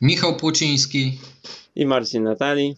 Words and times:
Michał 0.00 0.36
Płociński. 0.36 1.18
I 1.76 1.86
Marcin 1.86 2.22
Natali. 2.22 2.76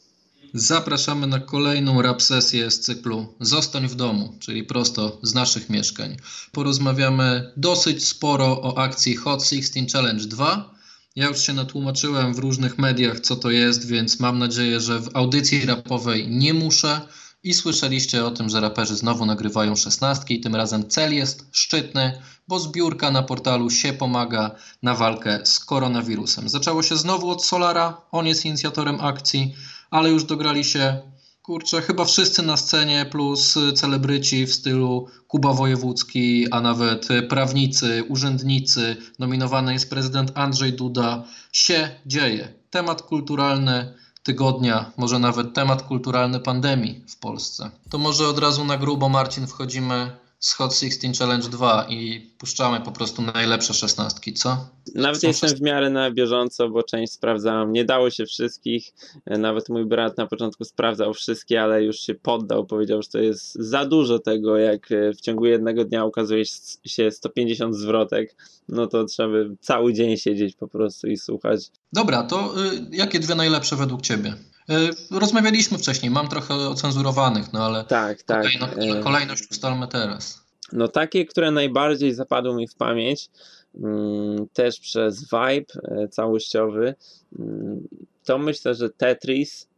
Zapraszamy 0.55 1.27
na 1.27 1.39
kolejną 1.39 2.03
rap 2.03 2.23
sesję 2.23 2.71
z 2.71 2.81
cyklu 2.81 3.35
Zostań 3.41 3.89
w 3.89 3.95
domu, 3.95 4.35
czyli 4.41 4.65
prosto 4.65 5.19
z 5.23 5.35
naszych 5.35 5.71
mieszkań. 5.71 6.17
Porozmawiamy 6.53 7.53
dosyć 7.57 8.07
sporo 8.07 8.63
o 8.63 8.79
akcji 8.79 9.17
Hot 9.17 9.45
16 9.45 9.87
Challenge 9.93 10.25
2. 10.25 10.75
Ja 11.17 11.29
już 11.29 11.41
się 11.41 11.53
natłumaczyłem 11.53 12.35
w 12.35 12.39
różnych 12.39 12.79
mediach, 12.79 13.21
co 13.21 13.37
to 13.37 13.51
jest, 13.51 13.87
więc 13.87 14.21
mam 14.21 14.39
nadzieję, 14.39 14.81
że 14.81 15.01
w 15.01 15.17
audycji 15.17 15.67
rapowej 15.67 16.29
nie 16.29 16.55
muszę. 16.55 17.01
I 17.43 17.55
słyszeliście 17.55 18.25
o 18.25 18.31
tym, 18.31 18.49
że 18.49 18.61
raperzy 18.61 18.97
znowu 18.97 19.27
nagrywają 19.27 19.77
szesnastki. 19.77 20.41
Tym 20.41 20.57
razem 20.57 20.89
cel 20.89 21.15
jest 21.15 21.47
szczytny, 21.53 22.23
bo 22.49 22.61
zbiórka 22.61 23.11
na 23.11 23.23
portalu 23.23 23.71
się 23.71 23.93
pomaga 23.93 24.51
na 24.83 24.95
walkę 24.95 25.41
z 25.45 25.61
koronawirusem. 25.61 26.49
Zaczęło 26.49 26.83
się 26.83 26.97
znowu 26.97 27.31
od 27.31 27.45
Solara, 27.45 28.01
on 28.13 28.27
jest 28.27 28.45
inicjatorem 28.45 29.01
akcji 29.01 29.55
ale 29.91 30.11
już 30.11 30.25
dograli 30.25 30.65
się, 30.65 31.01
kurczę, 31.43 31.83
chyba 31.83 32.05
wszyscy 32.05 32.43
na 32.43 32.57
scenie, 32.57 33.07
plus 33.11 33.59
celebryci 33.75 34.47
w 34.47 34.55
stylu 34.55 35.07
Kuba 35.29 35.53
Wojewódzki, 35.53 36.51
a 36.51 36.61
nawet 36.61 37.09
prawnicy, 37.29 38.05
urzędnicy, 38.09 38.97
nominowany 39.19 39.73
jest 39.73 39.91
prezydent 39.91 40.33
Andrzej 40.35 40.73
Duda. 40.73 41.25
Się 41.53 41.91
dzieje. 42.07 42.55
Temat 42.71 43.03
kulturalny 43.03 43.95
tygodnia, 44.23 44.93
może 44.97 45.19
nawet 45.19 45.55
temat 45.55 45.83
kulturalny 45.83 46.41
pandemii 46.41 47.05
w 47.09 47.17
Polsce. 47.17 47.71
To 47.91 47.99
może 47.99 48.29
od 48.29 48.39
razu 48.39 48.65
na 48.65 48.77
grubo, 48.77 49.09
Marcin, 49.09 49.47
wchodzimy 49.47 50.17
z 50.41 50.55
Hot 50.55 50.75
16 50.75 51.13
Challenge 51.19 51.49
2 51.49 51.87
i 51.89 52.21
puszczamy 52.39 52.81
po 52.81 52.93
prostu 52.93 53.23
najlepsze 53.23 53.75
szesnastki, 53.75 54.33
co? 54.33 54.69
Nawet 54.95 55.23
jestem 55.23 55.51
w 55.51 55.61
miarę 55.61 55.91
na 55.91 56.11
bieżąco, 56.11 56.69
bo 56.69 56.83
część 56.83 57.13
sprawdzałam. 57.13 57.73
Nie 57.73 57.85
dało 57.85 58.11
się 58.11 58.27
wszystkich. 58.27 58.93
Nawet 59.27 59.69
mój 59.69 59.87
brat 59.87 60.19
na 60.19 60.27
początku 60.27 60.65
sprawdzał 60.65 61.15
wszystkie, 61.15 61.63
ale 61.63 61.85
już 61.85 62.01
się 62.01 62.15
poddał. 62.15 62.67
Powiedział, 62.67 63.03
że 63.03 63.09
to 63.09 63.19
jest 63.19 63.55
za 63.55 63.85
dużo 63.85 64.19
tego, 64.19 64.57
jak 64.57 64.89
w 65.17 65.21
ciągu 65.21 65.47
jednego 65.47 65.85
dnia 65.85 66.05
ukazuje 66.05 66.45
się 66.85 67.11
150 67.11 67.77
zwrotek. 67.77 68.37
No 68.69 68.87
to 68.87 69.05
trzeba 69.05 69.35
cały 69.61 69.95
dzień 69.95 70.17
siedzieć 70.17 70.57
po 70.57 70.69
prostu 70.69 71.07
i 71.07 71.17
słuchać. 71.17 71.71
Dobra, 71.93 72.23
to 72.23 72.55
y, 72.65 72.87
jakie 72.93 73.21
dwie 73.21 73.35
najlepsze 73.35 73.77
według 73.77 74.03
Ciebie? 74.03 74.35
Y, 74.71 75.19
rozmawialiśmy 75.19 75.79
wcześniej, 75.79 76.11
mam 76.11 76.29
trochę 76.29 76.55
ocenzurowanych, 76.55 77.53
no 77.53 77.65
ale 77.65 77.85
tak, 77.85 78.23
tak. 78.23 78.43
Kolejno, 78.43 79.03
kolejność 79.03 79.51
ustalmy 79.51 79.89
teraz. 79.89 80.41
No 80.73 80.89
takie, 80.89 81.27
które 81.27 81.51
najbardziej 81.51 82.15
zapadły 82.15 82.55
mi 82.55 82.69
w 82.69 82.75
pamięć, 82.75 83.31
mm, 83.75 84.47
też 84.53 84.81
przez 84.81 85.21
vibe 85.23 85.75
e, 86.03 86.09
całościowy, 86.09 86.95
mm, 87.39 87.89
to 88.25 88.39
myślę, 88.39 88.75
że 88.75 88.91
Tetris 88.91 89.69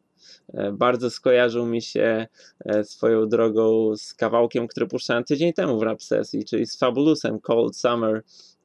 e, 0.55 0.73
bardzo 0.73 1.11
skojarzył 1.11 1.67
mi 1.67 1.83
się 1.83 2.27
e, 2.65 2.85
swoją 2.85 3.29
drogą 3.29 3.97
z 3.97 4.15
kawałkiem, 4.15 4.69
który 4.69 4.87
puszczałem 4.87 5.25
tydzień 5.25 5.53
temu 5.53 5.79
w 5.79 5.83
rap 5.83 6.03
sesji, 6.03 6.45
czyli 6.45 6.67
z 6.67 6.77
Fabulusem 6.77 7.41
Cold 7.41 7.77
Summer 7.77 8.23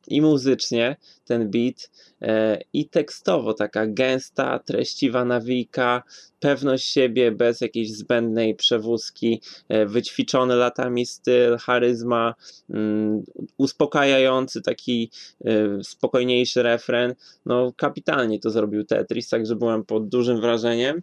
i 0.07 0.21
muzycznie 0.21 0.95
ten 1.25 1.51
beat 1.51 1.89
e, 2.21 2.61
i 2.73 2.89
tekstowo 2.89 3.53
taka 3.53 3.87
gęsta, 3.87 4.59
treściwa 4.59 5.25
nawika, 5.25 6.03
pewność 6.39 6.89
siebie 6.89 7.31
bez 7.31 7.61
jakiejś 7.61 7.93
zbędnej 7.93 8.55
przewózki, 8.55 9.41
e, 9.69 9.85
wyćwiczony 9.85 10.55
latami 10.55 11.05
styl, 11.05 11.57
charyzma, 11.57 12.35
mm, 12.69 13.23
uspokajający 13.57 14.61
taki 14.61 15.11
e, 15.45 15.83
spokojniejszy 15.83 16.63
refren. 16.63 17.15
No 17.45 17.73
kapitalnie 17.75 18.39
to 18.39 18.49
zrobił 18.49 18.83
Tetris, 18.83 19.29
także 19.29 19.55
byłem 19.55 19.83
pod 19.83 20.09
dużym 20.09 20.41
wrażeniem. 20.41 21.01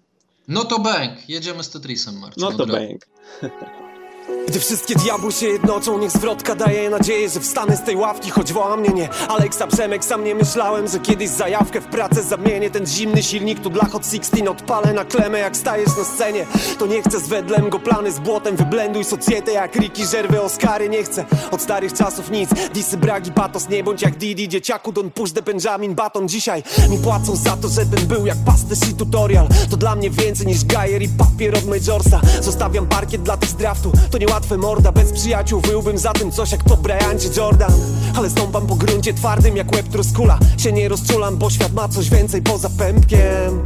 No 0.48 0.64
to 0.64 0.78
bank, 0.78 1.28
jedziemy 1.28 1.62
z 1.62 1.70
Tetrisem, 1.70 2.18
Marcin. 2.18 2.42
No 2.42 2.52
to 2.52 2.66
bank. 2.66 3.06
Gdy 4.48 4.60
wszystkie 4.60 4.94
diabły 4.94 5.32
się 5.32 5.46
jednoczą, 5.46 5.98
niech 5.98 6.10
zwrotka 6.10 6.54
daje 6.54 6.90
nadzieję, 6.90 7.28
że 7.28 7.40
wstanę 7.40 7.76
z 7.76 7.82
tej 7.82 7.96
ławki, 7.96 8.30
choć 8.30 8.52
woła 8.52 8.76
mnie 8.76 8.88
nie. 8.88 9.08
Aleksa 9.28 9.66
Przemek, 9.66 10.04
sam 10.04 10.24
nie 10.24 10.34
myślałem, 10.34 10.88
że 10.88 10.98
kiedyś 10.98 11.28
zajawkę 11.28 11.80
w 11.80 11.86
pracę 11.86 12.22
zamienię. 12.22 12.70
Ten 12.70 12.86
zimny 12.86 13.22
silnik 13.22 13.60
tu 13.60 13.70
dla 13.70 13.84
Hot 13.84 14.06
16 14.06 14.50
odpalę 14.50 14.92
na 14.92 15.04
klemę 15.04 15.38
jak 15.38 15.56
stajesz 15.56 15.96
na 15.98 16.04
scenie. 16.04 16.46
To 16.78 16.86
nie 16.86 17.02
chcę 17.02 17.20
z 17.20 17.28
wedlem 17.28 17.70
go 17.70 17.78
plany 17.78 18.12
z 18.12 18.18
błotem, 18.18 18.56
wyblenduj 18.56 19.04
socjetę 19.04 19.52
jak 19.52 19.76
Ricky, 19.76 20.06
żerwy 20.06 20.42
Oscary. 20.42 20.88
Nie 20.88 21.04
chcę 21.04 21.24
od 21.50 21.62
starych 21.62 21.92
czasów 21.92 22.30
nic, 22.30 22.50
disy, 22.74 22.96
bragi, 22.96 23.32
patos, 23.32 23.68
nie 23.68 23.84
bądź 23.84 24.02
jak 24.02 24.16
Didi 24.16 24.48
Dzieciaku, 24.48 24.92
don 24.92 25.10
push 25.10 25.32
the 25.32 25.42
Benjamin 25.42 25.94
Baton 25.94 26.28
Dzisiaj 26.28 26.62
mi 26.90 26.98
płacą 26.98 27.36
za 27.36 27.56
to, 27.56 27.68
żebym 27.68 28.06
był 28.06 28.26
jak 28.26 28.38
pasterz 28.46 28.90
i 28.90 28.94
tutorial. 28.94 29.48
To 29.70 29.76
dla 29.76 29.96
mnie 29.96 30.10
więcej 30.10 30.46
niż 30.46 30.64
gajer 30.64 31.02
i 31.02 31.08
papier 31.08 31.54
od 31.58 31.66
Majorsa. 31.66 32.20
Zostawiam 32.40 32.86
parkiet 32.86 33.22
dla 33.22 33.36
tych 33.36 33.50
z 33.50 33.54
draftu, 33.54 33.92
to 34.10 34.18
nie 34.18 34.26
łatwe 34.34 34.58
morda 34.58 34.92
Bez 34.92 35.12
przyjaciół 35.12 35.60
wyłbym 35.60 35.98
za 35.98 36.12
tym 36.12 36.32
coś 36.32 36.52
jak 36.52 36.64
po 36.64 36.76
Bryancie 36.76 37.28
Jordan. 37.36 37.72
Ale 38.16 38.30
stąpam 38.30 38.66
po 38.66 38.74
gruncie 38.74 39.14
twardym 39.14 39.56
jak 39.56 39.72
łeb 39.72 39.88
truskula. 39.88 40.38
Się 40.58 40.72
nie 40.72 40.88
rozczulam, 40.88 41.36
bo 41.36 41.50
świat 41.50 41.72
ma 41.72 41.88
coś 41.88 42.10
więcej 42.10 42.42
poza 42.42 42.70
pępkiem. 42.70 43.62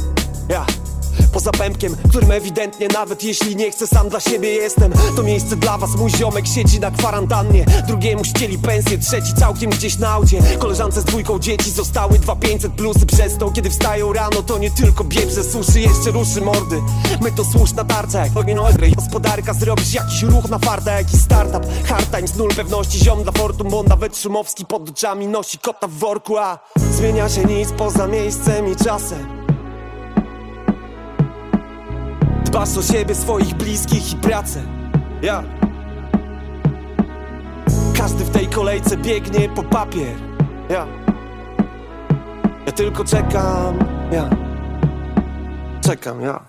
Ja 0.49 0.65
Poza 1.33 1.51
pępkiem, 1.51 1.95
którym 2.09 2.31
ewidentnie 2.31 2.87
nawet 2.87 3.23
jeśli 3.23 3.55
nie 3.55 3.71
chcę 3.71 3.87
sam 3.87 4.09
dla 4.09 4.19
siebie 4.19 4.49
jestem. 4.49 4.91
To 5.15 5.23
miejsce 5.23 5.55
dla 5.55 5.77
was, 5.77 5.95
mój 5.95 6.09
ziomek 6.09 6.47
siedzi 6.47 6.79
na 6.79 6.91
kwarantannie. 6.91 7.65
Drugiemu 7.87 8.23
ścieli 8.23 8.57
pensję, 8.57 8.97
trzeci 8.97 9.33
całkiem 9.33 9.69
gdzieś 9.69 9.97
na 9.97 10.09
aucie 10.09 10.41
Koleżance 10.59 11.01
z 11.01 11.03
dwójką 11.03 11.39
dzieci 11.39 11.71
zostały 11.71 12.19
dwa 12.19 12.35
500 12.35 12.73
plusy 12.73 13.05
przez 13.05 13.37
to. 13.37 13.51
Kiedy 13.51 13.69
wstają 13.69 14.13
rano 14.13 14.43
to 14.43 14.57
nie 14.57 14.71
tylko 14.71 15.03
biebrze 15.03 15.43
suszy, 15.43 15.81
jeszcze 15.81 16.11
ruszy 16.11 16.41
mordy. 16.41 16.81
My 17.21 17.31
to 17.31 17.43
słuszna 17.43 17.83
tarcza 17.83 18.25
jak 18.25 18.37
ogień 18.37 18.57
Gospodarka 18.95 19.53
zrobisz 19.53 19.93
jakiś 19.93 20.23
ruch 20.23 20.49
na 20.49 20.59
farta, 20.59 20.91
jakiś 20.91 21.21
startup. 21.21 21.65
Hard 21.85 22.15
times, 22.15 22.35
nul 22.35 22.49
pewności, 22.49 22.99
ziom 22.99 23.23
dla 23.23 23.31
fortum 23.31 23.69
Bo 23.69 23.83
nawet 23.83 24.17
Szumowski 24.17 24.65
pod 24.65 24.89
oczami 24.89 25.27
nosi 25.27 25.57
kota 25.57 25.87
w 25.87 25.91
worku 25.91 26.37
A 26.37 26.59
zmienia 26.75 27.29
się 27.29 27.45
nic 27.45 27.71
poza 27.71 28.07
miejscem 28.07 28.71
i 28.71 28.75
czasem 28.75 29.38
Dbasz 32.49 32.77
o 32.77 32.81
siebie, 32.81 33.15
swoich 33.15 33.53
bliskich 33.53 34.13
i 34.13 34.15
pracę. 34.15 34.61
Ja. 35.21 35.43
Każdy 37.97 38.23
w 38.23 38.29
tej 38.29 38.47
kolejce 38.47 38.97
biegnie 38.97 39.49
po 39.49 39.63
papier. 39.63 40.15
Ja. 40.69 40.87
Ja 42.65 42.71
tylko 42.71 43.03
czekam. 43.03 43.79
Ja. 44.11 44.29
Czekam, 45.81 46.21
ja. 46.21 46.45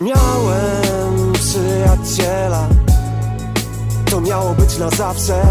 Miałem 0.00 1.32
przyjaciela 1.32 2.68
to 4.10 4.20
miało 4.20 4.54
być 4.54 4.78
na 4.78 4.90
zawsze. 4.90 5.42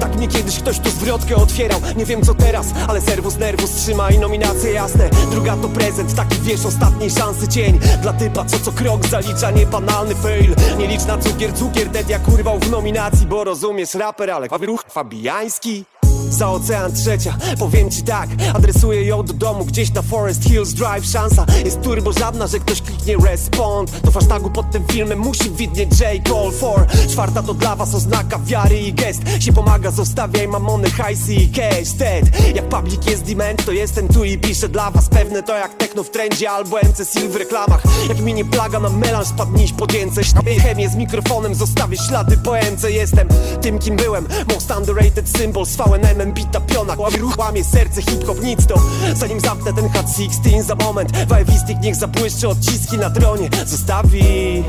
Tak 0.00 0.16
mnie 0.16 0.28
kiedyś 0.28 0.58
ktoś 0.58 0.78
tu 0.78 0.90
zwrotkę 0.90 1.36
otwierał. 1.36 1.80
Nie 1.96 2.04
wiem 2.04 2.22
co 2.22 2.34
teraz, 2.34 2.66
ale 2.88 3.00
serwus 3.00 3.36
nerwus 3.38 3.70
trzyma 3.70 4.10
i 4.10 4.18
nominacje 4.18 4.72
jasne. 4.72 5.10
Druga 5.30 5.56
to 5.56 5.68
prezent, 5.68 6.14
taki 6.14 6.40
wiesz 6.40 6.66
ostatniej 6.66 7.10
szansy 7.10 7.48
cień. 7.48 7.78
Dla 8.02 8.12
typa 8.12 8.44
co 8.44 8.58
co 8.58 8.72
krok 8.72 9.06
zalicza 9.06 9.50
niebanalny 9.50 10.14
fail. 10.14 10.54
Nie 10.78 10.86
licz 10.86 11.04
na 11.04 11.18
cukier, 11.18 11.54
cukier, 11.54 11.88
dead 11.88 12.08
jak 12.08 12.28
urwał 12.28 12.58
w 12.58 12.70
nominacji 12.70 13.26
Bo 13.26 13.44
rozumiesz 13.44 13.94
raper, 13.94 14.30
ale 14.30 14.48
ruch 14.48 14.84
fabiański 14.88 15.84
za 16.30 16.50
ocean 16.50 16.92
trzecia 16.92 17.36
Powiem 17.58 17.90
ci 17.90 18.02
tak, 18.02 18.28
adresuję 18.54 19.04
ją 19.04 19.22
do 19.22 19.32
domu 19.32 19.64
Gdzieś 19.64 19.92
na 19.92 20.02
Forest 20.02 20.44
Hills 20.44 20.72
Drive. 20.72 21.06
Szansa 21.06 21.46
jest 21.64 21.80
turbo 21.80 22.12
żadna, 22.12 22.46
że 22.46 22.58
ktoś 22.58 22.82
kliknie 22.82 23.16
respond. 23.16 24.02
To 24.02 24.10
hashtagu 24.10 24.50
pod 24.50 24.70
tym 24.70 24.84
filmem 24.86 25.18
musi 25.18 25.50
widnieć 25.50 25.90
J. 26.00 26.28
Call 26.28 26.52
for 26.52 26.86
Czwarta 27.08 27.42
to 27.42 27.54
dla 27.54 27.76
was 27.76 27.94
oznaka 27.94 28.38
wiary 28.38 28.78
i 28.78 28.92
gest. 28.92 29.22
Się 29.40 29.52
pomaga, 29.52 29.90
zostawiaj 29.90 30.48
mamony, 30.48 30.90
hajsy 30.90 31.34
i 31.34 31.48
cash. 31.48 31.92
Ted, 31.98 32.54
jak 32.54 32.68
public 32.68 33.06
jest 33.06 33.22
dement 33.22 33.64
To 33.64 33.72
jestem 33.72 34.08
tu 34.08 34.24
i 34.24 34.38
piszę 34.38 34.68
dla 34.68 34.90
was 34.90 35.08
Pewne. 35.08 35.42
To 35.42 35.56
jak 35.56 35.74
techno 35.74 36.02
w 36.02 36.10
trendzie 36.10 36.50
albo 36.50 36.76
MC 36.76 37.04
Sil 37.12 37.28
w 37.28 37.36
reklamach. 37.36 37.82
Jak 38.08 38.20
mi 38.20 38.34
nie 38.34 38.44
plaga 38.44 38.80
na 38.80 38.88
melanż 38.88 39.28
Spadniś 39.28 39.72
podzięce. 39.72 40.20
Chemię 40.62 40.88
z 40.88 40.94
mikrofonem 40.94 41.54
Zostawię 41.54 41.96
ślady 41.96 42.36
po 42.36 42.50
MC 42.50 42.90
Jestem 42.90 43.28
tym 43.62 43.78
kim 43.78 43.96
byłem. 43.96 44.28
Most 44.54 44.70
underrated 44.70 45.28
symbol 45.28 45.66
z 45.66 45.76
VNM 46.02 46.32
bita 46.32 46.60
piona 46.60 46.96
Łamie 47.38 47.64
serce 47.64 48.02
hip-hop, 48.02 48.42
nic 48.42 48.66
to 48.66 48.74
Zanim 49.14 49.40
zamknę 49.40 49.72
ten 49.72 49.88
hat 49.88 50.06
16 50.16 50.62
za 50.62 50.74
moment 50.74 51.26
Wajwistik 51.28 51.78
niech 51.82 51.96
zabłyszczy 51.96 52.48
odciski 52.48 52.98
na 52.98 53.10
tronie 53.10 53.48
Zostawi 53.66 54.64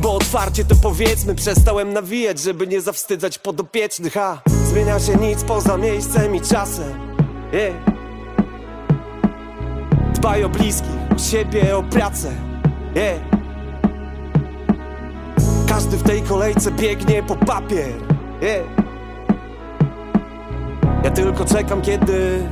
Bo 0.00 0.14
otwarcie 0.14 0.64
to 0.64 0.74
powiedzmy 0.74 1.34
Przestałem 1.34 1.92
nawijać, 1.92 2.40
żeby 2.40 2.66
nie 2.66 2.80
zawstydzać 2.80 3.38
podopiecznych 3.38 4.16
A 4.16 4.42
zmienia 4.68 5.00
się 5.00 5.16
nic 5.16 5.44
poza 5.44 5.76
miejscem 5.76 6.36
i 6.36 6.40
czasem 6.40 7.18
yeah. 7.52 7.74
Dbaj 10.14 10.44
o 10.44 10.48
bliskich, 10.48 10.90
o 11.16 11.18
siebie, 11.18 11.76
o 11.76 11.82
pracę 11.82 12.32
yeah. 12.94 13.20
Każdy 15.68 15.96
w 15.96 16.02
tej 16.02 16.22
kolejce 16.22 16.70
biegnie 16.70 17.22
po 17.22 17.36
papier 17.36 17.88
yeah. 18.42 18.81
Ja 21.04 21.10
tylko 21.10 21.44
czekam 21.44 21.82
kiedy 21.82 22.48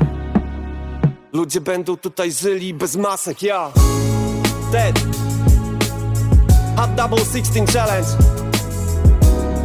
Ludzie 1.32 1.60
będą 1.60 1.96
tutaj 1.96 2.32
żyli 2.32 2.74
bez 2.74 2.96
masek, 2.96 3.42
ja. 3.42 3.72
Dead 4.72 5.00
Hot 6.76 6.94
Double 6.94 7.24
16 7.24 7.66
Challenge. 7.66 8.08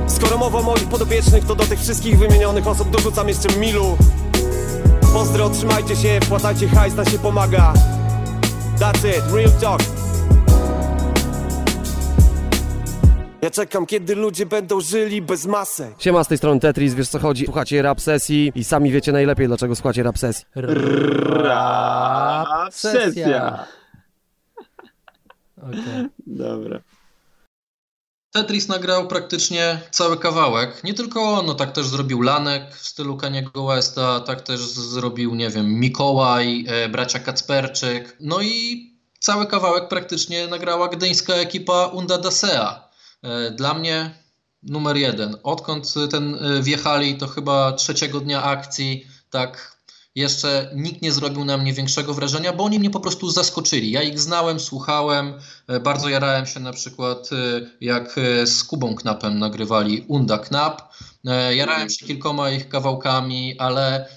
Skoro 0.08 0.38
mowa 0.38 0.60
o 0.60 0.64
moich 0.64 0.88
podopiecznych, 0.88 1.46
to 1.46 1.56
do 1.56 1.64
tych 1.64 1.80
wszystkich 1.80 2.20
wymienionych 2.20 2.68
osób 2.68 2.90
dorzucam 2.90 3.28
jeszcze 3.28 3.60
Milu. 3.60 3.98
Pozdro, 5.14 5.50
trzymajcie 5.50 5.96
się, 5.96 6.20
wpłacajcie 6.24 6.68
hajs, 6.68 6.96
na 6.96 7.06
się 7.06 7.20
pomaga. 7.20 7.74
That's 8.80 9.10
it, 9.10 9.34
real 9.34 9.52
talk 9.62 10.05
Ja 13.46 13.52
czekam, 13.52 13.86
kiedy 13.86 14.16
ludzie 14.16 14.46
będą 14.46 14.82
żyli 14.82 15.22
bez 15.22 15.46
masek 15.46 15.94
Siema, 15.98 16.24
z 16.24 16.28
tej 16.28 16.38
strony 16.38 16.60
Tetris, 16.60 16.94
wiesz 16.94 17.10
co 17.10 17.20
chodzi? 17.20 17.46
Słuchacie 17.46 17.82
rap 17.82 18.02
sesji 18.02 18.52
i 18.56 18.64
sami 18.64 18.92
wiecie 18.92 19.12
najlepiej, 19.12 19.48
dlaczego 19.48 19.76
słuchacie 19.76 20.04
rap 20.04 20.18
sesji. 20.18 20.46
Rap 20.56 22.74
sesja. 22.74 23.68
Okej. 25.70 26.10
Dobra. 26.28 26.80
Tetris 28.32 28.68
nagrał 28.68 29.08
praktycznie 29.08 29.80
cały 29.92 30.18
kawałek. 30.18 30.84
Nie 30.84 30.94
tylko 30.94 31.24
on, 31.24 31.46
no 31.46 31.54
tak 31.54 31.72
też 31.72 31.86
zrobił 31.86 32.22
Lanek 32.22 32.76
w 32.76 32.88
stylu 32.88 33.18
Kaniego 33.18 33.66
Westa, 33.66 34.20
tak 34.20 34.42
też 34.42 34.60
zrobił, 34.70 35.36
nie 35.36 35.50
wiem, 35.50 35.80
Mikołaj, 35.80 36.66
e, 36.68 36.90
bracia 36.90 37.20
Kacperczyk. 37.20 38.18
No 38.20 38.42
i 38.42 38.86
cały 39.20 39.48
kawałek 39.48 39.88
praktycznie 39.88 40.48
nagrała 40.48 40.88
gdyńska 40.88 41.34
ekipa 41.34 41.86
Unda 41.86 42.18
Dasea. 42.18 42.85
E, 43.26 43.52
Dla 43.52 43.74
mnie 43.74 44.12
numer 44.64 44.98
jeden. 44.98 45.36
Odkąd 45.44 45.94
ten 46.12 46.36
e, 46.36 46.62
wjechali, 46.62 47.18
to 47.18 47.28
chyba 47.28 47.72
trzeciego 47.72 48.20
dnia 48.20 48.44
akcji, 48.44 49.08
tak 49.30 49.76
jeszcze 50.16 50.72
nikt 50.76 51.02
nie 51.02 51.12
zrobił 51.12 51.46
na 51.46 51.58
mnie 51.58 51.74
większego 51.74 52.14
wrażenia, 52.14 52.54
bo 52.54 52.64
oni 52.64 52.80
mnie 52.80 52.90
po 52.90 53.00
prostu 53.00 53.32
zaskoczyli. 53.32 53.92
Ja 53.92 54.02
ich 54.04 54.20
znałem, 54.20 54.60
słuchałem, 54.60 55.34
e, 55.68 55.80
bardzo 55.80 56.10
jarałem 56.10 56.46
się 56.46 56.60
na 56.60 56.74
przykład 56.74 57.30
jak 57.82 58.16
z 58.46 58.64
Kubą 58.64 58.96
Knapem 58.96 59.40
nagrywali 59.40 60.06
Unda 60.08 60.38
Knap. 60.38 60.94
Jarałem 61.52 61.90
się 61.90 62.06
kilkoma 62.06 62.50
ich 62.50 62.70
kawałkami, 62.70 63.60
ale 63.60 64.10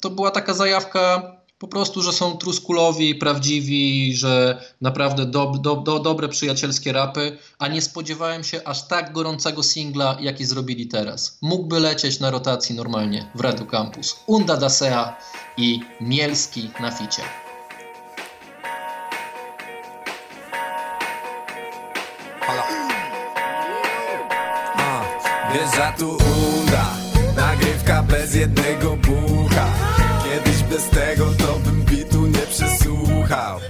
to 0.00 0.10
była 0.10 0.30
taka 0.30 0.54
zajawka 0.54 1.35
po 1.58 1.68
prostu, 1.68 2.02
że 2.02 2.12
są 2.12 2.36
truskulowi, 2.36 3.14
prawdziwi, 3.14 4.16
że 4.16 4.62
naprawdę 4.80 5.26
do, 5.26 5.52
do, 5.60 5.76
do, 5.76 5.98
dobre 5.98 6.28
przyjacielskie 6.28 6.92
rapy, 6.92 7.38
a 7.58 7.68
nie 7.68 7.82
spodziewałem 7.82 8.44
się 8.44 8.60
aż 8.64 8.88
tak 8.88 9.12
gorącego 9.12 9.62
singla, 9.62 10.16
jaki 10.20 10.44
zrobili 10.44 10.86
teraz. 10.86 11.38
Mógłby 11.42 11.80
lecieć 11.80 12.20
na 12.20 12.30
rotacji 12.30 12.74
normalnie 12.74 13.30
w 13.34 13.40
Radio 13.40 13.66
Campus. 13.66 14.16
Unda 14.26 14.56
Dasea 14.56 15.16
i 15.56 15.80
Mielski 16.00 16.70
na 16.80 16.90
ficie. 16.90 17.22
A, 24.78 25.02
Wjeżdża 25.52 25.92
tu 25.92 26.10
unda 26.10 26.96
Nagrywka 27.36 28.02
bez 28.02 28.34
jednego 28.34 28.96
bucha 28.96 30.05
Kiedyś 30.36 30.62
bez 30.62 30.88
tego 30.88 31.26
to 31.38 31.58
bym 31.58 31.82
bitu 31.82 32.26
nie 32.26 32.46
przesłuchał. 32.50 33.60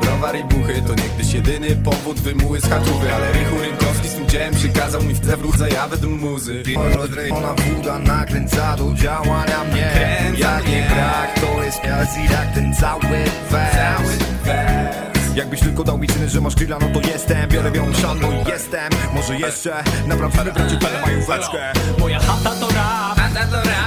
Browar 0.00 0.36
i 0.36 0.44
buchy 0.44 0.82
to 0.86 0.94
niegdyś 0.94 1.32
jedyny 1.32 1.76
powód 1.76 2.20
wymuły 2.20 2.60
z 2.60 2.64
chatrówy 2.64 3.14
Ale 3.14 3.32
Rychu 3.32 3.58
Rynkowski 3.58 4.08
z 4.08 4.14
tym 4.14 4.28
dziełem 4.28 4.54
przykazał 4.54 5.02
mi 5.02 5.14
w 5.14 5.20
wrót 5.20 5.56
zajawę 5.56 5.96
do 5.96 6.08
muzy. 6.08 6.62
Ona 7.30 7.54
woda 7.54 7.98
nakręca 7.98 8.76
do 8.76 8.94
działania 8.94 9.64
mnie. 9.64 9.92
Jak 10.38 10.68
nie 10.68 10.90
brak, 10.94 11.40
to 11.40 11.62
jest 11.62 11.84
miast 11.84 12.18
i 12.18 12.28
tak 12.28 12.54
ten 12.54 12.74
cały 12.74 13.02
wers. 13.50 14.26
Jakbyś 15.36 15.60
tylko 15.60 15.84
dał 15.84 15.98
mi 15.98 16.08
czyny, 16.08 16.28
że 16.28 16.40
masz 16.40 16.54
grilla, 16.54 16.78
no 16.80 17.00
to 17.00 17.08
jestem. 17.08 17.48
Biorę 17.48 17.70
białą 17.70 17.94
szanną 17.94 18.32
i 18.32 18.48
jestem. 18.48 18.92
Może 19.14 19.36
jeszcze 19.38 19.84
Naprawdę 20.06 20.52
bracie 20.52 20.76
tyle 20.76 21.00
mają 21.02 21.18
Moja 21.98 22.20
chata 22.20 22.50
to 22.60 22.68
rap, 22.68 23.05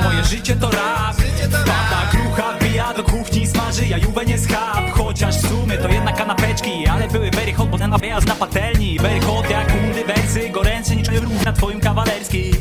moje 0.03 0.23
życie 0.23 0.55
to 0.55 0.69
rap. 0.71 1.15
Pada 1.51 2.07
krucha, 2.11 2.53
wbija 2.53 2.93
do 2.93 3.03
kuchni, 3.03 3.47
smaży, 3.47 3.85
ja 3.85 3.97
juwę 3.97 4.25
nie 4.25 4.37
schab. 4.37 4.91
Chociaż 4.91 5.37
w 5.37 5.49
sumie 5.49 5.77
to 5.77 5.87
jednak 5.87 6.17
kanapeczki, 6.17 6.87
ale 6.87 7.07
były 7.07 7.31
very 7.31 7.53
hot, 7.53 7.69
bo 7.69 7.77
ten 7.77 7.97
wyjazd 7.97 8.27
na 8.27 8.35
patelni. 8.35 8.99
Very 8.99 9.19
hot 9.19 9.49
jak 9.49 9.67
undy 9.83 10.05
wersy, 10.05 10.49
goręce 10.49 10.95
niczym 10.95 11.15
rów 11.15 11.45
na 11.45 11.53
twoim 11.53 11.79
kawalerski. 11.79 12.51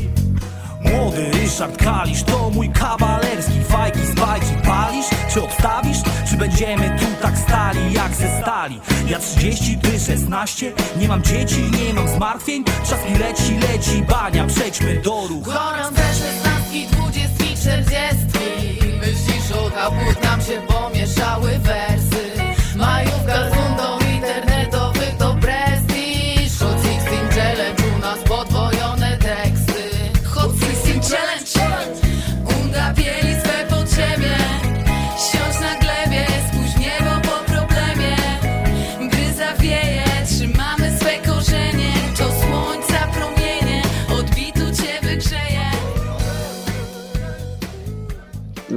Młody 0.81 1.31
Ryszard 1.31 1.77
Kalisz 1.77 2.23
to 2.23 2.49
mój 2.49 2.69
kawalerski. 2.69 3.63
Fajki 3.69 3.99
z 3.99 4.15
bajki 4.15 4.53
palisz, 4.63 5.05
czy 5.33 5.43
odstawisz? 5.43 5.97
Czy 6.29 6.37
będziemy 6.37 6.99
tu 6.99 7.05
tak 7.21 7.37
stali 7.37 7.93
jak 7.93 8.15
ze 8.15 8.41
stali? 8.41 8.81
Ja 9.07 9.19
30, 9.19 9.77
ty 9.77 9.99
16, 9.99 10.71
nie 10.97 11.07
mam 11.07 11.23
dzieci, 11.23 11.61
nie 11.61 11.93
mam 11.93 12.07
zmartwień. 12.07 12.63
Czas 12.63 12.99
mi 13.09 13.17
leci, 13.17 13.57
leci, 13.71 14.01
bania, 14.01 14.45
przejdźmy 14.45 15.01
do 15.01 15.27
ruchu. 15.27 15.51
Gorące 15.51 16.48
szesnastki, 16.69 16.87
dwudziestki, 16.87 17.55
czterdziestki. 17.55 18.49
Myślisz 18.99 19.51
o 19.51 19.71
kaput, 19.71 20.23
nam 20.23 20.41
się 20.41 20.61
pomieszały 20.67 21.59
wersy 21.59 22.08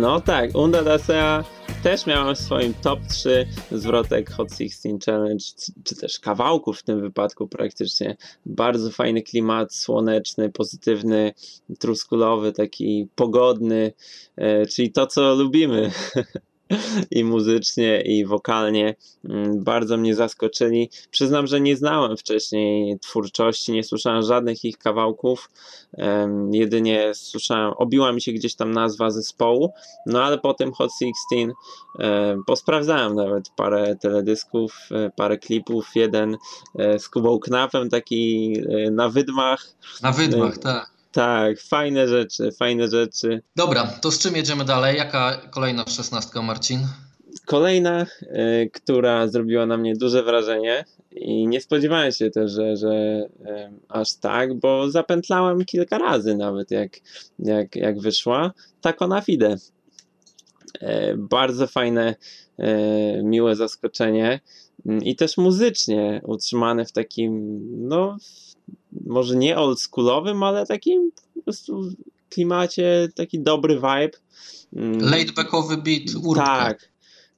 No 0.02 0.20
tak, 0.20 0.54
Unda 0.54 0.82
Dasea 0.82 1.44
też 1.82 2.06
miałem 2.06 2.34
w 2.34 2.38
swoim 2.38 2.74
top 2.74 3.00
3 3.10 3.46
zwrotek 3.72 4.30
Hot 4.30 4.48
16 4.50 4.98
Challenge, 5.06 5.44
czy 5.84 5.96
też 5.96 6.20
kawałków 6.20 6.78
w 6.78 6.82
tym 6.82 7.00
wypadku 7.00 7.48
praktycznie. 7.48 8.16
Bardzo 8.46 8.90
fajny 8.90 9.22
klimat, 9.22 9.74
słoneczny, 9.74 10.50
pozytywny, 10.50 11.32
truskulowy, 11.78 12.52
taki 12.52 13.08
pogodny, 13.14 13.92
e, 14.36 14.66
czyli 14.66 14.92
to 14.92 15.06
co 15.06 15.34
lubimy. 15.34 15.90
I 17.10 17.24
muzycznie, 17.24 18.00
i 18.00 18.24
wokalnie. 18.26 18.94
Mm, 19.24 19.64
Bardzo 19.64 19.96
mnie 19.96 20.14
zaskoczyli. 20.14 20.90
Przyznam, 21.10 21.46
że 21.46 21.60
nie 21.60 21.76
znałem 21.76 22.16
wcześniej 22.16 22.98
twórczości, 22.98 23.72
nie 23.72 23.84
słyszałem 23.84 24.22
żadnych 24.22 24.64
ich 24.64 24.78
kawałków. 24.78 25.50
Jedynie 26.52 27.12
słyszałem, 27.14 27.72
obiła 27.76 28.12
mi 28.12 28.20
się 28.22 28.32
gdzieś 28.32 28.54
tam 28.54 28.70
nazwa 28.70 29.10
zespołu, 29.10 29.72
no 30.06 30.24
ale 30.24 30.38
po 30.38 30.54
tym 30.54 30.72
Hot 30.72 30.90
16 31.30 31.54
e, 31.98 32.36
posprawdzałem 32.46 33.14
nawet 33.14 33.50
parę 33.56 33.96
teledysków, 34.00 34.74
e, 34.90 35.10
parę 35.16 35.38
klipów, 35.38 35.86
jeden 35.94 36.36
e, 36.78 36.98
z 36.98 37.08
Kubą 37.08 37.38
Knapem, 37.38 37.90
taki 37.90 38.52
e, 38.86 38.90
na 38.90 39.08
wydmach. 39.08 39.66
Na 40.02 40.12
wydmach, 40.12 40.58
tak. 40.58 40.91
Tak, 41.12 41.60
fajne 41.60 42.08
rzeczy, 42.08 42.52
fajne 42.52 42.88
rzeczy. 42.88 43.42
Dobra, 43.56 43.86
to 43.86 44.10
z 44.10 44.18
czym 44.18 44.36
jedziemy 44.36 44.64
dalej? 44.64 44.96
Jaka 44.96 45.40
kolejna 45.50 45.84
szesnastka, 45.88 46.42
Marcin? 46.42 46.80
Kolejna, 47.46 48.06
e, 48.20 48.66
która 48.66 49.28
zrobiła 49.28 49.66
na 49.66 49.76
mnie 49.76 49.96
duże 49.96 50.22
wrażenie 50.22 50.84
i 51.10 51.46
nie 51.48 51.60
spodziewałem 51.60 52.12
się 52.12 52.30
też, 52.30 52.52
że, 52.52 52.76
że 52.76 52.90
em, 53.44 53.80
aż 53.88 54.14
tak, 54.14 54.54
bo 54.54 54.90
zapętlałem 54.90 55.64
kilka 55.64 55.98
razy 55.98 56.36
nawet 56.36 56.70
jak, 56.70 56.90
jak, 57.38 57.76
jak 57.76 58.00
wyszła, 58.00 58.52
tak 58.80 59.02
ona 59.02 59.20
fide. 59.20 59.56
E, 60.80 61.16
Bardzo 61.16 61.66
fajne, 61.66 62.14
miłe 63.22 63.56
zaskoczenie 63.56 64.40
mm, 64.86 65.04
i 65.04 65.16
też 65.16 65.36
muzycznie 65.36 66.20
utrzymane 66.24 66.84
w 66.84 66.92
takim, 66.92 67.60
no 67.88 68.16
może 69.06 69.36
nie 69.36 69.58
oldschoolowym, 69.58 70.42
ale 70.42 70.66
takim 70.66 71.12
po 71.34 71.42
prostu 71.42 71.92
klimacie, 72.28 73.08
taki 73.14 73.40
dobry 73.40 73.74
vibe. 73.74 74.18
Mm, 74.76 75.00
Laidbackowy 75.00 75.76
beat, 75.76 76.24
urka. 76.24 76.44
tak. 76.44 76.88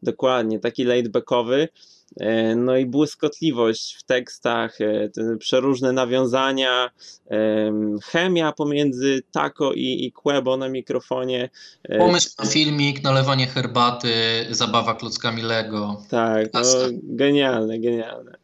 dokładnie, 0.02 0.58
taki 0.58 0.84
laidbackowy. 0.84 1.68
E, 2.20 2.56
no 2.56 2.76
i 2.76 2.86
błyskotliwość 2.86 3.96
w 3.98 4.02
tekstach, 4.02 4.80
e, 4.80 5.10
przeróżne 5.38 5.92
nawiązania, 5.92 6.90
chemia 8.04 8.52
pomiędzy 8.52 9.22
Taco 9.32 9.72
i, 9.72 10.04
i 10.04 10.12
Quebo 10.12 10.56
na 10.56 10.68
mikrofonie. 10.68 11.50
E, 11.82 11.98
Pomysł 11.98 12.30
na 12.38 12.46
filmik, 12.46 13.02
nalewanie 13.02 13.46
herbaty, 13.46 14.12
zabawa 14.50 14.94
klockami 14.94 15.42
Lego. 15.42 16.02
Tak, 16.10 16.52
no, 16.54 16.60
genialne, 17.02 17.78
genialne. 17.78 18.38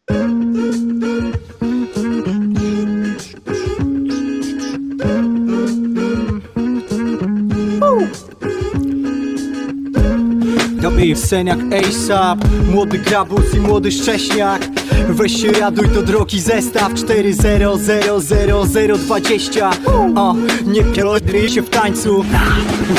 Gabi, 10.81 11.17
seniak 11.17 11.59
ASAP 11.73 12.39
Młody 12.73 12.99
grabus 12.99 13.55
i 13.55 13.61
młody 13.61 13.93
szcześniak 13.93 14.80
Weź 15.09 15.42
się 15.42 15.52
raduj 15.52 15.88
do 15.88 16.02
drogi 16.02 16.40
zestaw. 16.40 16.94
4000020 16.94 19.70
O, 20.16 20.35
nie 20.66 20.82
pierdry 20.82 21.49
się 21.49 21.62
w 21.62 21.70
tańcu. 21.70 22.25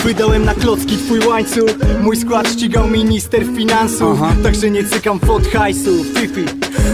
Wydałem 0.03 0.45
na 0.45 0.53
klocki 0.53 0.97
twój 0.97 1.19
łańcuch. 1.19 1.69
Mój 2.01 2.17
skład 2.17 2.51
ścigał 2.51 2.87
minister 2.87 3.43
finansów. 3.55 4.19
Także 4.43 4.69
nie 4.69 4.83
cykam 4.83 5.19
fot 5.19 5.47
hajsu. 5.47 6.03
Fifi. 6.03 6.45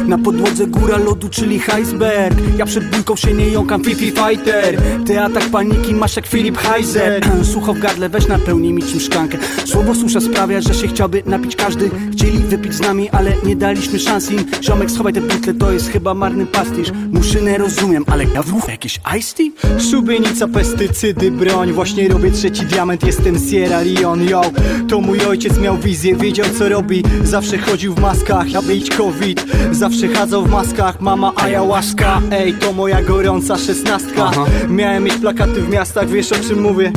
Na 0.07 0.17
podłodze 0.17 0.67
góra 0.67 0.97
lodu, 0.97 1.29
czyli 1.29 1.61
iceberg 1.81 2.37
Ja 2.57 2.65
przed 2.65 2.89
bójką 2.89 3.15
się 3.15 3.33
nie 3.33 3.49
jąkam, 3.49 3.83
Fifi 3.83 4.11
Fighter. 4.11 4.81
Ty 5.05 5.21
atak 5.21 5.49
paniki 5.49 5.93
masz 5.93 6.15
jak 6.15 6.27
Filip 6.27 6.57
Heiser. 6.57 7.23
Sucho 7.53 7.73
w 7.73 7.79
gardle, 7.79 8.09
weź 8.09 8.27
napełnij 8.27 8.73
mi 8.73 8.83
czym 8.83 8.99
szklankę. 8.99 9.37
Słowo 9.65 9.95
susza 9.95 10.21
sprawia, 10.21 10.61
że 10.61 10.73
się 10.73 10.87
chciałby 10.87 11.23
napić. 11.25 11.55
Każdy 11.55 11.89
Chcieli 12.11 12.37
wypić 12.37 12.73
z 12.73 12.79
nami, 12.79 13.09
ale 13.09 13.33
nie 13.43 13.55
daliśmy 13.55 13.99
szans 13.99 14.31
im. 14.31 14.45
Ziomek 14.63 14.86
schowaj 14.89 15.13
te 15.13 15.21
butle, 15.21 15.53
to 15.53 15.71
jest 15.71 15.89
chyba 15.89 16.13
marny 16.13 16.45
pastisz. 16.45 16.91
Muszynę 17.11 17.57
rozumiem, 17.57 18.03
ale 18.07 18.23
ja 18.23 18.43
w 18.43 18.69
jakieś 18.69 18.99
ice 19.19 19.35
tea? 19.35 19.79
Szubienica, 19.91 20.47
pestycydy, 20.47 21.31
broń. 21.31 21.71
Właśnie 21.71 22.07
robię 22.07 22.31
trzeci 22.31 22.65
diament, 22.65 23.03
jestem 23.03 23.35
Sierra 23.49 23.81
Leone, 23.81 24.25
yo. 24.25 24.41
To 24.89 25.01
mój 25.01 25.25
ojciec 25.25 25.59
miał 25.59 25.77
wizję, 25.77 26.15
wiedział 26.15 26.45
co 26.57 26.69
robi. 26.69 27.03
Zawsze 27.23 27.57
chodził 27.57 27.93
w 27.93 28.01
maskach, 28.01 28.47
aby 28.57 28.75
iść 28.75 28.89
covid. 28.89 29.45
Zawsze 29.71 30.07
chadzał 30.07 30.45
w 30.45 30.49
maskach, 30.49 31.01
mama 31.01 31.33
ayahuasca 31.35 32.21
Ej, 32.31 32.53
to 32.53 32.73
moja 32.73 33.01
gorąca 33.01 33.57
szesnastka. 33.57 34.31
Miałem 34.69 35.03
mieć 35.03 35.15
plakaty 35.15 35.61
w 35.61 35.69
miastach, 35.69 36.09
wiesz 36.09 36.31
o 36.31 36.35
czym 36.35 36.61
mówię 36.61 36.91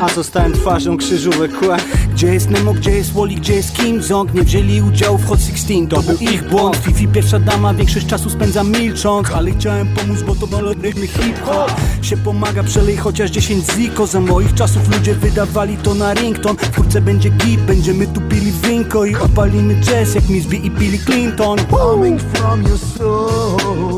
a 0.00 0.08
zostałem 0.08 0.52
twarzą 0.52 0.96
krzyżówek 0.96 1.58
kłe 1.58 1.76
Gdzie 2.12 2.26
jest 2.26 2.50
Nemo, 2.50 2.72
gdzie 2.72 2.90
jest 2.90 3.12
Wally, 3.12 3.34
gdzie 3.34 3.54
jest 3.54 3.72
Kim 3.76 4.00
Jong? 4.10 4.34
Nie 4.34 4.42
wzięli 4.42 4.82
udziału 4.82 5.18
w 5.18 5.26
Hot 5.26 5.40
16, 5.40 5.86
to 5.88 6.02
był 6.02 6.18
ich 6.18 6.48
błąd. 6.48 6.76
Fifi 6.76 7.08
pierwsza 7.08 7.38
dama, 7.38 7.74
większość 7.74 8.06
czasu 8.06 8.30
spędza 8.30 8.64
milcząc. 8.64 9.30
Ale 9.30 9.50
chciałem 9.50 9.88
pomóc, 9.94 10.22
bo 10.22 10.34
to 10.34 10.72
rytmy 10.82 11.06
hip-hop. 11.06 11.72
Się 12.02 12.16
pomaga, 12.16 12.62
przelej 12.62 12.96
chociaż 12.96 13.30
10 13.30 13.64
ziko. 13.76 14.06
Za 14.06 14.20
moich 14.20 14.54
czasów 14.54 14.88
ludzie 14.96 15.14
wydawali 15.14 15.76
to 15.76 15.94
na 15.94 16.14
rington 16.14 16.56
W 16.56 16.76
kurce 16.76 17.00
będzie 17.00 17.30
git, 17.30 17.60
będziemy 17.60 18.06
tu 18.06 18.20
pili 18.20 18.52
winko 18.52 19.04
I 19.04 19.16
opalimy 19.16 19.74
jazz 19.74 20.14
jak 20.14 20.28
Miss 20.28 20.46
B 20.46 20.56
i 20.56 20.70
Billy 20.70 20.98
Clinton. 20.98 21.58
Coming 21.70 22.20
from 22.20 22.62
your 22.62 22.78
soul 22.78 23.97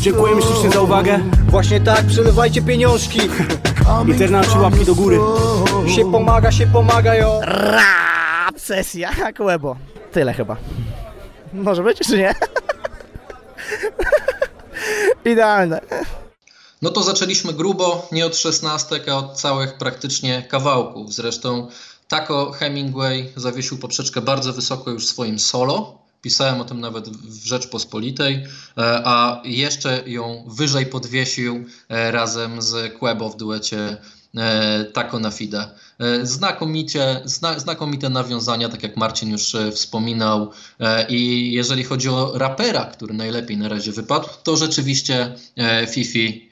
Dziękujemy 0.00 0.42
ślicznie 0.42 0.70
za 0.70 0.80
uwagę. 0.80 1.20
Właśnie 1.48 1.80
tak, 1.80 2.06
przelewajcie 2.06 2.62
pieniążki. 2.62 3.20
Internaci 4.08 4.58
łapki 4.58 4.84
do 4.84 4.94
góry. 4.94 5.18
Się 5.96 6.12
pomaga, 6.12 6.52
się 6.52 6.66
pomaga, 6.66 7.14
jo. 7.14 7.40
Rap 7.42 8.60
sesja, 8.60 9.10
jak 9.18 9.40
łebo. 9.40 9.76
Tyle 10.12 10.32
chyba. 10.32 10.56
Może 11.52 11.82
być, 11.82 11.98
czy 11.98 12.18
nie? 12.18 12.34
Idealne. 15.32 15.80
No 16.82 16.90
to 16.90 17.02
zaczęliśmy 17.02 17.52
grubo, 17.52 18.08
nie 18.12 18.26
od 18.26 18.36
szesnastek, 18.36 19.08
a 19.08 19.16
od 19.16 19.40
całych 19.40 19.78
praktycznie 19.78 20.42
kawałków. 20.42 21.14
Zresztą 21.14 21.68
Taco 22.08 22.52
Hemingway 22.52 23.32
zawiesił 23.36 23.78
poprzeczkę 23.78 24.20
bardzo 24.20 24.52
wysoko 24.52 24.90
już 24.90 25.06
swoim 25.06 25.38
solo. 25.38 26.05
Pisałem 26.26 26.60
o 26.60 26.64
tym 26.64 26.80
nawet 26.80 27.08
w 27.08 27.46
Rzeczpospolitej, 27.46 28.34
e, 28.34 28.42
a 29.04 29.42
jeszcze 29.44 30.02
ją 30.06 30.44
wyżej 30.48 30.86
podwiesił 30.86 31.64
e, 31.88 32.10
razem 32.10 32.62
z 32.62 32.98
Quebo 32.98 33.30
w 33.30 33.36
duecie 33.36 33.96
e, 34.36 34.84
Taco 34.84 35.18
na 35.18 35.30
Fide. 35.30 35.68
Znakomicie, 36.22 37.20
zna, 37.24 37.58
znakomite 37.58 38.08
nawiązania, 38.08 38.68
tak 38.68 38.82
jak 38.82 38.96
Marcin 38.96 39.30
już 39.30 39.56
wspominał. 39.72 40.50
I 41.08 41.52
jeżeli 41.52 41.84
chodzi 41.84 42.08
o 42.08 42.38
rapera, 42.38 42.84
który 42.84 43.14
najlepiej 43.14 43.56
na 43.56 43.68
razie 43.68 43.92
wypadł, 43.92 44.28
to 44.42 44.56
rzeczywiście 44.56 45.34
Fifi, 45.90 46.50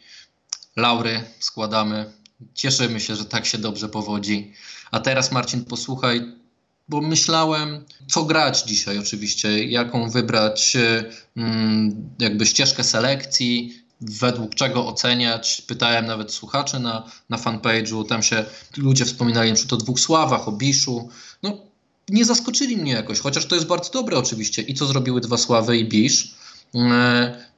Laury 0.76 1.20
składamy. 1.38 2.12
Cieszymy 2.54 3.00
się, 3.00 3.16
że 3.16 3.24
tak 3.24 3.46
się 3.46 3.58
dobrze 3.58 3.88
powodzi. 3.88 4.52
A 4.90 5.00
teraz 5.00 5.32
Marcin, 5.32 5.64
posłuchaj 5.64 6.43
bo 6.88 7.00
myślałem, 7.00 7.84
co 8.08 8.24
grać 8.24 8.62
dzisiaj 8.62 8.98
oczywiście, 8.98 9.64
jaką 9.64 10.10
wybrać 10.10 10.76
e, 10.76 11.04
mm, 11.36 12.10
jakby 12.18 12.46
ścieżkę 12.46 12.84
selekcji, 12.84 13.84
według 14.00 14.54
czego 14.54 14.86
oceniać. 14.86 15.62
Pytałem 15.66 16.06
nawet 16.06 16.32
słuchaczy 16.32 16.78
na, 16.78 17.10
na 17.30 17.36
fanpage'u, 17.36 18.06
tam 18.08 18.22
się 18.22 18.44
ludzie 18.76 19.04
wspominali 19.04 19.50
na 19.50 19.56
przykład 19.56 19.80
o 19.80 19.84
dwóch 19.84 20.00
sławach, 20.00 20.48
o 20.48 20.52
Biszu. 20.52 21.08
No, 21.42 21.58
nie 22.08 22.24
zaskoczyli 22.24 22.76
mnie 22.76 22.92
jakoś, 22.92 23.20
chociaż 23.20 23.46
to 23.46 23.54
jest 23.54 23.66
bardzo 23.66 23.90
dobre 23.90 24.18
oczywiście. 24.18 24.62
I 24.62 24.74
co 24.74 24.86
zrobiły 24.86 25.20
dwa 25.20 25.36
sławy 25.36 25.78
i 25.78 25.88
Bisz. 25.88 26.34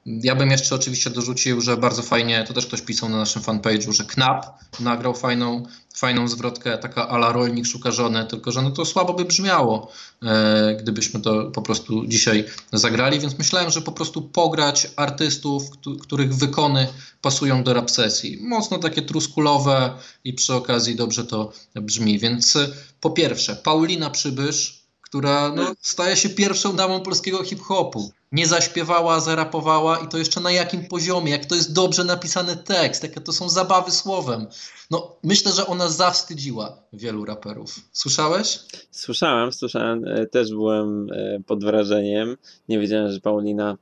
Ja 0.06 0.34
bym 0.34 0.50
jeszcze 0.50 0.75
oczywiście 0.75 1.10
dorzucił, 1.10 1.60
że 1.60 1.76
bardzo 1.76 2.02
fajnie, 2.02 2.44
to 2.48 2.54
też 2.54 2.66
ktoś 2.66 2.82
pisał 2.82 3.08
na 3.08 3.16
naszym 3.16 3.42
fanpage'u, 3.42 3.92
że 3.92 4.04
Knap 4.04 4.46
nagrał 4.80 5.14
fajną, 5.14 5.62
fajną 5.94 6.28
zwrotkę, 6.28 6.78
taka 6.78 7.08
ala 7.08 7.32
rolnik 7.32 7.66
szuka 7.66 7.90
żony, 7.90 8.25
tylko 8.25 8.52
że 8.52 8.62
no 8.62 8.70
to 8.70 8.84
słabo 8.84 9.14
by 9.14 9.25
brzmiało, 9.25 9.92
e, 10.22 10.76
gdybyśmy 10.80 11.20
to 11.20 11.50
po 11.50 11.62
prostu 11.62 12.06
dzisiaj 12.06 12.44
zagrali, 12.72 13.20
więc 13.20 13.38
myślałem, 13.38 13.70
że 13.70 13.82
po 13.82 13.92
prostu 13.92 14.22
pograć 14.22 14.88
artystów, 14.96 15.62
których 16.00 16.34
wykony 16.34 16.86
pasują 17.22 17.64
do 17.64 17.75
rap 17.75 17.90
sesji. 17.90 18.38
Mocno 18.42 18.78
takie 18.78 19.02
truskulowe 19.02 19.92
i 20.25 20.32
przy 20.32 20.54
okazji 20.54 20.96
dobrze 20.96 21.25
to 21.25 21.52
brzmi, 21.75 22.18
więc 22.18 22.56
e, 22.56 22.68
po 23.00 23.10
pierwsze 23.10 23.56
Paulina 23.56 24.10
Przybysz, 24.10 24.86
która 25.16 25.52
no, 25.56 25.75
staje 25.80 26.16
się 26.16 26.28
pierwszą 26.28 26.76
damą 26.76 27.00
polskiego 27.00 27.44
hip-hopu 27.44 28.11
nie 28.32 28.46
zaśpiewała, 28.46 29.20
zarapowała 29.20 29.99
i 29.99 30.08
to 30.08 30.18
jeszcze 30.18 30.40
na 30.40 30.50
jakim 30.50 30.87
poziomie, 30.88 31.30
jak 31.30 31.44
to 31.44 31.54
jest 31.54 31.73
dobrze 31.73 32.04
napisany 32.04 32.56
tekst, 32.56 33.02
jakie 33.02 33.20
to 33.20 33.32
są 33.32 33.49
zabawy 33.49 33.90
słowem. 33.90 34.46
No, 34.90 35.16
myślę, 35.25 35.52
że 35.52 35.66
ona 35.66 35.88
zawstydziła 35.88 36.82
wielu 36.92 37.25
raperów. 37.25 37.80
Słyszałeś? 37.92 38.58
Słyszałem, 38.90 39.52
słyszałem, 39.52 40.04
e, 40.04 40.26
też 40.26 40.50
byłem 40.50 41.06
e, 41.12 41.40
pod 41.46 41.64
wrażeniem. 41.64 42.37
Nie 42.68 42.78
wiedziałem, 42.78 43.12
że 43.12 43.20
Paulina 43.20 43.76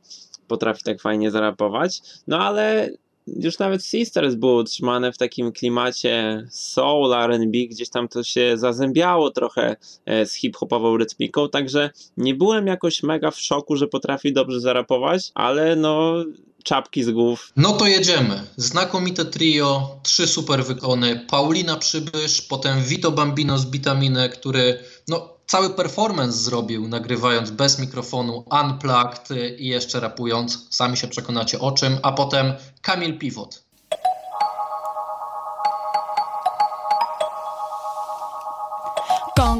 potrafi 0.48 0.82
tak 0.82 1.00
fajnie 1.00 1.30
zarapować. 1.30 2.02
No 2.26 2.38
ale 2.38 2.90
już 3.26 3.58
nawet 3.58 3.84
Sisters 3.84 4.34
było 4.34 4.60
utrzymane 4.60 5.12
w 5.12 5.18
takim 5.18 5.52
klimacie 5.52 6.46
soul, 6.50 7.14
R&B, 7.14 7.58
gdzieś 7.70 7.88
tam 7.90 8.08
to 8.08 8.22
się 8.22 8.58
zazębiało 8.58 9.30
trochę 9.30 9.76
e, 10.06 10.26
z 10.26 10.34
hip-hopową 10.34 10.96
rytmiką, 10.96 11.48
także 11.48 11.90
nie 12.16 12.34
byłem 12.34 12.66
jakoś 12.66 13.02
mega 13.02 13.30
w 13.30 13.40
szoku, 13.40 13.76
że 13.76 13.86
potrafi 13.86 14.32
dobrze 14.32 14.60
zarapować, 14.60 15.30
ale 15.34 15.76
no 15.76 16.24
czapki 16.64 17.04
z 17.04 17.10
głów. 17.10 17.52
No 17.56 17.72
to 17.72 17.86
jedziemy. 17.86 18.42
Znakomite 18.56 19.24
trio, 19.24 19.96
trzy 20.02 20.26
super 20.26 20.64
wykony. 20.64 21.26
Paulina 21.30 21.76
Przybysz, 21.76 22.42
potem 22.42 22.82
Vito 22.82 23.10
Bambino 23.10 23.58
z 23.58 23.66
Bitaminy, 23.66 24.28
który 24.28 24.78
no, 25.08 25.33
cały 25.46 25.70
performance 25.70 26.38
zrobił, 26.38 26.88
nagrywając 26.88 27.50
bez 27.50 27.78
mikrofonu, 27.78 28.44
unplugged 28.62 29.28
i 29.58 29.66
jeszcze 29.66 30.00
rapując. 30.00 30.66
Sami 30.70 30.96
się 30.96 31.08
przekonacie 31.08 31.60
o 31.60 31.72
czym. 31.72 31.98
A 32.02 32.12
potem 32.12 32.52
Kamil 32.82 33.18
Pivot. 33.18 33.63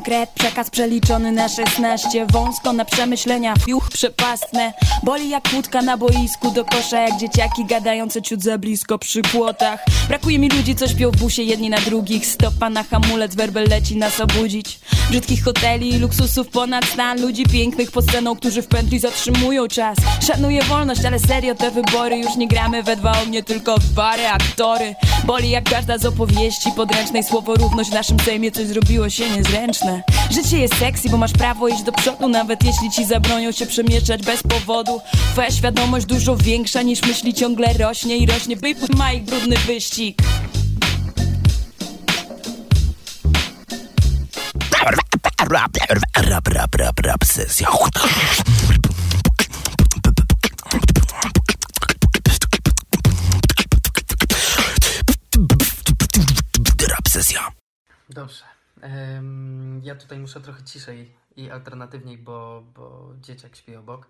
Konkret, 0.05 0.31
przekaz 0.31 0.71
przeliczony 0.71 1.33
na 1.33 1.49
16 1.49 2.27
Wąsko 2.27 2.73
na 2.73 2.85
przemyślenia, 2.85 3.55
fiuch 3.57 3.89
przepastne. 3.91 4.73
Boli 5.03 5.31
jak 5.31 5.49
łódka 5.55 5.83
na 5.83 5.97
boisku. 5.97 6.51
Do 6.51 6.65
kosza 6.65 7.01
Jak 7.01 7.21
dzieciaki 7.21 7.65
gadające 7.65 8.23
ciut 8.23 8.43
za 8.43 8.59
blisko 8.59 8.99
przy 8.99 9.23
płotach. 9.23 9.85
Brakuje 10.09 10.39
mi 10.39 10.49
ludzi, 10.49 10.75
co 10.75 10.89
śpią 10.89 11.11
w 11.11 11.17
busie 11.17 11.43
jedni 11.43 11.71
na 11.71 11.81
drugich. 11.81 12.27
Stopa 12.27 12.71
na 12.71 12.83
hamulec, 12.83 13.35
werbel 13.35 13.69
leci 13.69 13.97
nas 13.97 14.21
obudzić. 14.21 14.79
Brzydkich 15.11 15.45
hoteli 15.45 15.99
luksusów 15.99 16.49
ponad 16.49 16.85
stan. 16.85 17.21
Ludzi 17.21 17.45
pięknych 17.45 17.91
pod 17.91 18.05
sceną, 18.05 18.37
którzy 18.37 18.63
w 18.63 18.67
pętli 18.67 18.99
zatrzymują 18.99 19.69
czas. 19.69 19.99
Szanuję 20.27 20.63
wolność, 20.63 21.05
ale 21.05 21.19
serio 21.19 21.55
te 21.55 21.71
wybory 21.71 22.17
Już 22.19 22.37
nie 22.37 22.49
gramy 22.49 22.83
we 22.83 22.97
dwa. 22.97 23.23
Ognie, 23.23 23.43
tylko 23.43 23.77
w 23.79 23.93
bary 23.93 24.27
aktory. 24.27 24.95
Boli 25.25 25.51
jak 25.51 25.71
każda 25.71 25.99
z 25.99 26.07
opowieści 26.07 26.71
podręcznej. 26.77 27.23
Słowo 27.23 27.55
równość 27.55 27.91
w 27.91 27.95
naszym 27.95 28.21
sejmie. 28.21 28.53
Coś 28.53 28.67
zrobiło 28.67 29.11
się 29.11 29.31
niezręczne 29.31 29.94
Życie 30.31 30.59
jest 30.59 30.79
sexy, 30.79 31.09
bo 31.09 31.17
masz 31.17 31.33
prawo 31.33 31.69
iść 31.69 31.83
do 31.83 31.93
przodu 31.93 32.29
Nawet 32.29 32.65
jeśli 32.65 32.91
ci 32.91 33.05
zabronią 33.05 33.53
się 33.53 33.67
przemieszczać 33.67 34.23
bez 34.23 34.43
powodu 34.43 35.01
Twoja 35.33 35.51
świadomość 35.51 36.07
dużo 36.07 36.37
większa 36.37 36.83
niż 36.83 37.03
myśli 37.03 37.35
ciągle 37.35 37.73
rośnie 37.73 38.17
i 38.17 38.27
rośnie 38.27 38.57
By 38.57 38.75
ma 38.97 39.13
ich 39.13 39.25
brudny 39.25 39.57
wyścig 39.57 40.23
Rap, 45.51 45.77
rap, 46.17 46.49
rap, 46.49 46.75
rap. 46.75 46.95
Rap 47.05 47.25
sesja. 57.09 57.53
Dobrze. 58.09 58.54
Ja 59.83 59.95
tutaj 59.95 60.19
muszę 60.19 60.41
trochę 60.41 60.63
ciszej 60.63 61.15
i 61.37 61.51
alternatywniej, 61.51 62.19
bo, 62.19 62.65
bo 62.75 63.13
dzieciak 63.21 63.57
śpi 63.57 63.77
obok. 63.77 64.09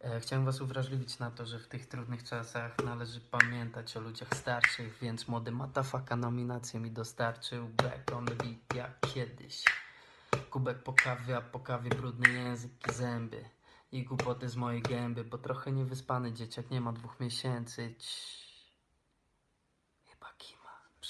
E, 0.00 0.20
chciałem 0.20 0.44
Was 0.44 0.60
uwrażliwić 0.60 1.18
na 1.18 1.30
to, 1.30 1.46
że 1.46 1.58
w 1.58 1.68
tych 1.68 1.86
trudnych 1.86 2.24
czasach 2.24 2.76
należy 2.84 3.20
pamiętać 3.20 3.96
o 3.96 4.00
ludziach 4.00 4.28
starszych, 4.34 4.98
więc 5.02 5.28
młody 5.28 5.50
Matafaka 5.50 6.16
nominację 6.16 6.80
mi 6.80 6.90
dostarczył 6.90 7.68
Back 7.68 8.12
on 8.12 8.26
the 8.26 8.34
beat 8.34 8.74
jak 8.74 9.00
kiedyś. 9.14 9.64
Kubek 10.50 10.82
po 10.82 10.92
kawie, 10.92 11.36
a 11.36 11.40
po 11.40 11.60
kawie 11.60 11.90
brudny 11.90 12.32
język 12.32 12.70
i 12.90 12.92
zęby. 12.92 13.44
I 13.92 14.04
głupoty 14.04 14.48
z 14.48 14.56
mojej 14.56 14.82
gęby, 14.82 15.24
bo 15.24 15.38
trochę 15.38 15.72
niewyspany 15.72 16.32
dzieciak 16.32 16.70
nie 16.70 16.80
ma 16.80 16.92
dwóch 16.92 17.20
miesięcy. 17.20 17.94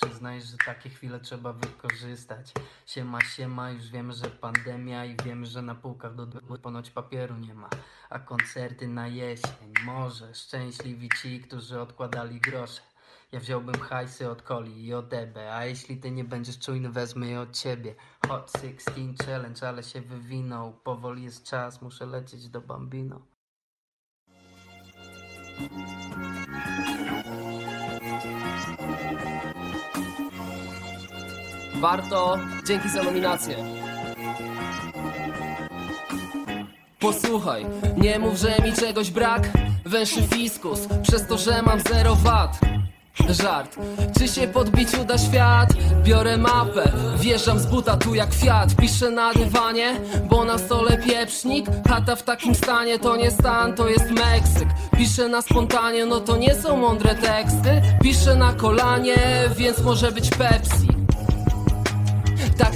Przyznaj, 0.06 0.42
że 0.42 0.56
takie 0.66 0.90
chwile 0.90 1.21
trzeba 1.21 1.52
wykorzystać. 1.52 2.52
Siema, 2.87 3.21
siema, 3.21 3.71
już 3.71 3.90
wiemy, 3.90 4.12
że 4.12 4.26
pandemia 4.30 5.04
i 5.04 5.16
wiemy, 5.25 5.47
że 5.47 5.62
na 5.62 5.75
półkach 5.75 6.14
do 6.14 6.26
ponoć 6.62 6.90
papieru 6.90 7.37
nie 7.37 7.54
ma. 7.54 7.68
A 8.11 8.18
koncerty 8.18 8.88
na 8.88 9.09
jesień, 9.09 9.73
może 9.85 10.35
szczęśliwi 10.35 11.09
ci, 11.23 11.40
którzy 11.40 11.80
odkładali 11.80 12.40
grosze. 12.40 12.82
Ja 13.32 13.40
wziąłbym 13.40 13.80
hajsy 13.80 14.30
od 14.30 14.42
Coli 14.42 14.87
i 14.87 14.94
od 14.94 15.12
Ebe, 15.12 15.54
a 15.54 15.64
jeśli 15.64 15.97
ty 15.97 16.11
nie 16.11 16.25
będziesz 16.25 16.59
czujny, 16.59 16.90
wezmę 16.90 17.26
je 17.26 17.40
od 17.40 17.59
ciebie. 17.59 17.94
Hot 18.28 18.52
16 18.61 19.25
challenge, 19.26 19.68
ale 19.68 19.82
się 19.82 20.00
wywinął. 20.00 20.73
Powoli 20.73 21.25
jest 21.25 21.44
czas, 21.44 21.82
muszę 21.82 22.06
lecieć 22.06 22.49
do 22.49 22.61
Bambino. 22.61 23.21
Warto, 31.82 32.38
dzięki 32.66 32.88
za 32.88 33.02
nominację. 33.02 33.56
Posłuchaj, 36.98 37.66
nie 37.96 38.18
mów, 38.18 38.38
że 38.38 38.56
mi 38.64 38.72
czegoś 38.72 39.10
brak. 39.10 39.48
Węszy 39.84 40.22
fiskus, 40.22 40.80
przez 41.02 41.26
to, 41.26 41.38
że 41.38 41.62
mam 41.62 41.80
zero 41.80 42.14
wat 42.14 42.60
Żart, 43.28 43.76
czy 44.18 44.28
się 44.28 44.48
podbić 44.48 44.88
uda 44.94 45.18
świat? 45.18 45.68
Biorę 46.04 46.36
mapę, 46.36 46.92
wjeżdżam 47.16 47.58
z 47.58 47.66
buta 47.66 47.96
tu 47.96 48.14
jak 48.14 48.34
Fiat. 48.34 48.74
Piszę 48.76 49.10
na 49.10 49.32
dywanie, 49.34 50.00
bo 50.30 50.44
na 50.44 50.58
stole 50.58 50.98
pieprznik. 50.98 51.66
Chata 51.88 52.16
w 52.16 52.22
takim 52.22 52.54
stanie 52.54 52.98
to 52.98 53.16
nie 53.16 53.30
stan, 53.30 53.74
to 53.74 53.88
jest 53.88 54.10
Meksyk. 54.10 54.68
Piszę 54.96 55.28
na 55.28 55.42
spontanie, 55.42 56.06
no 56.06 56.20
to 56.20 56.36
nie 56.36 56.54
są 56.54 56.76
mądre 56.76 57.14
teksty. 57.14 57.82
Piszę 58.02 58.36
na 58.36 58.52
kolanie, 58.52 59.16
więc 59.56 59.78
może 59.82 60.12
być 60.12 60.30
Pepsi 60.30 60.91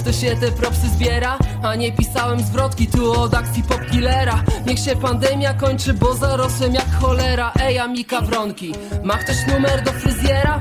to 0.06 0.12
się 0.12 0.36
te 0.36 0.52
propsy 0.52 0.88
zbiera 0.88 1.38
A 1.62 1.74
nie 1.74 1.92
pisałem 1.92 2.40
zwrotki 2.40 2.86
tu 2.86 3.12
od 3.12 3.34
akcji 3.34 3.62
popkillera 3.62 4.44
Niech 4.66 4.78
się 4.78 4.96
pandemia 4.96 5.54
kończy, 5.54 5.94
bo 5.94 6.14
zarosłem 6.14 6.74
jak 6.74 6.94
cholera 7.00 7.52
Ej, 7.60 7.78
Amika 7.78 8.20
Wronki, 8.20 8.74
ma 9.04 9.18
ktoś 9.18 9.36
numer 9.46 9.82
do 9.84 9.92
fryzjera? 9.92 10.60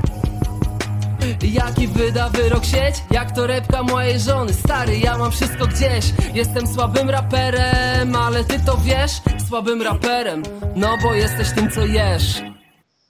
Jaki 1.42 1.88
wyda 1.88 2.28
wyrok 2.28 2.64
sieć? 2.64 2.94
Jak 3.10 3.34
to 3.34 3.46
repka 3.46 3.82
mojej 3.82 4.20
żony 4.20 4.54
Stary, 4.54 4.98
ja 4.98 5.18
mam 5.18 5.32
wszystko 5.32 5.66
gdzieś 5.66 6.04
Jestem 6.34 6.66
słabym 6.66 7.10
raperem, 7.10 8.16
ale 8.16 8.44
ty 8.44 8.60
to 8.66 8.76
wiesz? 8.76 9.12
Słabym 9.48 9.82
raperem, 9.82 10.42
no 10.76 10.98
bo 11.02 11.14
jesteś 11.14 11.50
tym 11.50 11.70
co 11.70 11.86
jesz 11.86 12.42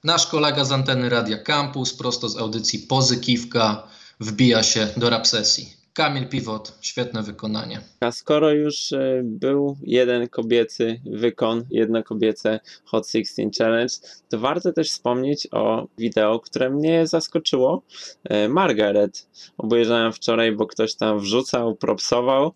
Nasz 0.04 0.26
kolega 0.26 0.64
z 0.64 0.72
anteny 0.72 1.08
Radia 1.08 1.38
Campus, 1.38 1.94
prosto 1.94 2.28
z 2.28 2.36
audycji 2.36 2.78
Pozykiwka, 2.78 3.82
wbija 4.20 4.62
się 4.62 4.88
do 4.96 5.10
rap 5.10 5.26
sesji. 5.26 5.75
Kamil 5.96 6.28
Piwot, 6.28 6.78
świetne 6.80 7.22
wykonanie. 7.22 7.80
A 8.00 8.10
skoro 8.10 8.50
już 8.50 8.92
e, 8.92 9.20
był 9.24 9.76
jeden 9.82 10.28
kobiecy 10.28 11.00
wykon, 11.06 11.64
jedno 11.70 12.02
kobiece 12.02 12.60
Hot 12.84 13.10
16 13.10 13.50
Challenge, 13.58 13.94
to 14.28 14.38
warto 14.38 14.72
też 14.72 14.90
wspomnieć 14.90 15.48
o 15.52 15.88
wideo, 15.98 16.40
które 16.40 16.70
mnie 16.70 17.06
zaskoczyło. 17.06 17.82
E, 18.24 18.48
Margaret. 18.48 19.28
Obejrzałem 19.58 20.12
wczoraj, 20.12 20.52
bo 20.52 20.66
ktoś 20.66 20.94
tam 20.94 21.20
wrzucał, 21.20 21.76
propsował. 21.76 22.52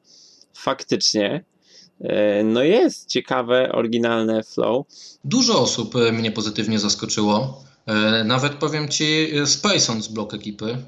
Faktycznie. 0.54 1.44
e, 2.00 2.44
No 2.44 2.62
jest 2.62 3.08
ciekawe, 3.08 3.72
oryginalne 3.72 4.42
flow. 4.42 4.86
Dużo 5.24 5.60
osób 5.60 5.94
mnie 6.12 6.32
pozytywnie 6.32 6.78
zaskoczyło. 6.78 7.64
Nawet 8.24 8.52
powiem 8.54 8.88
ci, 8.88 9.30
e, 9.36 9.46
Spacon 9.46 10.02
z 10.02 10.08
blok 10.08 10.34
ekipy. 10.34 10.78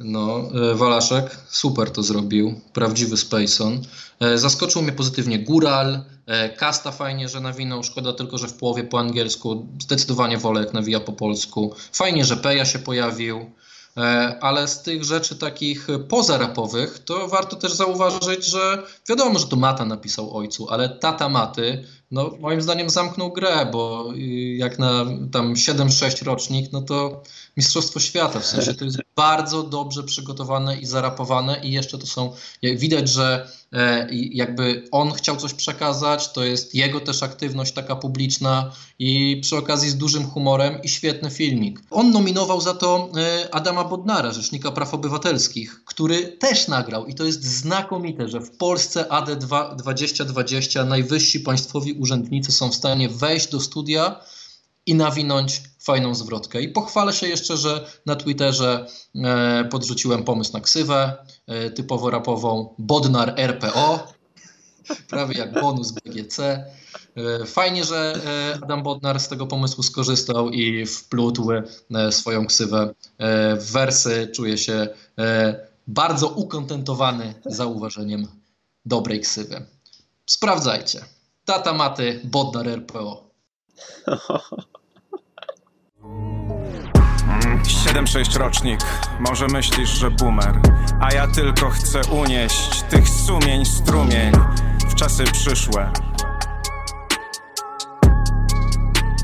No, 0.00 0.50
e, 0.70 0.74
Walaszek 0.74 1.38
super 1.48 1.90
to 1.90 2.02
zrobił, 2.02 2.60
prawdziwy 2.72 3.16
Spacon. 3.16 3.82
E, 4.20 4.38
Zaskoczył 4.38 4.82
mnie 4.82 4.92
pozytywnie 4.92 5.38
Góral, 5.38 6.04
e, 6.26 6.48
Kasta 6.48 6.92
fajnie, 6.92 7.28
że 7.28 7.40
nawinął, 7.40 7.82
szkoda 7.82 8.12
tylko, 8.12 8.38
że 8.38 8.48
w 8.48 8.54
połowie 8.54 8.84
po 8.84 8.98
angielsku. 8.98 9.66
Zdecydowanie 9.82 10.38
wolę, 10.38 10.60
jak 10.60 10.72
nawija 10.72 11.00
po 11.00 11.12
polsku. 11.12 11.74
Fajnie, 11.92 12.24
że 12.24 12.36
Peja 12.36 12.64
się 12.64 12.78
pojawił. 12.78 13.50
Ale 14.40 14.68
z 14.68 14.82
tych 14.82 15.04
rzeczy 15.04 15.36
takich 15.36 15.86
pozarapowych, 16.08 16.98
to 16.98 17.28
warto 17.28 17.56
też 17.56 17.72
zauważyć, 17.72 18.46
że 18.46 18.82
wiadomo, 19.08 19.38
że 19.38 19.46
to 19.46 19.56
Mata 19.56 19.84
napisał 19.84 20.36
ojcu, 20.36 20.68
ale 20.70 20.88
tata 20.88 21.28
Maty, 21.28 21.84
no 22.14 22.30
moim 22.40 22.62
zdaniem 22.62 22.90
zamknął 22.90 23.32
grę, 23.32 23.66
bo 23.72 24.12
y, 24.14 24.18
jak 24.56 24.78
na 24.78 25.04
tam 25.32 25.54
7-6 25.54 26.24
rocznik, 26.24 26.72
no 26.72 26.82
to 26.82 27.22
Mistrzostwo 27.56 28.00
Świata, 28.00 28.40
w 28.40 28.46
sensie 28.46 28.74
to 28.74 28.84
jest 28.84 28.98
bardzo 29.16 29.62
dobrze 29.62 30.02
przygotowane 30.02 30.76
i 30.76 30.86
zarapowane 30.86 31.60
i 31.62 31.72
jeszcze 31.72 31.98
to 31.98 32.06
są, 32.06 32.32
widać, 32.62 33.08
że 33.08 33.48
e, 33.72 34.08
jakby 34.12 34.88
on 34.90 35.12
chciał 35.12 35.36
coś 35.36 35.54
przekazać, 35.54 36.32
to 36.32 36.44
jest 36.44 36.74
jego 36.74 37.00
też 37.00 37.22
aktywność 37.22 37.72
taka 37.72 37.96
publiczna 37.96 38.72
i 38.98 39.40
przy 39.42 39.56
okazji 39.56 39.90
z 39.90 39.96
dużym 39.96 40.26
humorem 40.26 40.82
i 40.82 40.88
świetny 40.88 41.30
filmik. 41.30 41.80
On 41.90 42.10
nominował 42.10 42.60
za 42.60 42.74
to 42.74 43.10
e, 43.16 43.54
Adama 43.54 43.84
Bodnara, 43.84 44.32
Rzecznika 44.32 44.70
Praw 44.70 44.94
Obywatelskich, 44.94 45.84
który 45.84 46.22
też 46.22 46.68
nagrał 46.68 47.06
i 47.06 47.14
to 47.14 47.24
jest 47.24 47.44
znakomite, 47.44 48.28
że 48.28 48.40
w 48.40 48.50
Polsce 48.50 49.12
AD 49.12 49.36
2020 49.76 50.84
najwyżsi 50.84 51.40
państwowi 51.40 51.92
urzędnicy 52.04 52.52
są 52.52 52.70
w 52.70 52.74
stanie 52.74 53.08
wejść 53.08 53.50
do 53.50 53.60
studia 53.60 54.20
i 54.86 54.94
nawinąć 54.94 55.62
fajną 55.80 56.14
zwrotkę. 56.14 56.62
I 56.62 56.68
pochwalę 56.68 57.12
się 57.12 57.28
jeszcze, 57.28 57.56
że 57.56 57.86
na 58.06 58.16
Twitterze 58.16 58.86
e, 59.14 59.64
podrzuciłem 59.70 60.24
pomysł 60.24 60.52
na 60.52 60.60
ksywę 60.60 61.16
e, 61.46 61.70
typowo 61.70 62.10
rapową 62.10 62.74
Bodnar 62.78 63.34
RPO, 63.36 64.12
prawie 65.10 65.38
jak 65.38 65.60
bonus 65.60 65.92
BGC. 65.92 66.38
E, 66.40 67.46
Fajnie, 67.46 67.84
że 67.84 68.20
Adam 68.62 68.82
Bodnar 68.82 69.20
z 69.20 69.28
tego 69.28 69.46
pomysłu 69.46 69.82
skorzystał 69.82 70.50
i 70.50 70.86
wplótł 70.86 71.48
swoją 72.10 72.46
ksywę 72.46 72.94
w 73.56 73.72
wersy. 73.72 74.28
Czuję 74.34 74.58
się 74.58 74.88
bardzo 75.86 76.28
ukontentowany 76.28 77.34
zauważeniem 77.46 78.26
dobrej 78.86 79.20
ksywy. 79.20 79.66
Sprawdzajcie. 80.26 81.13
Tata 81.44 81.72
Maty 81.72 82.20
Bodnar 82.24 82.68
RPO. 82.68 83.24
7-6 87.64 88.38
rocznik, 88.38 88.80
może 89.20 89.46
myślisz, 89.46 89.90
że 89.90 90.10
boomer. 90.10 90.60
A 91.00 91.14
ja 91.14 91.26
tylko 91.26 91.70
chcę 91.70 92.00
unieść 92.10 92.82
tych 92.82 93.08
sumień 93.08 93.64
strumień 93.64 94.32
W 94.88 94.94
czasy 94.94 95.24
przyszłe. 95.24 95.92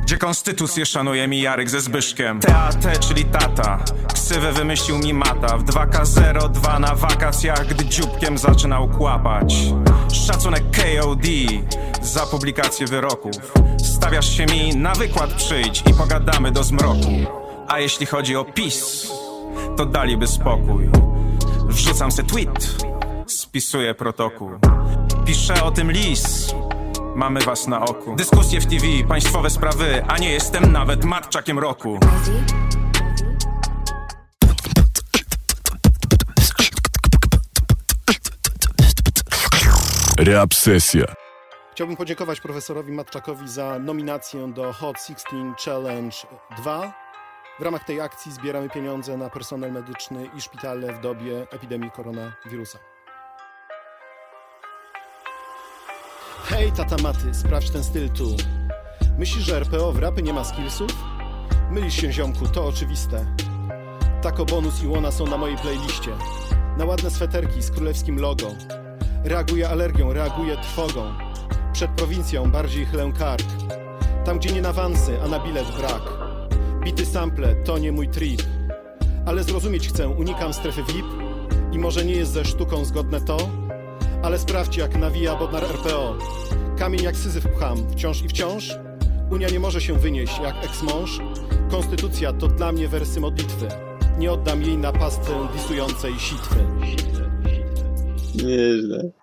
Gdzie 0.03 0.19
konstytucję 0.19 0.87
szanuje 0.87 1.29
mi 1.29 1.41
Jarek 1.41 1.71
ze 1.71 1.81
Zbyszkiem? 1.81 2.41
TAT, 2.41 3.01
czyli 3.01 3.25
tata. 3.25 3.85
Ksywę 4.15 4.53
wymyślił 4.53 4.99
mi 4.99 5.15
mata. 5.15 5.59
W 5.59 5.65
2K02 5.65 6.81
na 6.81 6.95
wakacjach 6.95 7.67
Gdy 7.67 7.85
dzióbkiem 7.85 8.39
zaczynał 8.39 8.89
kłapać. 8.89 9.55
Szacunek 10.13 10.63
KOD 10.63 11.27
Za 12.03 12.27
publikację 12.27 12.87
wyroków 12.87 13.53
Stawiasz 13.85 14.37
się 14.37 14.47
mi 14.47 14.77
na 14.77 14.95
wykład 14.95 15.33
przyjdź 15.35 15.83
I 15.91 15.95
pogadamy 15.95 16.53
do 16.53 16.65
zmroku 16.65 17.11
A 17.69 17.79
jeśli 17.79 18.07
chodzi 18.07 18.37
o 18.37 18.45
PiS 18.45 19.11
to 19.77 19.87
daliby 19.87 20.27
spokój. 20.27 20.91
Wrzucam 21.69 22.13
se 22.13 22.23
tweet, 22.23 22.85
spisuję 23.27 23.95
protokół. 23.95 24.51
Piszę 25.25 25.65
o 25.65 25.71
tym 25.71 25.93
list, 25.93 26.55
mamy 27.15 27.41
was 27.41 27.67
na 27.67 27.81
oku. 27.81 28.17
Dyskusje 28.17 28.61
w 28.61 28.67
TV, 28.67 28.87
państwowe 29.09 29.51
sprawy, 29.51 30.05
a 30.09 30.19
nie 30.19 30.31
jestem 30.31 30.73
nawet 30.73 31.05
matczakiem 31.05 31.59
roku. 31.59 31.99
Rap 40.19 40.55
sesja. 40.55 41.30
Chciałbym 41.73 41.97
podziękować 41.97 42.41
profesorowi 42.41 42.93
Matczakowi 42.93 43.49
za 43.49 43.79
nominację 43.79 44.53
do 44.53 44.73
Hot 44.73 44.97
16 44.97 45.27
Challenge 45.65 46.17
2. 46.59 46.93
W 47.59 47.63
ramach 47.63 47.85
tej 47.85 48.01
akcji 48.01 48.33
zbieramy 48.33 48.71
pieniądze 48.71 49.17
na 49.17 49.31
personel 49.31 49.73
medyczny 49.73 50.31
i 50.37 50.41
szpitale 50.41 50.93
w 50.93 51.01
dobie 51.01 51.47
epidemii 51.51 51.91
koronawirusa. 51.91 52.79
Hej, 56.45 56.73
tata 56.73 56.97
Maty, 57.03 57.35
sprawdź 57.35 57.71
ten 57.71 57.85
styl 57.85 58.11
tu. 58.11 58.37
Myślisz, 59.19 59.45
że 59.45 59.57
RPO 59.57 59.93
w 59.93 59.99
rapy 59.99 60.23
nie 60.23 60.33
ma 60.33 60.45
skillsów? 60.45 60.91
Mylisz 61.71 61.95
się, 61.95 62.13
ziomku, 62.13 62.49
to 62.49 62.67
oczywiste. 62.67 63.27
Tako 64.23 64.45
Bonus 64.45 64.83
i 64.83 64.87
Łona 64.87 65.11
są 65.13 65.27
na 65.27 65.37
mojej 65.37 65.57
playliście. 65.57 66.11
Na 66.79 66.85
ładne 66.85 67.11
sweterki 67.11 67.63
z 67.63 67.71
królewskim 67.71 68.19
logo. 68.19 68.47
Reaguję 69.25 69.69
alergią, 69.69 70.13
reaguję 70.13 70.57
trwogą. 70.57 71.30
Przed 71.73 71.91
prowincją 71.91 72.51
bardziej 72.51 72.87
chlę 72.87 73.13
kark. 73.19 73.47
Tam, 74.25 74.39
gdzie 74.39 74.53
nie 74.53 74.63
na 74.63 74.73
wansy, 74.73 75.23
a 75.25 75.29
na 75.29 75.41
bilet 75.41 75.77
brak. 75.79 76.03
Bity 76.85 77.07
sample 77.07 77.55
to 77.55 77.79
nie 77.79 77.93
mój 77.93 78.09
trip. 78.09 78.43
Ale 79.27 79.45
zrozumieć 79.45 79.89
chcę, 79.89 80.09
unikam 80.09 80.53
strefy 80.53 80.83
VIP. 80.83 81.07
I 81.73 81.79
może 81.79 82.05
nie 82.05 82.15
jest 82.15 82.33
ze 82.33 82.45
sztuką 82.45 82.85
zgodne 82.85 83.21
to, 83.21 83.37
ale 84.23 84.39
sprawdźcie 84.39 84.81
jak 84.81 84.97
nawija 84.97 85.37
Bodnar 85.37 85.65
RPO. 85.65 86.19
Kamień 86.79 87.03
jak 87.03 87.17
syzyf 87.17 87.47
pcham, 87.49 87.91
wciąż 87.91 88.23
i 88.23 88.29
wciąż. 88.29 88.71
Unia 89.31 89.49
nie 89.49 89.61
może 89.61 89.81
się 89.81 89.95
wynieść 89.95 90.39
jak 90.39 90.65
ex-mąż. 90.65 91.21
Konstytucja 91.71 92.33
to 92.33 92.49
dla 92.49 92.73
mnie 92.73 92.89
wersy 92.89 93.21
modlitwy. 93.21 93.69
Nie 94.19 94.33
oddam 94.33 94.63
jej 94.63 94.79
na 94.79 94.93
pastę 94.93 95.49
disującej 95.55 96.15
sitwy. 96.19 96.57
Nieźle. 98.35 99.20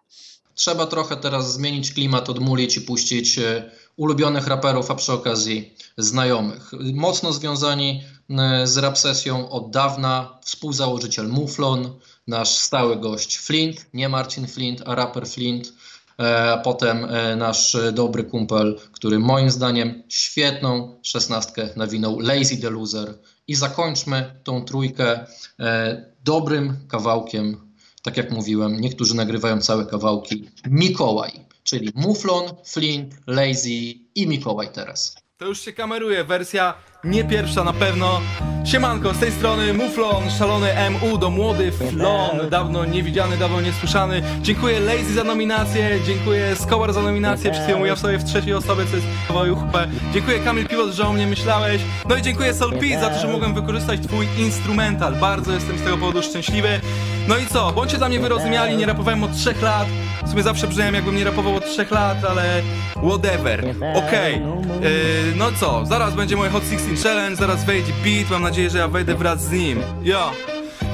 Trzeba 0.57 0.85
trochę 0.85 1.17
teraz 1.17 1.53
zmienić 1.53 1.93
klimat, 1.93 2.29
odmulić 2.29 2.77
i 2.77 2.81
puścić 2.81 3.39
e, 3.39 3.71
ulubionych 3.97 4.47
raperów, 4.47 4.91
a 4.91 4.95
przy 4.95 5.13
okazji 5.13 5.75
znajomych. 5.97 6.71
Mocno 6.93 7.33
związani 7.33 8.03
e, 8.29 8.67
z 8.67 8.77
rap 8.77 8.97
sesją 8.97 9.49
od 9.49 9.71
dawna 9.71 10.39
współzałożyciel 10.43 11.27
Muflon, 11.27 11.99
nasz 12.27 12.49
stały 12.49 12.95
gość 12.95 13.37
Flint, 13.37 13.85
nie 13.93 14.09
Marcin 14.09 14.47
Flint, 14.47 14.81
a 14.85 14.95
raper 14.95 15.27
Flint, 15.27 15.73
e, 16.19 16.51
a 16.51 16.57
potem 16.57 17.07
nasz 17.37 17.77
dobry 17.93 18.23
kumpel, 18.23 18.79
który 18.91 19.19
moim 19.19 19.51
zdaniem 19.51 20.03
świetną 20.09 20.99
szesnastkę 21.03 21.69
nawinął 21.75 22.19
Lazy 22.19 22.57
the 22.57 22.69
Loser. 22.69 23.13
I 23.47 23.55
zakończmy 23.55 24.41
tą 24.43 24.65
trójkę 24.65 25.25
dobrym 26.23 26.77
kawałkiem, 26.87 27.66
tak 28.07 28.17
jak 28.17 28.31
mówiłem, 28.31 28.81
niektórzy 28.81 29.15
nagrywają 29.15 29.61
całe 29.61 29.85
kawałki, 29.85 30.49
Mikołaj, 30.67 31.31
czyli 31.63 31.91
Muflon, 31.95 32.43
Flint, 32.65 33.15
Lazy 33.27 33.69
i 34.15 34.27
Mikołaj 34.27 34.69
teraz. 34.73 35.17
To 35.37 35.45
już 35.45 35.61
się 35.61 35.73
kameruje, 35.73 36.23
wersja 36.23 36.73
nie 37.03 37.23
pierwsza 37.23 37.63
na 37.63 37.73
pewno. 37.73 38.21
Siemanko, 38.65 39.13
z 39.13 39.19
tej 39.19 39.31
strony 39.31 39.73
Muflon, 39.73 40.31
szalony 40.39 40.67
MU 40.89 41.17
do 41.17 41.29
młody 41.29 41.71
Flon, 41.71 42.49
dawno 42.49 42.86
niewidziany, 42.86 43.38
dawno 43.38 43.62
niesłyszany. 43.62 44.21
Dziękuję 44.41 44.79
Lazy 44.79 45.13
za 45.13 45.23
nominację, 45.23 45.99
dziękuję 46.05 46.55
Skowar 46.55 46.93
za 46.93 47.01
nominację, 47.01 47.51
przed 47.51 47.63
chwilą 47.63 47.77
mówiłem 47.77 47.97
sobie 47.97 48.17
w 48.17 48.23
trzeciej 48.23 48.53
osobie, 48.53 48.86
co 48.86 48.95
jest 48.95 49.07
chupę. 49.60 49.88
Dziękuję 50.13 50.39
Kamil 50.39 50.67
Piłot, 50.67 50.91
że 50.91 51.07
o 51.07 51.13
mnie 51.13 51.27
myślałeś. 51.27 51.81
No 52.10 52.15
i 52.15 52.21
dziękuję 52.21 52.53
Sol 52.53 52.71
P 52.71 52.99
za 52.99 53.10
to, 53.10 53.19
że 53.19 53.27
mogłem 53.27 53.53
wykorzystać 53.53 53.99
twój 53.99 54.27
instrumental. 54.38 55.15
Bardzo 55.15 55.53
jestem 55.53 55.77
z 55.77 55.81
tego 55.81 55.97
powodu 55.97 56.21
szczęśliwy. 56.21 56.79
No 57.27 57.38
i 57.38 57.45
co, 57.45 57.71
bądźcie 57.71 57.97
dla 57.97 58.10
mnie 58.10 58.19
wyrozumiali, 58.19 58.77
nie 58.77 58.86
rapowałem 58.86 59.23
od 59.23 59.33
trzech 59.33 59.62
lat. 59.62 59.88
W 60.25 60.29
sumie 60.29 60.43
zawsze 60.43 60.67
brzmiałem 60.67 60.95
jakbym 60.95 61.15
nie 61.15 61.23
rapował 61.23 61.55
od 61.55 61.65
trzech 61.65 61.91
lat, 61.91 62.17
ale 62.29 62.62
whatever. 63.07 63.75
Okej, 63.95 64.36
okay. 64.36 64.81
yy, 64.81 65.33
no 65.36 65.45
co, 65.60 65.86
zaraz 65.86 66.13
będzie 66.13 66.36
moje 66.36 66.49
Hot 66.49 66.63
16 66.88 67.10
Challenge, 67.10 67.36
zaraz 67.36 67.65
wejdzie 67.65 67.93
beat, 68.04 68.30
mam 68.30 68.41
nadzieję, 68.41 68.69
że 68.69 68.78
ja 68.78 68.88
wejdę 68.88 69.15
wraz 69.15 69.43
z 69.43 69.52
nim. 69.52 69.80
Jo. 70.04 70.32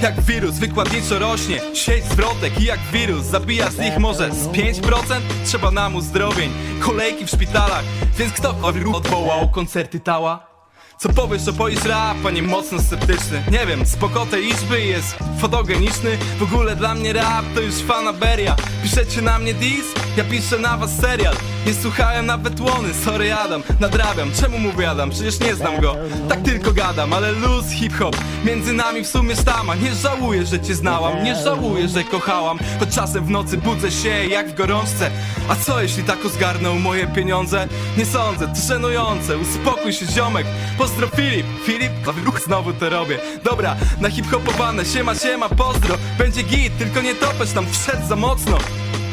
Jak 0.02 0.22
wirus 0.22 0.56
wykładniczo 0.56 1.20
rośnie 1.20 1.62
Sieć 1.74 2.06
zwrotek 2.06 2.62
i 2.62 2.64
jak 2.64 2.80
wirus 2.92 3.26
Zabija 3.26 3.72
z 3.72 3.78
nich 3.78 3.98
może 3.98 4.32
z 4.32 4.48
5% 4.48 5.20
Trzeba 5.46 5.72
nam 5.72 5.96
uzdrowień 5.96 6.52
Kolejki 6.80 7.26
w 7.26 7.30
szpitalach. 7.30 7.84
Więc 8.18 8.34
kto 8.34 8.56
odwołał 8.94 9.50
koncerty 9.50 10.00
Tała? 10.00 10.54
Co 10.98 11.10
powiesz, 11.10 11.46
to 11.46 11.54
powiesz 11.54 11.84
rap, 11.86 12.18
panie 12.24 12.42
mocno 12.42 12.80
sceptyczny? 12.80 13.44
Nie 13.52 13.66
wiem, 13.66 13.86
spoko 13.86 14.26
tej 14.26 14.44
liczby 14.44 14.82
jest 14.82 15.16
fotogeniczny. 15.40 16.18
W 16.40 16.44
ogóle 16.44 16.76
dla 16.76 16.96
mnie 16.96 17.14
rap 17.14 17.46
to 17.56 17.62
już 17.62 17.76
fanaberia. 17.76 18.56
Piszecie 18.84 19.22
na 19.22 19.40
mnie 19.40 19.54
dis, 19.54 19.86
ja 20.18 20.24
piszę 20.24 20.60
na 20.60 20.78
was 20.78 20.92
serial 21.02 21.36
Nie 21.66 21.74
słuchałem 21.74 22.26
nawet 22.26 22.60
łony, 22.60 22.94
sorry 23.06 23.34
Adam 23.34 23.64
Nadrabiam, 23.80 24.32
czemu 24.42 24.60
mówię 24.60 24.90
Adam, 24.90 25.10
przecież 25.10 25.40
nie 25.40 25.56
znam 25.56 25.82
go. 25.82 25.96
Tak 26.30 26.42
tylko 26.42 26.72
gadam, 26.72 27.14
ale 27.14 27.32
luz 27.32 27.70
hip-hop. 27.70 28.16
Między 28.46 28.74
nami 28.74 29.04
w 29.04 29.08
sumie 29.08 29.36
sztama. 29.36 29.76
Nie 29.76 29.96
żałuję, 29.96 30.46
że 30.46 30.60
cię 30.60 30.76
znałam, 30.76 31.24
nie 31.24 31.36
żałuję, 31.36 31.88
że 31.88 32.04
kochałam. 32.04 32.60
Choć 32.80 32.90
czasem 32.90 33.26
w 33.26 33.30
nocy 33.30 33.58
budzę 33.58 33.92
się 33.92 34.10
jak 34.10 34.50
w 34.50 34.56
gorączce. 34.56 35.12
A 35.50 35.56
co 35.56 35.82
jeśli 35.82 36.04
tako 36.04 36.30
zgarnął 36.30 36.76
moje 36.76 37.08
pieniądze? 37.08 37.68
Nie 37.98 38.06
sądzę, 38.06 38.48
to 38.48 38.68
żenujące, 38.68 39.38
uspokój 39.38 39.94
się 39.94 40.06
ziomek. 40.06 40.48
Pozdro 40.78 41.08
Filip, 41.08 41.46
Filip, 41.66 41.92
ruch 42.26 42.40
znowu 42.40 42.74
to 42.74 42.90
robię. 42.90 43.20
Dobra, 43.44 43.76
na 44.02 44.10
hip-hopowane, 44.10 44.86
siema 44.86 45.16
siema, 45.16 45.50
pozdro. 45.50 45.98
Będzie 46.18 46.44
git, 46.44 46.78
tylko 46.78 47.02
nie 47.02 47.16
topeć 47.16 47.52
tam, 47.52 47.66
wszedł 47.72 48.08
za 48.08 48.16
mocno. 48.16 48.58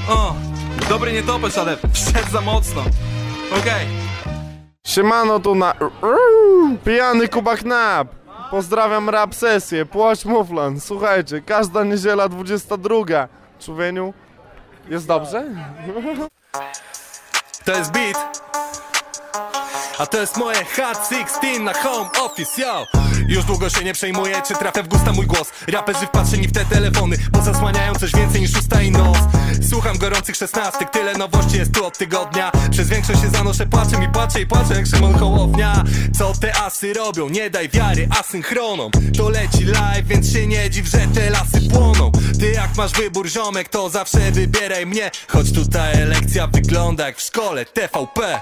O, 0.08 0.34
dobry 0.90 1.12
nie 1.12 1.22
topesz, 1.22 1.58
ale 1.58 1.76
wszedł 1.76 2.30
za 2.32 2.40
mocno. 2.40 2.80
Okej. 3.50 3.60
Okay. 3.60 3.86
Siemano 4.86 5.40
tu 5.40 5.54
na... 5.54 5.74
Pijany 6.84 7.28
Kuba 7.28 7.56
Knap 7.56 8.08
Pozdrawiam 8.50 9.10
rap 9.10 9.34
sesję, 9.34 9.86
płać 9.86 10.24
muflan 10.24 10.80
Słuchajcie, 10.80 11.42
każda 11.46 11.84
niedziela 11.84 12.28
22 12.28 13.28
Człowieniu, 13.60 14.14
jest 14.88 15.06
dobrze? 15.06 15.44
To 17.64 17.72
jest 17.72 17.92
beat. 17.92 18.42
A 19.98 20.06
to 20.06 20.18
jest 20.18 20.36
moje 20.36 20.58
Hot 20.58 21.08
16 21.08 21.60
na 21.60 21.72
home 21.72 22.10
office, 22.24 22.62
yo 22.62 23.09
Już 23.28 23.44
długo 23.44 23.70
się 23.70 23.84
nie 23.84 23.92
przejmuję, 23.92 24.42
czy 24.48 24.54
trafia 24.54 24.82
w 24.82 24.88
gusta 24.88 25.12
mój 25.12 25.26
głos. 25.26 25.52
Raperzy 25.68 26.06
wpatrzeni 26.06 26.48
w 26.48 26.52
te 26.52 26.64
telefony, 26.64 27.16
bo 27.30 27.42
zasłaniają 27.42 27.94
coś 27.94 28.12
więcej 28.12 28.40
niż 28.40 28.56
usta 28.56 28.82
i 28.82 28.90
nos. 28.90 29.18
Słucham 29.70 29.98
gorących 29.98 30.36
szesnastek, 30.36 30.90
tyle 30.90 31.14
nowości 31.14 31.56
jest 31.56 31.74
tu 31.74 31.86
od 31.86 31.98
tygodnia. 31.98 32.52
Przez 32.70 32.88
większość 32.88 33.20
się 33.20 33.28
zanoszę, 33.28 33.66
płaczę 33.66 34.04
i 34.04 34.08
płaczę 34.08 34.40
i 34.40 34.46
płaczę 34.46 34.74
jak 34.74 34.86
Szymon 34.86 35.14
Hołownia. 35.14 35.84
Co 36.18 36.32
te 36.40 36.56
asy 36.56 36.92
robią? 36.92 37.28
Nie 37.28 37.50
daj 37.50 37.68
wiary 37.68 38.08
asynchronom 38.20 38.90
To 39.16 39.28
leci 39.28 39.64
live, 39.64 40.06
więc 40.06 40.32
się 40.32 40.46
nie 40.46 40.70
dziw, 40.70 40.86
że 40.86 40.98
te 40.98 41.30
lasy 41.30 41.60
płoną. 41.70 42.12
Ty 42.40 42.50
jak 42.50 42.76
masz 42.76 42.92
wybór 42.92 43.28
ziomek, 43.28 43.68
to 43.68 43.90
zawsze 43.90 44.32
wybieraj 44.32 44.86
mnie. 44.86 45.10
Choć 45.28 45.52
tutaj 45.52 46.06
lekcja 46.06 46.46
wygląda 46.46 47.06
jak 47.06 47.16
w 47.16 47.20
szkole 47.20 47.64
TVP 47.64 48.40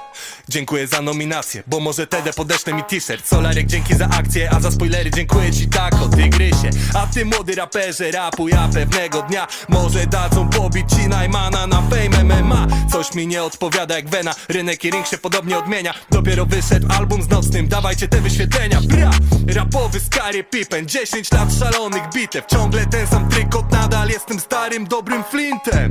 Dziękuję 0.48 0.86
za 0.86 1.02
nominację, 1.02 1.62
bo 1.66 1.80
może 1.80 2.06
TD 2.06 2.32
podeszle 2.32 2.72
mi 2.74 2.84
t-shirt. 2.84 3.28
Solarek 3.28 3.66
dzięki 3.66 3.94
za 3.96 4.08
akcję, 4.08 4.50
a 4.50 4.60
za 4.60 4.70
spoilery 4.78 5.10
dziękuję 5.10 5.52
ci 5.52 5.68
tak 5.68 5.94
o 6.02 6.08
tygrysie. 6.08 6.70
A 6.94 7.06
ty 7.06 7.24
młody 7.24 7.54
raperze 7.54 8.10
rapu, 8.10 8.48
ja 8.48 8.68
pewnego 8.74 9.22
dnia 9.22 9.46
Może 9.68 10.06
dadzą 10.06 10.48
pobić 10.48 10.90
ci 10.90 11.08
Najmana 11.08 11.66
na 11.66 11.82
Fame 11.82 12.24
MMA 12.24 12.66
Coś 12.92 13.14
mi 13.14 13.26
nie 13.26 13.42
odpowiada 13.42 13.96
jak 13.96 14.08
Wena. 14.08 14.34
Rynek 14.48 14.84
i 14.84 14.90
ring 14.90 15.06
się 15.06 15.18
podobnie 15.18 15.58
odmienia. 15.58 15.94
Dopiero 16.10 16.46
wyszedł 16.46 16.86
album 16.98 17.22
z 17.22 17.28
nocnym, 17.28 17.68
dawajcie 17.68 18.08
te 18.08 18.20
wyświetlenia. 18.20 18.80
Bra! 18.80 19.10
Rapowy 19.54 20.00
Scary 20.00 20.44
Pippen. 20.44 20.88
10 20.88 21.32
lat 21.32 21.48
szalonych 21.58 22.02
bitew. 22.14 22.46
Ciągle 22.46 22.86
ten 22.86 23.06
sam 23.06 23.28
trykot, 23.28 23.72
nadal 23.72 24.08
jestem 24.08 24.40
starym 24.40 24.84
dobrym 24.86 25.24
Flintem. 25.24 25.90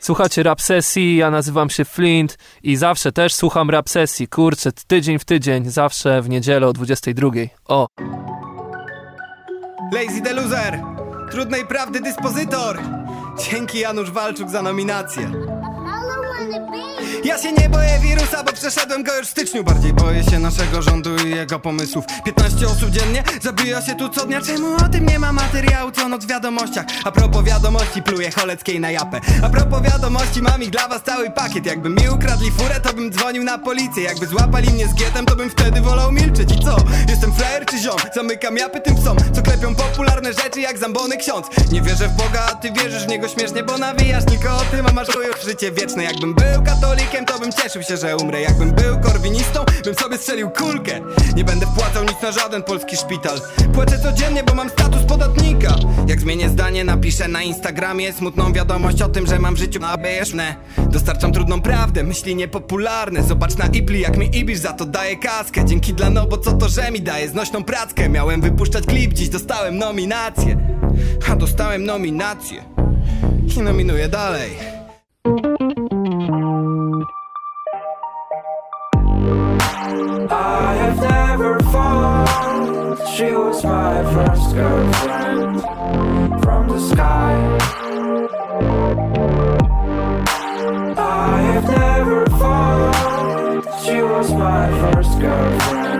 Słuchacie 0.00 0.42
rap 0.42 0.60
sesji, 0.60 1.16
ja 1.16 1.30
nazywam 1.30 1.70
się 1.70 1.84
Flint 1.84 2.38
i 2.62 2.76
zawsze 2.76 3.12
też 3.12 3.34
słucham 3.34 3.70
rap 3.70 3.88
sesji. 3.88 4.28
Kurczę, 4.28 4.72
tydzień 4.86 5.18
w 5.18 5.24
tydzień, 5.24 5.70
zawsze 5.70 6.22
w 6.22 6.28
niedzielę 6.28 6.66
o 6.66 6.72
22. 6.72 7.30
O. 7.64 7.86
Lazy 9.92 10.22
the 10.22 10.32
Loser, 10.34 10.80
trudnej 11.30 11.66
prawdy 11.66 12.00
dyspozytor. 12.00 12.78
Dzięki 13.50 13.78
Janusz 13.78 14.10
Walczuk 14.10 14.50
za 14.50 14.62
nominację. 14.62 15.30
Ja 17.24 17.38
się 17.38 17.52
nie 17.52 17.68
boję 17.68 17.98
wirusa, 18.02 18.44
bo 18.44 18.52
przeszedłem 18.52 19.02
go 19.02 19.16
już 19.16 19.26
w 19.26 19.30
styczniu. 19.30 19.64
Bardziej 19.64 19.92
boję 19.92 20.24
się 20.24 20.38
naszego 20.38 20.82
rządu 20.82 21.16
i 21.16 21.30
jego 21.30 21.58
pomysłów. 21.58 22.04
15 22.24 22.66
osób 22.66 22.90
dziennie 22.90 23.22
zabija 23.42 23.82
się 23.82 23.94
tu 23.94 24.08
co 24.08 24.26
dnia. 24.26 24.40
Czemu 24.40 24.74
o 24.74 24.88
tym 24.88 25.06
nie 25.06 25.18
ma 25.18 25.32
materiału 25.32 25.90
co 25.90 26.08
noc 26.08 26.24
w 26.24 26.28
wiadomościach? 26.28 26.84
A 27.04 27.12
propos 27.12 27.44
wiadomości 27.44 28.02
pluję 28.02 28.30
Choleckiej 28.30 28.80
na 28.80 28.90
japę. 28.90 29.20
A 29.42 29.48
propos 29.48 29.82
wiadomości 29.82 30.42
mam 30.42 30.62
ich 30.62 30.70
dla 30.70 30.88
was 30.88 31.02
cały 31.02 31.30
pakiet. 31.30 31.66
Jakby 31.66 31.90
mi 31.90 32.08
ukradli 32.14 32.50
furę 32.50 32.80
to 32.80 32.92
bym 32.92 33.12
dzwonił 33.12 33.44
na 33.44 33.58
policję. 33.58 34.02
Jakby 34.02 34.26
złapali 34.26 34.70
mnie 34.70 34.88
z 34.88 34.94
gietem 34.94 35.26
to 35.26 35.36
bym 35.36 35.50
wtedy 35.50 35.80
wolał 35.80 36.12
milczeć. 36.12 36.52
I 36.52 36.64
co? 36.64 36.76
Jestem 37.08 37.32
frajer 37.32 37.66
czy 37.66 37.78
ziom? 37.78 37.96
Zamykam 38.14 38.56
japy 38.56 38.80
tym 38.80 38.96
psom 38.96 39.16
Co 39.32 39.42
klepią 39.42 39.74
popularne 39.74 40.32
rzeczy 40.32 40.60
jak 40.60 40.78
zambony 40.78 41.16
ksiądz. 41.16 41.46
Nie 41.72 41.82
wierzę 41.82 42.08
w 42.08 42.16
Boga, 42.16 42.46
a 42.52 42.54
ty 42.54 42.72
wierzysz 42.72 43.04
w 43.04 43.08
niego 43.08 43.28
śmiesznie 43.28 43.62
Bo 43.62 43.78
nawijasz 43.78 44.24
tylko 44.24 44.56
o 44.56 44.60
tym, 44.70 44.86
a 44.86 44.92
masz 44.92 45.08
chuju 45.08 45.34
w 45.40 45.44
życie 45.44 45.72
wieczne 45.72 46.04
Jakbym 46.04 46.29
był 46.34 46.62
katolikiem 46.64 47.24
to 47.24 47.38
bym 47.38 47.52
cieszył 47.52 47.82
się, 47.82 47.96
że 47.96 48.16
umrę. 48.16 48.40
Jakbym 48.40 48.72
był 48.72 49.00
korwinistą, 49.00 49.64
bym 49.84 49.94
sobie 49.94 50.18
strzelił 50.18 50.50
kulkę. 50.50 51.00
Nie 51.36 51.44
będę 51.44 51.66
wpłacał 51.66 52.04
nic 52.04 52.22
na 52.22 52.32
żaden 52.32 52.62
polski 52.62 52.96
szpital. 52.96 53.40
Płacę 53.74 53.98
codziennie, 53.98 54.44
bo 54.44 54.54
mam 54.54 54.70
status 54.70 55.02
podatnika. 55.02 55.74
Jak 56.06 56.20
zmienię 56.20 56.48
zdanie, 56.48 56.84
napiszę 56.84 57.28
na 57.28 57.42
Instagramie 57.42 58.12
Smutną 58.12 58.52
wiadomość 58.52 59.02
o 59.02 59.08
tym, 59.08 59.26
że 59.26 59.38
mam 59.38 59.54
w 59.54 59.58
życiu 59.58 59.80
na 59.80 59.94
obejeszne 59.94 60.56
Dostarczam 60.90 61.32
trudną 61.32 61.62
prawdę, 61.62 62.04
myśli 62.04 62.36
niepopularne. 62.36 63.22
Zobacz 63.22 63.56
na 63.56 63.66
Ipli, 63.66 64.00
jak 64.00 64.16
mi 64.16 64.36
Ibisz 64.36 64.58
za 64.58 64.72
to 64.72 64.84
daje 64.84 65.16
kaskę. 65.16 65.64
Dzięki 65.64 65.94
dla 65.94 66.10
no, 66.10 66.26
bo 66.26 66.38
co 66.38 66.52
to, 66.52 66.68
że 66.68 66.90
mi 66.90 67.00
daje 67.00 67.28
znośną 67.28 67.64
prackę? 67.64 68.08
Miałem 68.08 68.40
wypuszczać 68.40 68.86
klip, 68.86 69.12
dziś 69.12 69.28
dostałem 69.28 69.78
nominację. 69.78 70.56
A 71.32 71.36
dostałem 71.36 71.84
nominację. 71.84 72.64
I 73.56 73.62
nominuję 73.62 74.08
dalej 74.08 74.79
never 81.40 81.60
fallen. 81.70 82.96
She 83.16 83.32
was 83.32 83.64
my 83.64 84.02
first 84.12 84.54
girlfriend 84.54 85.62
from 86.42 86.68
the 86.68 86.80
sky. 86.90 87.58
I 90.98 91.40
have 91.52 91.68
never 91.70 92.26
fallen. 92.40 93.62
She 93.82 94.02
was 94.02 94.30
my 94.32 94.68
first 94.80 95.18
girlfriend 95.18 95.99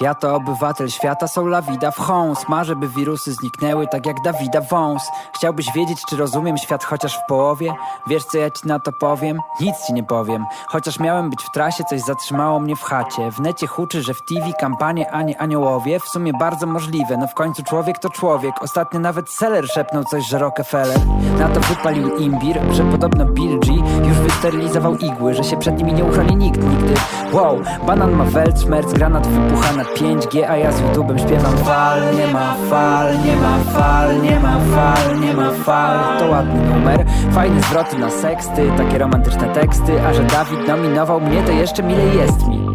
Ja 0.00 0.14
to 0.14 0.34
obywatel 0.34 0.88
świata, 0.90 1.28
są 1.28 1.46
la 1.46 1.62
vida 1.62 1.90
w 1.90 1.96
Holmes 1.96 2.48
Marzę, 2.48 2.76
by 2.76 2.88
wirusy 2.88 3.32
zniknęły, 3.32 3.86
tak 3.86 4.06
jak 4.06 4.16
Dawida 4.24 4.60
Wąs. 4.60 5.02
Chciałbyś 5.34 5.72
wiedzieć, 5.72 6.02
czy 6.08 6.16
rozumiem 6.16 6.58
świat 6.58 6.84
chociaż 6.84 7.18
w 7.18 7.26
połowie? 7.28 7.74
Wiesz, 8.06 8.24
co 8.24 8.38
ja 8.38 8.50
ci 8.50 8.68
na 8.68 8.78
to 8.78 8.92
powiem? 8.92 9.40
Nic 9.60 9.86
ci 9.86 9.92
nie 9.92 10.04
powiem. 10.04 10.44
Chociaż 10.66 10.98
miałem 11.00 11.30
być 11.30 11.42
w 11.42 11.50
trasie, 11.50 11.84
coś 11.84 12.00
zatrzymało 12.00 12.60
mnie 12.60 12.76
w 12.76 12.82
chacie. 12.82 13.30
W 13.30 13.40
necie 13.40 13.66
huczy, 13.66 14.02
że 14.02 14.14
w 14.14 14.22
TV 14.22 14.52
kampanie, 14.60 15.10
a 15.10 15.22
nie 15.22 15.40
aniołowie 15.40 16.00
W 16.00 16.08
sumie 16.08 16.32
bardzo 16.32 16.66
możliwe, 16.66 17.16
no 17.16 17.26
w 17.26 17.34
końcu 17.34 17.62
człowiek 17.62 17.98
to 17.98 18.10
człowiek. 18.10 18.62
Ostatnio 18.62 19.00
nawet 19.00 19.30
Seller 19.30 19.68
szepnął 19.68 20.04
coś, 20.04 20.28
że 20.28 20.38
Rockefeller 20.38 21.00
Na 21.38 21.48
to 21.48 21.60
wypalił 21.60 22.16
imbir, 22.16 22.60
że 22.70 22.84
podobno 22.84 23.24
Bill 23.24 23.60
G 23.60 23.74
Już 24.08 24.18
wysterylizował 24.18 24.96
igły, 24.96 25.34
że 25.34 25.44
się 25.44 25.56
przed 25.56 25.78
nimi 25.78 25.92
nie 25.92 26.04
uchroni 26.04 26.36
nikt 26.36 26.62
nigdy. 26.62 26.94
Wow, 27.32 27.60
banan 27.86 28.12
ma 28.12 28.24
welc, 28.24 28.64
merc, 28.64 28.92
granat 28.92 29.26
wybucha 29.26 29.72
na 29.72 29.85
5G 29.94 30.44
A 30.48 30.56
ja 30.56 30.72
z 30.72 30.80
YouTube'em 30.82 31.18
śpiewam. 31.18 31.58
Fal, 31.58 32.16
nie 32.16 32.26
ma 32.26 32.54
fal, 32.70 33.22
nie 33.24 33.36
ma 33.36 33.58
fal, 33.72 34.22
nie 34.22 34.40
ma 34.40 34.58
fal, 34.74 35.20
nie 35.20 35.34
ma 35.34 35.50
fal. 35.50 36.18
To 36.18 36.26
ładny 36.26 36.60
numer, 36.70 37.04
fajne 37.32 37.60
zwroty 37.60 37.98
na 37.98 38.10
seksty 38.10 38.70
Takie 38.76 38.98
romantyczne 38.98 39.48
teksty, 39.54 40.06
a 40.06 40.14
że 40.14 40.22
Dawid 40.24 40.68
nominował 40.68 41.20
mnie 41.20 41.42
to 41.42 41.52
jeszcze 41.52 41.82
milej 41.82 42.16
jest 42.16 42.48
mi. 42.48 42.66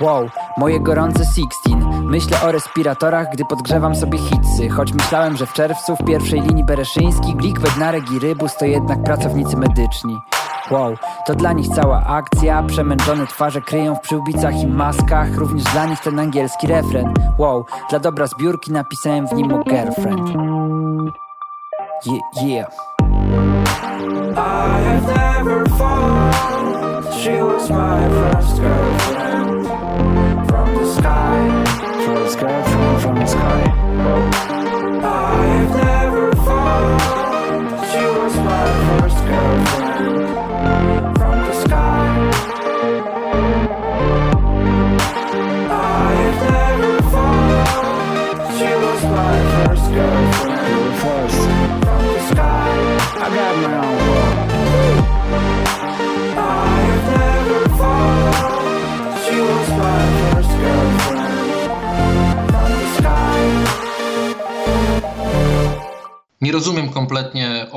Wow, 0.00 0.28
moje 0.56 0.80
gorące 0.80 1.24
16 1.24 1.46
Myślę 2.02 2.42
o 2.42 2.52
respiratorach, 2.52 3.26
gdy 3.32 3.44
podgrzewam 3.44 3.94
sobie 3.94 4.18
hitsy. 4.18 4.68
Choć 4.68 4.92
myślałem, 4.92 5.36
że 5.36 5.46
w 5.46 5.52
czerwcu 5.52 5.96
w 5.96 6.04
pierwszej 6.04 6.40
linii 6.40 6.64
Bereszyński 6.64 7.34
Glik, 7.34 7.60
Bednarek 7.60 8.12
i 8.12 8.18
Rybus 8.18 8.56
to 8.56 8.64
jednak 8.64 9.02
pracownicy 9.02 9.56
medyczni 9.56 10.16
Wow, 10.70 10.96
to 11.26 11.34
dla 11.34 11.52
nich 11.52 11.68
cała 11.68 12.06
akcja. 12.06 12.62
Przemęczone 12.62 13.26
twarze 13.26 13.60
kryją 13.60 13.94
w 13.94 14.00
przyłbicach 14.00 14.54
i 14.62 14.66
maskach. 14.66 15.36
Również 15.36 15.64
dla 15.64 15.86
nich 15.86 16.00
ten 16.00 16.18
angielski 16.18 16.66
refren. 16.66 17.14
Wow, 17.38 17.64
dla 17.90 17.98
dobra 17.98 18.26
zbiórki 18.26 18.72
napisałem 18.72 19.28
w 19.28 19.32
nim 19.32 19.52
o 19.52 19.64
girlfriend. 19.64 20.28
Yeah, 22.06 22.20
yeah. 22.42 22.68
I 24.36 24.80
have 24.84 25.06
never 25.16 25.68
fallen. 25.68 26.32
She 27.22 27.42
was 27.42 27.70
my 27.70 28.08
first 28.08 28.60
girlfriend. 28.60 29.66
From 30.48 30.74
the 30.74 30.86
sky. 30.94 31.65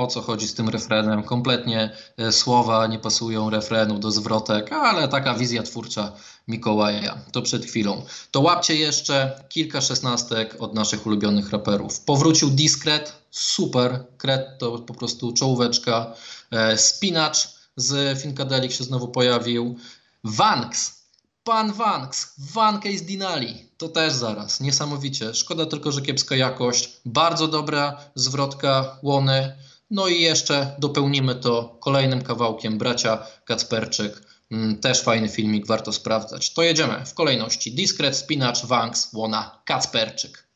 Co 0.09 0.21
chodzi 0.21 0.47
z 0.47 0.53
tym 0.53 0.69
refrenem. 0.69 1.23
Kompletnie 1.23 1.89
e, 2.17 2.31
słowa 2.31 2.87
nie 2.87 2.99
pasują 2.99 3.49
refrenu 3.49 3.99
do 3.99 4.11
zwrotek, 4.11 4.73
ale 4.73 5.07
taka 5.07 5.33
wizja 5.33 5.63
twórcza 5.63 6.11
Mikołaja. 6.47 7.17
To 7.31 7.41
przed 7.41 7.65
chwilą. 7.65 8.05
To 8.31 8.41
łapcie 8.41 8.75
jeszcze 8.75 9.43
kilka 9.49 9.81
szesnastek 9.81 10.55
od 10.59 10.73
naszych 10.73 11.05
ulubionych 11.05 11.49
raperów. 11.49 11.99
Powrócił 11.99 12.49
Discret, 12.49 13.13
super. 13.31 14.05
Kret 14.17 14.59
to 14.59 14.79
po 14.79 14.93
prostu 14.93 15.33
czołóweczka. 15.33 16.13
E, 16.51 16.77
Spinacz 16.77 17.47
z 17.75 18.21
Finkadelik 18.21 18.71
się 18.71 18.83
znowu 18.83 19.07
pojawił. 19.07 19.75
Vanks, 20.23 20.99
Pan 21.43 21.73
Vanks, 21.73 22.33
Vankę 22.37 22.97
z 22.97 23.01
Dinali. 23.01 23.69
To 23.77 23.89
też 23.89 24.13
zaraz, 24.13 24.59
niesamowicie. 24.59 25.33
Szkoda 25.33 25.65
tylko, 25.65 25.91
że 25.91 26.01
kiepska 26.01 26.35
jakość. 26.35 26.89
Bardzo 27.05 27.47
dobra 27.47 27.97
zwrotka 28.15 28.97
łony. 29.03 29.55
No 29.91 30.08
i 30.08 30.21
jeszcze 30.21 30.75
dopełnimy 30.80 31.36
to 31.36 31.78
kolejnym 31.80 32.21
kawałkiem 32.21 32.78
bracia 32.78 33.23
Kacperczyk. 33.45 34.21
Mm, 34.52 34.80
Też 34.80 35.04
fajny 35.04 35.30
filmik, 35.30 35.67
warto 35.67 35.91
sprawdzać. 35.91 36.54
To 36.54 36.62
jedziemy 36.63 37.06
w 37.06 37.13
kolejności. 37.13 37.71
Discret, 37.75 38.15
Spinacz, 38.17 38.65
Vanks, 38.65 39.13
Łona, 39.13 39.62
Kacperczyk. 39.65 40.47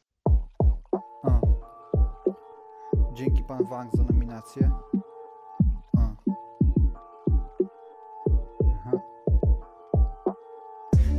Dzięki 3.13 3.43
pan 3.48 3.65
Wang 3.69 3.91
za 3.98 4.04
nominację. 4.04 4.72
A. 5.98 6.13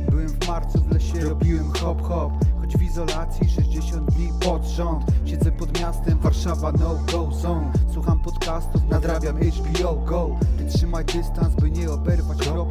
Byłem 0.09 0.27
w 0.27 0.47
marcu 0.47 0.81
w 0.81 0.91
lesie, 0.91 1.19
robiłem 1.19 1.73
hop 1.73 2.01
hop 2.01 2.31
Choć 2.65 2.77
w 2.77 2.81
izolacji 2.81 3.49
60 3.49 4.11
dni 4.11 4.29
pod 4.39 4.65
rząd. 4.65 5.05
Siedzę 5.25 5.51
pod 5.51 5.79
miastem, 5.79 6.19
Warszawa 6.19 6.71
no 6.71 6.95
go 7.11 7.31
zone. 7.31 7.71
Słucham 7.93 8.19
podcastów, 8.19 8.89
nadrabiam 8.89 9.37
HBO 9.37 9.95
Go. 9.95 10.29
Ty 10.57 10.65
trzymaj 10.65 11.05
dystans, 11.05 11.55
by 11.55 11.71
nie 11.71 11.91
oberwać 11.91 12.47
rob 12.47 12.69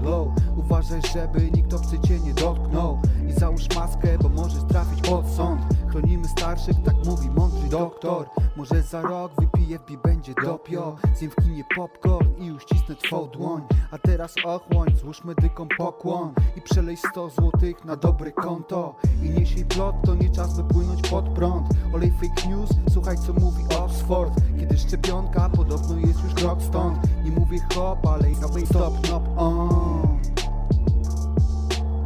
Uważaj, 0.57 1.01
żeby 1.15 1.51
nikt 1.51 1.75
obcy 1.75 1.99
cię 1.99 2.21
nie 2.21 2.35
dotknął 2.35 2.99
załóż 3.35 3.62
maskę, 3.77 4.18
bo 4.23 4.29
możesz 4.29 4.64
trafić 4.64 5.01
pod 5.01 5.29
sąd. 5.29 5.61
Chronimy 5.90 6.29
starszych, 6.29 6.77
tak 6.85 6.94
mówi 7.07 7.31
mądry 7.31 7.68
doktor. 7.68 8.27
Może 8.57 8.83
za 8.83 9.03
rok 9.03 9.33
wypiję 9.40 9.79
w 9.79 9.85
będzie 9.97 10.35
dopio 10.44 10.97
Zjem 11.16 11.31
w 11.31 11.35
kinie 11.35 11.64
popcorn 11.77 12.29
i 12.38 12.53
uścisnę 12.53 12.94
twą 12.94 13.29
dłoń. 13.29 13.62
A 13.90 13.99
teraz 13.99 14.35
ochłoń, 14.44 14.88
złóż 15.01 15.25
medykom 15.25 15.68
pokłon. 15.79 16.33
I 16.57 16.61
przelej 16.61 16.97
100 16.97 17.31
złotych 17.31 17.85
na 17.85 17.97
dobre 17.97 18.33
konto. 18.33 18.94
I 19.23 19.31
nieś 19.31 19.53
jej 19.53 19.64
plot, 19.64 19.97
to 20.05 20.14
nie 20.14 20.31
czas 20.31 20.57
by 20.57 20.75
płynąć 20.75 21.09
pod 21.09 21.29
prąd. 21.29 21.66
Olej 21.94 22.12
fake 22.12 22.49
news, 22.49 22.70
słuchaj 22.92 23.16
co 23.16 23.33
mówi 23.33 23.64
Oxford. 23.79 24.35
Kiedy 24.61 24.79
szczepionka 24.79 25.49
podobno 25.49 25.99
jest 25.99 26.25
już 26.25 26.35
krok 26.35 26.62
stąd. 26.62 26.99
Nie 27.25 27.31
mówię 27.31 27.59
hop, 27.75 28.07
ale 28.07 28.31
i 28.31 28.66
stop, 28.66 29.11
nop, 29.11 29.29
on. 29.37 30.18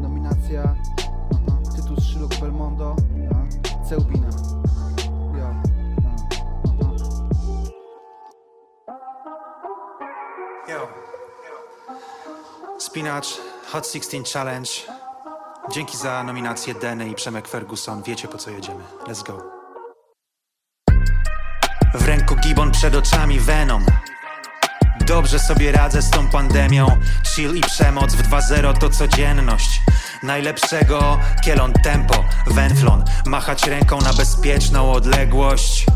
Nominacja 0.02 0.77
a. 3.88 3.90
Ceubina 3.90 4.28
Ja 5.38 5.54
Yo. 10.74 10.88
Spinacz, 12.78 13.26
Hot 13.72 13.86
16 13.86 14.24
Challenge. 14.32 14.70
Dzięki 15.72 15.96
za 15.96 16.24
nominację 16.24 16.74
Deny 16.74 17.08
i 17.08 17.14
Przemek 17.14 17.48
Ferguson. 17.48 18.02
Wiecie 18.02 18.28
po 18.28 18.38
co 18.38 18.50
jedziemy. 18.50 18.84
Let's 19.06 19.26
go. 19.26 19.42
W 21.94 22.06
ręku 22.06 22.36
Gibbon, 22.36 22.70
przed 22.70 22.94
oczami 22.94 23.40
Venom. 23.40 23.86
Dobrze 25.06 25.38
sobie 25.38 25.72
radzę 25.72 26.02
z 26.02 26.10
tą 26.10 26.30
pandemią. 26.30 27.00
Chill 27.34 27.56
i 27.56 27.60
przemoc 27.60 28.14
w 28.14 28.22
2-0 28.30 28.78
to 28.78 28.90
codzienność. 28.90 29.80
Najlepszego. 30.22 31.18
Kielon 31.44 31.72
tempo, 31.72 32.24
węflon. 32.46 33.04
Machać 33.26 33.66
ręką 33.66 34.00
na 34.00 34.12
bezpieczną 34.12 34.92
odległość. 34.92 35.86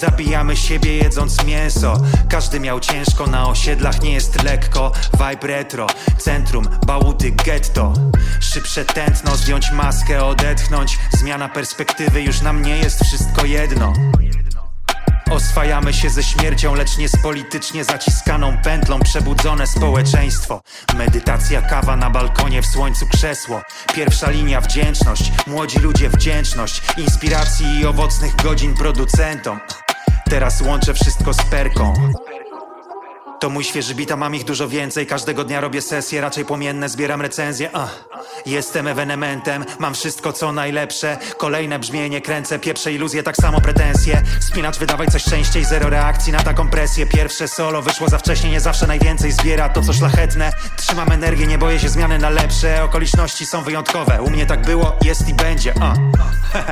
Zabijamy 0.00 0.56
siebie 0.56 0.96
jedząc 0.96 1.44
mięso. 1.44 2.02
Każdy 2.30 2.60
miał 2.60 2.80
ciężko 2.80 3.26
na 3.26 3.48
osiedlach, 3.48 4.02
nie 4.02 4.12
jest 4.12 4.42
lekko. 4.42 4.92
Vibe 5.12 5.46
retro, 5.46 5.86
centrum, 6.18 6.68
bałuty, 6.86 7.30
getto. 7.30 7.92
Szybsze 8.40 8.84
tętno, 8.84 9.36
zdjąć 9.36 9.70
maskę, 9.72 10.24
odetchnąć. 10.24 10.98
Zmiana 11.12 11.48
perspektywy, 11.48 12.22
już 12.22 12.40
nam 12.40 12.62
nie 12.62 12.78
jest 12.78 13.04
wszystko 13.04 13.44
jedno 13.44 13.92
Oswajamy 15.34 15.92
się 15.92 16.10
ze 16.10 16.22
śmiercią, 16.22 16.74
lecz 16.74 16.98
nie 16.98 17.08
z 17.08 17.22
politycznie 17.22 17.84
zaciskaną 17.84 18.58
pętlą. 18.64 19.00
Przebudzone 19.00 19.66
społeczeństwo. 19.66 20.62
Medytacja, 20.96 21.62
kawa 21.62 21.96
na 21.96 22.10
balkonie, 22.10 22.62
w 22.62 22.66
słońcu 22.66 23.06
krzesło. 23.06 23.62
Pierwsza 23.94 24.30
linia 24.30 24.60
wdzięczność, 24.60 25.32
młodzi 25.46 25.78
ludzie 25.78 26.08
wdzięczność. 26.08 26.82
Inspiracji 26.96 27.80
i 27.80 27.86
owocnych 27.86 28.36
godzin 28.36 28.74
producentom. 28.74 29.60
Teraz 30.30 30.60
łączę 30.60 30.94
wszystko 30.94 31.34
z 31.34 31.42
perką 31.42 31.94
to 33.44 33.50
mój 33.50 33.64
świeży 33.64 33.94
bita, 33.94 34.16
mam 34.16 34.34
ich 34.34 34.44
dużo 34.44 34.68
więcej. 34.68 35.06
Każdego 35.06 35.44
dnia 35.44 35.60
robię 35.60 35.82
sesje, 35.82 36.20
raczej 36.20 36.44
płomienne 36.44 36.88
Zbieram 36.88 37.22
recenzje, 37.22 37.70
uh. 37.72 38.04
Jestem 38.46 38.86
ewenementem, 38.86 39.64
mam 39.78 39.94
wszystko 39.94 40.32
co 40.32 40.52
najlepsze. 40.52 41.18
Kolejne 41.36 41.78
brzmienie, 41.78 42.20
kręcę, 42.20 42.58
pieprze 42.58 42.92
iluzje, 42.92 43.22
tak 43.22 43.36
samo 43.36 43.60
pretensje. 43.60 44.22
Spinacz, 44.40 44.78
wydawaj 44.78 45.08
coś 45.08 45.24
częściej, 45.24 45.64
zero 45.64 45.90
reakcji 45.90 46.32
na 46.32 46.42
taką 46.42 46.70
presję. 46.70 47.06
Pierwsze 47.06 47.48
solo 47.48 47.82
wyszło 47.82 48.08
za 48.08 48.18
wcześnie, 48.18 48.50
nie 48.50 48.60
zawsze 48.60 48.86
najwięcej 48.86 49.32
zbiera. 49.32 49.68
To 49.68 49.82
co 49.82 49.92
szlachetne 49.92 50.52
Trzymam 50.76 51.12
energię, 51.12 51.46
nie 51.46 51.58
boję 51.58 51.78
się 51.78 51.88
zmiany 51.88 52.18
na 52.18 52.30
lepsze. 52.30 52.84
Okoliczności 52.84 53.46
są 53.46 53.62
wyjątkowe, 53.62 54.22
u 54.22 54.30
mnie 54.30 54.46
tak 54.46 54.66
było, 54.66 54.96
jest 55.02 55.28
i 55.28 55.34
będzie, 55.34 55.74
uh. 55.74 55.94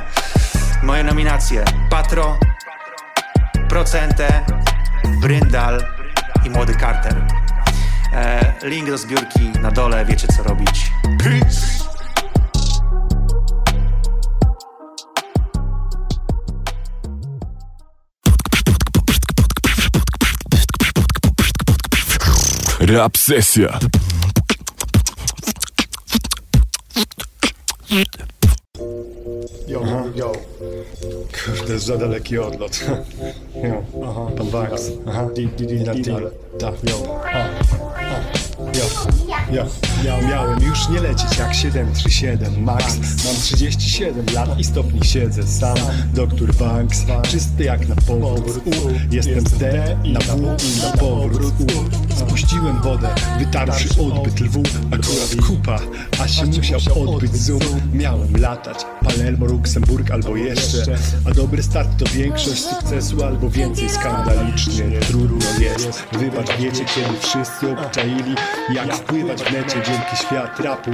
Moje 0.83 1.05
nominacje, 1.05 1.65
Patro, 1.91 2.39
Procente, 3.69 4.45
Bryndal 5.21 6.02
Młody 6.53 6.75
Carter. 6.75 7.27
E, 8.13 8.55
link 8.63 8.91
do 8.91 8.99
zbiórki 8.99 9.51
na 9.63 9.71
dole, 9.71 10.05
wiecie 10.05 10.29
co 10.29 10.43
robić. 10.43 10.91
Peace! 11.19 11.83
Rap 22.81 23.17
sesja. 23.19 23.79
Jo, 29.69 29.83
jo. 30.15 30.33
Kurde, 31.45 31.79
za 31.79 31.97
daleki 31.97 32.39
odlot. 32.39 32.85
Jo, 33.63 33.83
aha, 34.03 34.31
pan 34.37 34.47
Banks. 34.51 34.91
Aha, 35.07 35.31
di, 35.35 35.47
di, 35.55 35.67
di, 35.67 35.77
na 35.87 35.95
deal. 35.95 36.33
Tak, 36.59 36.75
jo. 36.83 36.99
A, 37.23 37.47
a. 37.95 38.17
Jo, 38.75 38.87
jo, 39.53 39.67
ja 40.05 40.21
miałem 40.21 40.63
już 40.63 40.89
nie 40.89 41.01
lecieć 41.01 41.39
jak 41.39 41.55
737 41.55 42.63
Max. 42.65 42.99
Mam 43.25 43.35
37 43.43 44.27
lat 44.35 44.59
i 44.59 44.65
stopni 44.65 45.05
siedzę 45.05 45.43
sam. 45.43 45.77
Doktor 46.15 46.55
Banks, 46.55 47.05
czysty 47.23 47.65
jak 47.65 47.89
na 47.89 47.95
powrót. 47.95 48.67
U, 48.67 48.71
jestem 49.11 49.47
z 49.47 49.59
D 49.59 49.97
na 50.05 50.21
W 50.21 50.57
i 50.65 50.81
na 50.83 50.97
powrót. 50.99 51.55
U 51.61 52.13
Spuściłem 52.27 52.83
wodę, 52.83 53.09
wytarszy 53.39 53.89
odbyt 54.01 54.41
lwu. 54.41 54.63
Akurat 54.87 55.47
kupa, 55.47 55.79
a 56.23 56.29
się 56.29 56.45
musiał 56.47 56.81
odbyć 57.03 57.37
zoom 57.37 57.61
Miałem 57.93 58.37
latać, 58.37 58.77
Palermo, 59.05 59.47
Luksemburg 59.47 60.11
albo 60.11 60.37
jeszcze. 60.37 60.97
A 61.25 61.31
dobry 61.31 61.63
start 61.63 61.89
to 61.99 62.05
większość 62.13 62.63
sukcesu 62.63 63.25
albo 63.25 63.51
więcej 63.51 63.91
skandalicznie. 63.91 64.85
Trudno 65.01 65.47
jest, 65.61 66.05
wybacz 66.13 66.57
wiecie 66.59 66.85
kiedy 66.85 67.19
wszyscy 67.21 67.71
obczaili 67.71 68.35
jak 68.75 68.95
wpływać 68.95 69.42
w 69.45 69.53
necie 69.53 69.75
wielki 69.75 70.17
świat 70.17 70.61
rapu. 70.61 70.91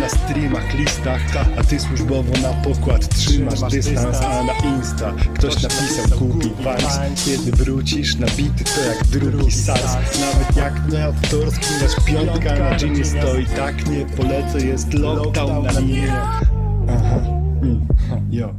Na 0.00 0.08
streamach, 0.08 0.74
listach 0.74 1.20
A 1.58 1.64
ty 1.64 1.80
służbowo 1.80 2.32
na 2.42 2.52
pokład 2.52 3.08
trzymasz 3.08 3.60
dystans 3.60 4.20
A 4.20 4.42
na 4.42 4.52
insta 4.52 5.12
ktoś 5.34 5.62
napisał 5.62 6.18
kupi 6.18 6.48
Vibes 6.48 6.98
Kiedy 7.24 7.52
wrócisz 7.52 8.16
na 8.16 8.26
bity 8.26 8.64
to 8.64 8.80
jak 8.80 9.06
drugi 9.06 9.52
SARS 9.52 10.20
Nawet 10.20 10.56
jak 10.56 10.92
na 10.92 11.04
autorskim 11.04 11.76
masz 11.82 12.04
piątka 12.06 12.54
na 12.54 12.76
ginie 12.76 13.04
stoi. 13.04 13.46
Tak 13.46 13.88
nie 13.88 14.06
polecę, 14.06 14.66
jest 14.66 14.94
lockdown 14.94 15.62
na 15.66 15.80
linie 15.80 16.12
Aha, 16.88 17.20
mm, 17.62 17.86
jo. 18.30 18.54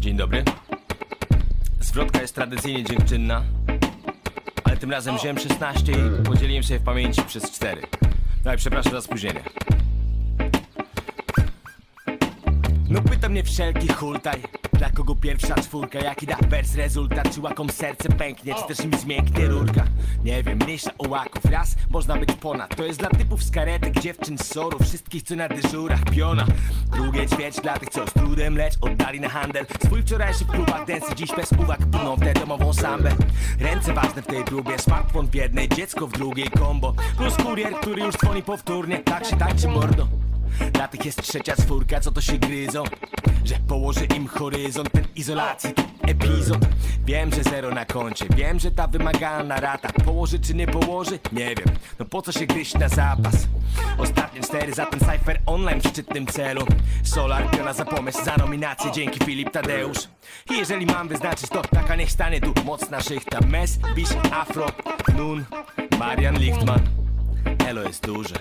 Dzień 0.00 0.16
dobry. 0.16 0.44
Zwrotka 1.92 2.20
jest 2.22 2.34
tradycyjnie 2.34 2.84
dziękczynna, 2.84 3.42
ale 4.64 4.76
tym 4.76 4.90
razem 4.90 5.16
wziąłem 5.16 5.38
16 5.38 5.92
i 5.92 6.24
podzieliłem 6.24 6.62
się 6.62 6.78
w 6.78 6.82
pamięci 6.82 7.22
przez 7.22 7.50
4. 7.50 7.82
No 8.44 8.54
i 8.54 8.56
przepraszam 8.56 8.92
za 8.92 9.00
spóźnienie. 9.00 9.42
No 12.92 13.02
pyta 13.02 13.28
mnie 13.28 13.42
wszelki 13.42 13.88
hultaj 13.88 14.42
Dla 14.72 14.90
kogo 14.90 15.14
pierwsza 15.14 15.54
czwórka, 15.54 15.98
jaki 15.98 16.26
da 16.26 16.36
wers 16.48 16.74
rezultat 16.74 17.34
Czy 17.34 17.40
łakom 17.40 17.70
serce 17.70 18.08
pęknie, 18.08 18.54
czy 18.54 18.74
też 18.74 18.84
im 18.84 18.92
zmięknie 18.94 19.46
rurka. 19.46 19.84
Nie 20.24 20.42
wiem, 20.42 20.58
mniejsza 20.58 20.90
o 20.98 21.08
łaków, 21.08 21.44
raz 21.44 21.76
można 21.90 22.16
być 22.16 22.32
ponad. 22.32 22.76
To 22.76 22.84
jest 22.84 22.98
dla 22.98 23.08
typów 23.08 23.42
z 23.42 23.50
karetek, 23.50 24.00
dziewczyn 24.00 24.38
z 24.38 24.46
soru 24.46 24.78
Wszystkich 24.78 25.22
co 25.22 25.36
na 25.36 25.48
dyżurach 25.48 26.04
piona. 26.04 26.46
Drugie 26.92 27.26
ćwierć 27.26 27.60
dla 27.60 27.78
tych 27.78 27.88
co 27.88 28.06
z 28.06 28.12
trudem 28.12 28.56
lecz 28.56 28.74
oddali 28.80 29.20
na 29.20 29.28
handel. 29.28 29.66
Swój 29.86 30.02
wczorajszy 30.02 30.44
w 30.44 30.50
klubach 30.50 30.86
dance 30.86 31.14
dziś 31.14 31.30
bez 31.36 31.52
uwag 31.52 31.78
płyną 31.78 32.16
w 32.16 32.20
tę 32.20 32.34
domową 32.34 32.72
sambę. 32.72 33.10
Ręce 33.60 33.92
ważne 33.92 34.22
w 34.22 34.26
tej 34.26 34.44
próbie, 34.44 34.78
smartfon 34.78 35.26
w 35.26 35.34
jednej, 35.34 35.68
dziecko 35.68 36.06
w 36.06 36.12
drugiej 36.12 36.50
kombo. 36.50 36.94
Plus 37.16 37.36
kurier, 37.36 37.74
który 37.74 38.02
już 38.02 38.16
dzwoni 38.16 38.42
powtórnie, 38.42 38.98
tak 38.98 39.24
się 39.26 39.36
tańczy 39.36 39.68
mordo 39.68 40.21
dla 40.72 40.88
tych 40.88 41.04
jest 41.04 41.22
trzecia 41.22 41.56
czwórka, 41.56 42.00
co 42.00 42.12
to 42.12 42.20
się 42.20 42.38
gryzą 42.38 42.84
Że 43.44 43.54
położy 43.68 44.04
im 44.04 44.26
horyzont, 44.26 44.92
ten 44.92 45.04
izolacji 45.16 45.72
to 45.74 45.82
epizod. 46.02 46.66
Wiem, 47.04 47.30
że 47.34 47.42
zero 47.42 47.70
na 47.70 47.84
koncie, 47.84 48.26
wiem, 48.36 48.58
że 48.60 48.70
ta 48.70 48.86
wymagalna 48.86 49.56
rata 49.56 49.88
Położy 50.04 50.38
czy 50.38 50.54
nie 50.54 50.66
położy? 50.66 51.18
Nie 51.32 51.46
wiem, 51.46 51.76
no 51.98 52.04
po 52.04 52.22
co 52.22 52.32
się 52.32 52.46
gryźć 52.46 52.74
na 52.74 52.88
zapas? 52.88 53.48
Ostatnie 53.98 54.40
cztery 54.40 54.74
za 54.74 54.86
ten 54.86 55.00
cypher 55.00 55.40
online 55.46 55.80
w 55.80 55.88
szczytnym 55.88 56.26
celu. 56.26 56.66
Solar 57.02 57.50
piona 57.50 57.72
za 57.72 57.84
pomysł, 57.84 58.24
za 58.24 58.36
nominację, 58.36 58.92
dzięki 58.92 59.24
Filip 59.24 59.50
Tadeusz. 59.50 60.08
I 60.50 60.58
jeżeli 60.58 60.86
mam 60.86 61.08
wyznaczyć 61.08 61.48
to, 61.48 61.62
taka 61.62 61.96
niech 61.96 62.10
stanie 62.10 62.40
tu 62.40 62.54
mocna 62.64 63.00
szychta. 63.00 63.40
Mes, 63.40 63.78
Bisz, 63.94 64.10
Afro, 64.32 64.66
Nun, 65.16 65.44
Marian 65.98 66.38
Lichtman 66.38 66.80
Elo 67.66 67.82
jest 67.82 68.06
duże 68.06 68.34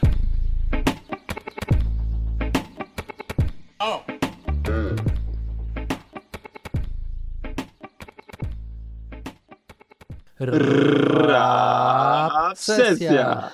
Rap 11.31 12.57
sesja. 12.57 13.51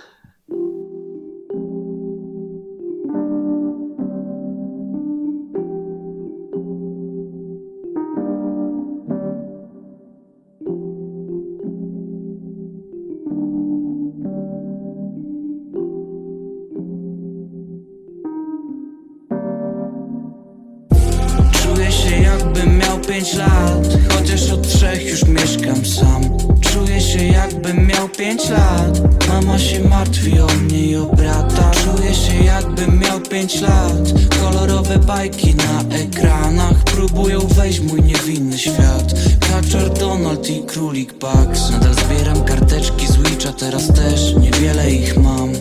Pięć 23.08 23.34
lat 23.34 23.88
Chociaż 24.10 24.52
od 24.52 24.68
trzech 24.68 25.06
już 25.10 25.26
mieszkam 25.26 25.86
sam. 25.86 26.38
Czuję 26.62 27.02
się 27.02 27.24
jakbym 27.24 27.88
miał 27.88 28.10
pięć 28.10 28.50
lat. 28.50 29.28
Mama 29.28 29.60
się 29.60 29.90
martwi 29.90 30.40
o 30.40 30.48
mnie 30.48 30.86
i 30.86 30.96
o 30.96 31.06
brata. 31.06 31.72
Czuję 31.72 32.14
się 32.14 32.44
jakbym 32.44 33.00
miał 33.00 33.20
pięć 33.20 33.62
lat. 33.62 33.94
Kolorowe 34.42 35.00
bajki 35.00 35.56
na 35.56 35.96
ekranach 35.96 36.84
Próbują 36.84 37.40
wejść 37.40 37.80
mój 37.80 38.04
niewinny 38.04 38.58
świat. 38.58 39.14
Kaczor 39.40 39.94
Donald 39.94 40.50
i 40.50 40.64
królik 40.64 41.14
Bugs. 41.14 41.72
Nadal 41.72 41.94
zbieram 41.94 42.44
karteczki 42.44 43.08
z 43.08 43.18
Witcha 43.18 43.52
Teraz 43.52 43.88
też 43.88 44.36
niewiele 44.36 44.92
ich 44.92 45.18
mam. 45.18 45.52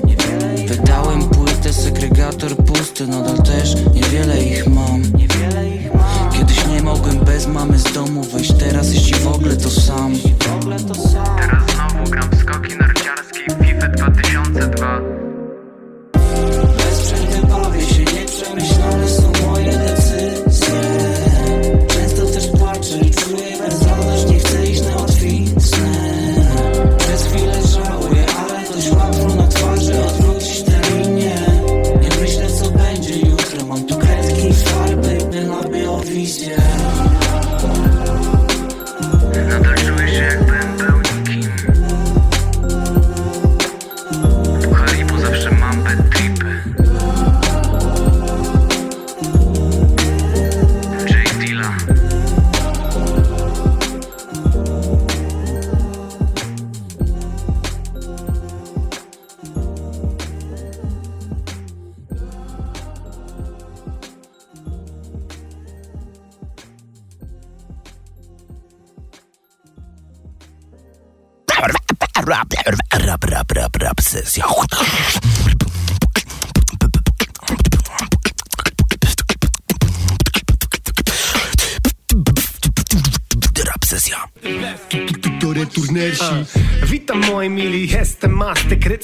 Wydałem 0.66 1.22
płytę, 1.22 1.72
segregator 1.72 2.56
pusty 2.56 3.06
Nadal 3.06 3.42
też 3.42 3.74
niewiele 3.94 4.44
ich 4.44 4.66
mam 4.66 5.15
mogłem 6.86 7.24
bez 7.24 7.46
mamy 7.46 7.78
z 7.78 7.92
domu 7.92 8.22
wyjść. 8.22 8.52
Teraz 8.52 8.94
jeśli 8.94 9.14
w 9.14 9.26
ogóle 9.26 9.56
to 9.56 9.70
sam. 9.70 10.12
Teraz 11.36 11.62
znowu 11.74 12.10
gram 12.10 12.28
skoki 12.40 12.76
narciarskie 12.76 13.44
FIFA 13.64 13.88
2002 13.88 15.25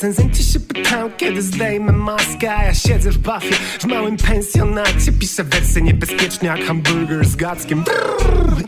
Recenzenci 0.02 0.44
się 0.44 0.60
pytają, 0.60 1.10
kiedy 1.16 1.42
zdejmę 1.42 1.92
maskę 1.92 2.54
A 2.54 2.64
ja 2.64 2.74
siedzę 2.74 3.10
w 3.10 3.18
bafie, 3.18 3.54
w 3.80 3.84
małym 3.84 4.16
pensjonacie. 4.16 5.12
Piszę 5.20 5.44
wersy 5.44 5.82
niebezpieczne 5.82 6.21
jak 6.42 6.64
hamburger 6.64 7.24
z 7.24 7.36
gackiem. 7.36 7.84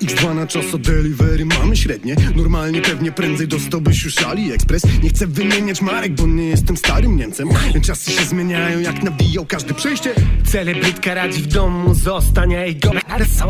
X2 0.05 0.35
na 0.35 0.47
czas 0.47 0.75
o 0.75 0.79
delivery 0.79 1.45
mamy 1.45 1.77
średnie. 1.77 2.17
Normalnie 2.37 2.83
pewnie 2.83 3.13
prędzej 3.13 3.49
dostałbyś 3.49 4.05
już 4.05 4.19
AliExpress 4.19 4.83
Nie 5.03 5.09
chcę 5.09 5.27
wymieniać 5.27 5.83
marek, 5.83 6.13
bo 6.13 6.27
nie 6.27 6.49
jestem 6.49 6.77
starym 6.77 7.17
Niemcem. 7.17 7.49
Czasy 7.83 8.11
się 8.11 8.25
zmieniają 8.25 8.81
jak 8.81 9.03
nawijał 9.03 9.47
każde 9.47 9.75
przejście. 9.75 10.15
Celebrytka 10.45 11.15
radzi 11.15 11.43
w 11.43 11.47
domu, 11.47 11.95
zostań, 11.95 12.55
a 12.55 12.61
jej 12.61 12.77
go 12.77 12.91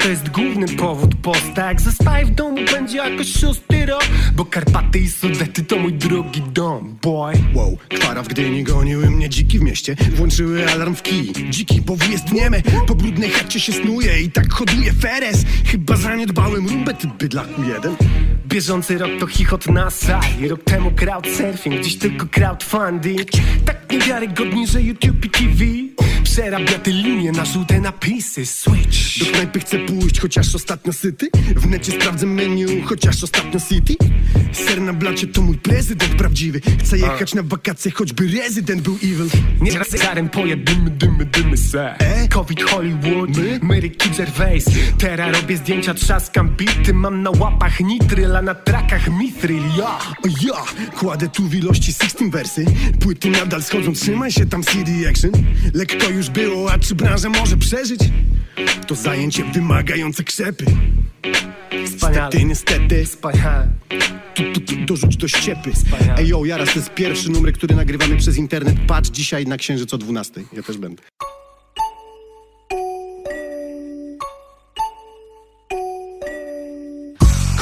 To 0.00 0.08
jest 0.08 0.28
główny 0.28 0.68
powód 0.68 1.14
posta. 1.14 1.68
Jak 1.68 1.80
zostaje 1.80 2.26
w 2.26 2.30
domu, 2.30 2.56
będzie 2.72 2.96
jakoś 2.96 3.32
szósty 3.32 3.86
rok. 3.86 4.04
Bo 4.36 4.44
Karpaty 4.44 4.98
i 4.98 5.08
Sudety 5.08 5.64
to 5.64 5.78
mój 5.78 5.92
drugi 5.92 6.42
dom, 6.52 6.98
boy. 7.02 7.34
Wow, 7.54 7.78
kwara 7.88 8.22
w 8.22 8.28
Gdyni 8.28 8.62
goniły 8.62 9.10
mnie 9.10 9.28
dziki 9.28 9.58
w 9.58 9.62
mieście. 9.62 9.96
Włączyły 10.16 10.72
alarm 10.72 10.94
w 10.94 11.02
kij, 11.02 11.32
dziki 11.50 11.82
powój 11.82 12.10
jest 12.10 12.32
nieme. 12.32 12.62
Po 12.86 12.94
brudnej 12.94 13.30
chacie 13.30 13.60
się 13.60 13.72
snuje 13.72 14.13
i 14.22 14.30
tak 14.30 14.52
hoduje 14.52 14.92
feres. 14.92 15.44
Chyba 15.64 15.96
zaniedbałem 15.96 16.68
rumbę, 16.68 16.94
ty 16.94 17.08
bydlaku 17.18 17.62
jeden. 17.62 17.96
Bieżący 18.46 18.98
rok 18.98 19.10
to 19.20 19.26
chichot 19.26 19.66
na 19.66 19.90
sali 19.90 20.48
Rok 20.48 20.64
temu 20.64 20.90
crowdsurfing, 20.90 21.80
dziś 21.80 21.98
tylko 21.98 22.26
crowdfunding. 22.26 23.30
Tak 23.64 23.90
niewiarygodnie, 23.90 24.66
że 24.66 24.82
YouTube 24.82 25.24
i 25.24 25.30
TV 25.30 25.64
Przerabia 26.24 26.78
te 26.78 26.90
linie 26.90 27.32
na 27.32 27.44
żółte 27.44 27.80
napisy 27.80 28.46
Switch. 28.46 29.18
Do 29.18 29.26
knajpy 29.26 29.60
chcę 29.60 29.78
pójść, 29.78 30.20
chociaż 30.20 30.54
ostatnio 30.54 30.92
syty. 30.92 31.28
W 31.56 31.66
necie 31.66 31.92
sprawdzę 31.92 32.26
menu, 32.26 32.82
chociaż 32.84 33.24
ostatnio 33.24 33.60
city. 33.60 33.96
Ser 34.52 34.80
na 34.80 34.92
blacie 34.92 35.26
to 35.26 35.42
mój 35.42 35.58
prezydent 35.58 36.14
prawdziwy. 36.14 36.60
Chcę 36.80 36.98
jechać 36.98 37.34
na 37.34 37.42
wakacje, 37.42 37.90
choćby 37.90 38.28
rezydent 38.28 38.82
był 38.82 38.94
evil. 38.94 39.28
Nie 39.60 39.72
z 39.72 40.02
karem 40.02 40.28
pojedymy, 40.28 40.90
dymy, 40.90 41.24
dymy 41.24 41.56
se. 41.56 41.94
Covid 42.32 42.62
Hollywood, 42.62 43.30
Mary 43.62 43.90
Kid 43.90 44.16
Gervais 44.16 44.64
Teraz 44.98 45.36
robię 45.36 45.56
zdjęcia, 45.56 45.94
trzaskam 45.94 46.48
bity. 46.56 46.94
Mam 46.94 47.22
na 47.22 47.30
łapach 47.30 47.80
nitryl, 47.80 48.36
a 48.36 48.42
na 48.42 48.54
trakach 48.54 49.08
mithril, 49.08 49.62
ja 49.78 49.98
O 50.24 50.28
ja, 50.46 50.88
kładę 50.98 51.28
tu 51.28 51.42
w 51.48 51.54
ilości 51.54 51.92
16 51.92 52.30
wersy. 52.30 52.64
Płyty 53.00 53.30
nadal 53.30 53.62
schodzą, 53.62 53.92
trzymaj 53.92 54.32
się 54.32 54.46
tam 54.46 54.62
CD 54.62 54.90
Action. 55.10 55.32
Lekko 55.74 56.10
już 56.14 56.30
było, 56.30 56.72
a 56.72 56.78
czy 56.78 56.94
branża 56.94 57.28
może 57.28 57.56
przeżyć? 57.56 58.00
To 58.86 58.94
zajęcie 58.94 59.44
wymagające 59.44 60.24
krzepy. 60.24 60.64
Niestety, 61.72 62.44
niestety. 62.44 63.04
Wspaniale. 63.04 63.68
Tu, 64.34 64.42
tu, 64.52 64.60
tu, 64.60 64.74
dorzuć 64.86 65.16
do 65.16 65.28
ściepy. 65.28 65.70
Ej 66.18 66.28
yo, 66.28 66.44
Jaras, 66.44 66.68
to 66.72 66.78
jest 66.78 66.94
pierwszy 66.94 67.30
numer, 67.30 67.52
który 67.52 67.74
nagrywamy 67.74 68.16
przez 68.16 68.36
internet. 68.36 68.76
Patrz 68.86 69.10
dzisiaj 69.10 69.46
na 69.46 69.56
Księżyc 69.56 69.94
o 69.94 69.98
12 69.98 70.42
Ja 70.52 70.62
też 70.62 70.78
będę 70.78 71.02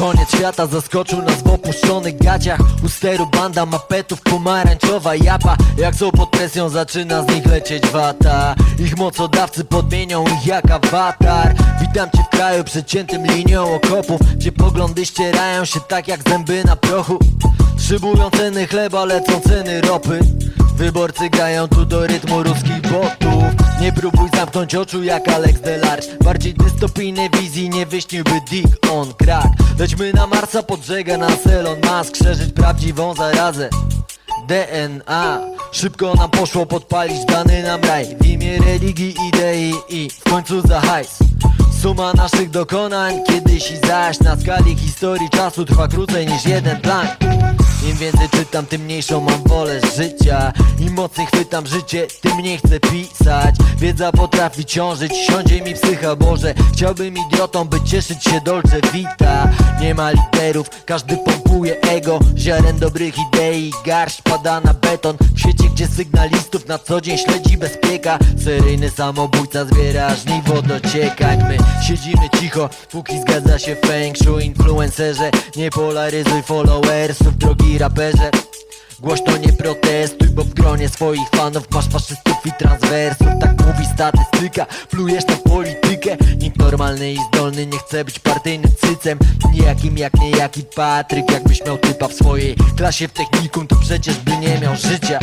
Koniec 0.03 0.37
świata 0.37 0.67
zaskoczył 0.67 1.23
nas 1.23 1.43
w 1.43 1.47
opuszczonych 1.47 2.19
gaciach. 2.19 2.61
U 2.85 2.89
steru 2.89 3.27
banda 3.27 3.67
mapetów, 3.67 4.21
pomarańczowa 4.21 5.15
japa. 5.15 5.57
Jak 5.79 5.95
są 5.95 6.11
pod 6.11 6.31
presją 6.31 6.69
zaczyna 6.69 7.23
z 7.23 7.29
nich 7.29 7.47
lecieć 7.47 7.87
wata. 7.87 8.55
Ich 8.79 8.97
mocodawcy 8.97 9.65
podmienią 9.65 10.25
ich 10.25 10.47
jak 10.47 10.71
awatar. 10.71 11.55
Witam 11.81 12.11
cię 12.11 12.25
w 12.33 12.37
kraju 12.37 12.65
przeciętym 12.65 13.27
linią 13.27 13.75
okopów 13.75 14.21
Gdzie 14.37 14.53
poglądy 14.53 15.07
ścierają 15.07 15.65
się 15.65 15.81
tak 15.81 16.09
jak 16.09 16.29
zęby 16.29 16.65
na 16.65 16.77
prochu. 16.77 17.19
Szybują 17.81 18.31
ceny 18.31 18.67
chleba, 18.67 19.05
lecą 19.05 19.41
ceny 19.41 19.81
ropy. 19.81 20.21
Wyborcy 20.77 21.31
grają 21.31 21.69
tu 21.69 21.85
do 21.85 22.07
rytmu 22.07 22.43
ruskich 22.43 22.81
botów 22.81 23.42
Nie 24.03 24.11
próbuj 24.11 24.31
zamknąć 24.37 24.75
oczu 24.75 25.03
jak 25.03 25.29
Alex 25.29 25.61
Delarge 25.61 26.07
Bardziej 26.25 26.55
dystopijnej 26.55 27.31
wizji 27.31 27.71
nie 27.71 27.87
wyśniłby 27.87 28.41
Dick 28.51 28.91
on 28.91 29.15
crack. 29.15 29.49
Lećmy 29.79 30.13
na 30.13 30.27
Marsa 30.27 30.63
pod 30.63 30.85
żega 30.85 31.19
nas 31.19 31.47
Elon 31.47 31.79
Musk. 31.79 32.17
Szerzyć 32.17 32.53
prawdziwą 32.53 33.15
zarazę 33.15 33.71
DNA 34.49 35.41
Szybko 35.73 36.15
nam 36.15 36.31
poszło 36.31 36.67
podpalić 36.67 37.25
dany 37.25 37.63
nam 37.63 37.81
raj. 37.81 38.17
W 38.21 38.27
imię 38.27 38.59
religii, 38.59 39.15
idei 39.29 39.75
i 39.89 40.11
w 40.11 40.31
końcu 40.31 40.69
za 40.69 40.81
hajs 40.81 41.19
Suma 41.83 42.13
naszych 42.13 42.51
dokonań 42.51 43.25
Kiedyś 43.27 43.71
i 43.71 43.77
zaś 43.87 44.21
na 44.21 44.37
skali 44.37 44.77
historii 44.77 45.31
czasu 45.31 45.65
Trwa 45.65 45.89
krócej 45.89 46.27
niż 46.27 46.45
jeden 46.45 46.81
plan. 46.81 47.07
Im 47.91 47.97
więcej 47.97 48.29
czytam, 48.29 48.67
tym 48.67 48.83
mniejszą 48.83 49.21
mam 49.21 49.43
wolę 49.43 49.81
życia. 49.97 50.53
Im 50.81 50.93
mocniej 50.93 51.27
chwytam 51.27 51.67
życie, 51.67 52.07
tym 52.21 52.37
mniej 52.37 52.59
chcę 52.59 52.81
pisać. 52.81 53.55
Wiedza 53.79 54.13
potrafi 54.13 54.65
ciążyć, 54.65 55.13
siądzie 55.17 55.63
mi 55.63 55.75
psycha 55.75 56.17
Boże 56.17 56.55
Chciałbym 56.73 57.15
idiotą, 57.17 57.65
by 57.65 57.81
cieszyć 57.81 58.25
się 58.25 58.41
Dolce 58.41 58.81
Vita 58.93 59.51
Nie 59.81 59.95
ma 59.95 60.11
literów, 60.11 60.67
każdy 60.87 61.17
pompuje 61.17 61.81
ego. 61.81 62.19
Ziaren 62.37 62.79
dobrych 62.79 63.15
idei, 63.19 63.73
garść 63.87 64.23
pada 64.23 64.61
na 64.61 64.75
beton. 64.75 65.17
W 65.35 65.41
świecie, 65.41 65.65
gdzie 65.75 65.87
sygnalistów 65.87 66.67
na 66.67 66.79
co 66.79 67.01
dzień 67.01 67.19
śledzi 67.19 67.57
bezpieka. 67.57 68.19
Seryjny 68.45 68.91
samobójca 68.91 69.65
zbiera 69.65 70.15
żniwo 70.15 70.63
dociekań 70.63 71.39
My 71.49 71.72
siedzimy 71.83 72.31
cicho, 72.41 72.71
póki 72.91 73.21
zgadza 73.21 73.59
się 73.59 73.77
feng 73.77 74.17
shui 74.17 74.47
Influencerze, 74.47 75.31
nie 75.57 75.71
polaryzuj 75.71 76.43
followersów, 76.43 77.39
drogi 77.39 77.79
raperze 77.79 78.31
Głośno 79.03 79.37
nie 79.37 79.53
protestuj, 79.53 80.29
bo 80.29 80.45
w 80.45 80.55
gronie 80.55 80.89
swoich 80.89 81.29
fanów 81.29 81.71
masz 81.71 81.89
faszystów 81.89 82.47
i 82.47 82.53
transwersów. 82.59 83.27
Tak 83.41 83.67
mówi 83.67 83.87
statystyka, 83.95 84.67
plujesz 84.91 85.27
na 85.27 85.37
politykę. 85.37 86.17
Nikt 86.39 86.59
normalny 86.59 87.13
i 87.13 87.19
zdolny 87.29 87.67
nie 87.67 87.79
chce 87.79 88.05
być 88.05 88.19
partyjnym 88.19 88.71
cycem. 88.81 89.19
Nijakim 89.53 89.99
jak 89.99 90.15
niejaki 90.15 90.63
Patryk 90.77 91.31
Jakbyś 91.31 91.65
miał 91.65 91.79
typa 91.79 92.09
w 92.09 92.13
swojej 92.13 92.57
klasie. 92.77 93.09
W 93.09 93.13
technikum 93.13 93.67
To 93.67 93.77
przecież 93.77 94.19
by 94.19 94.37
nie 94.37 94.59
miał 94.59 94.77
życia. 94.77 95.19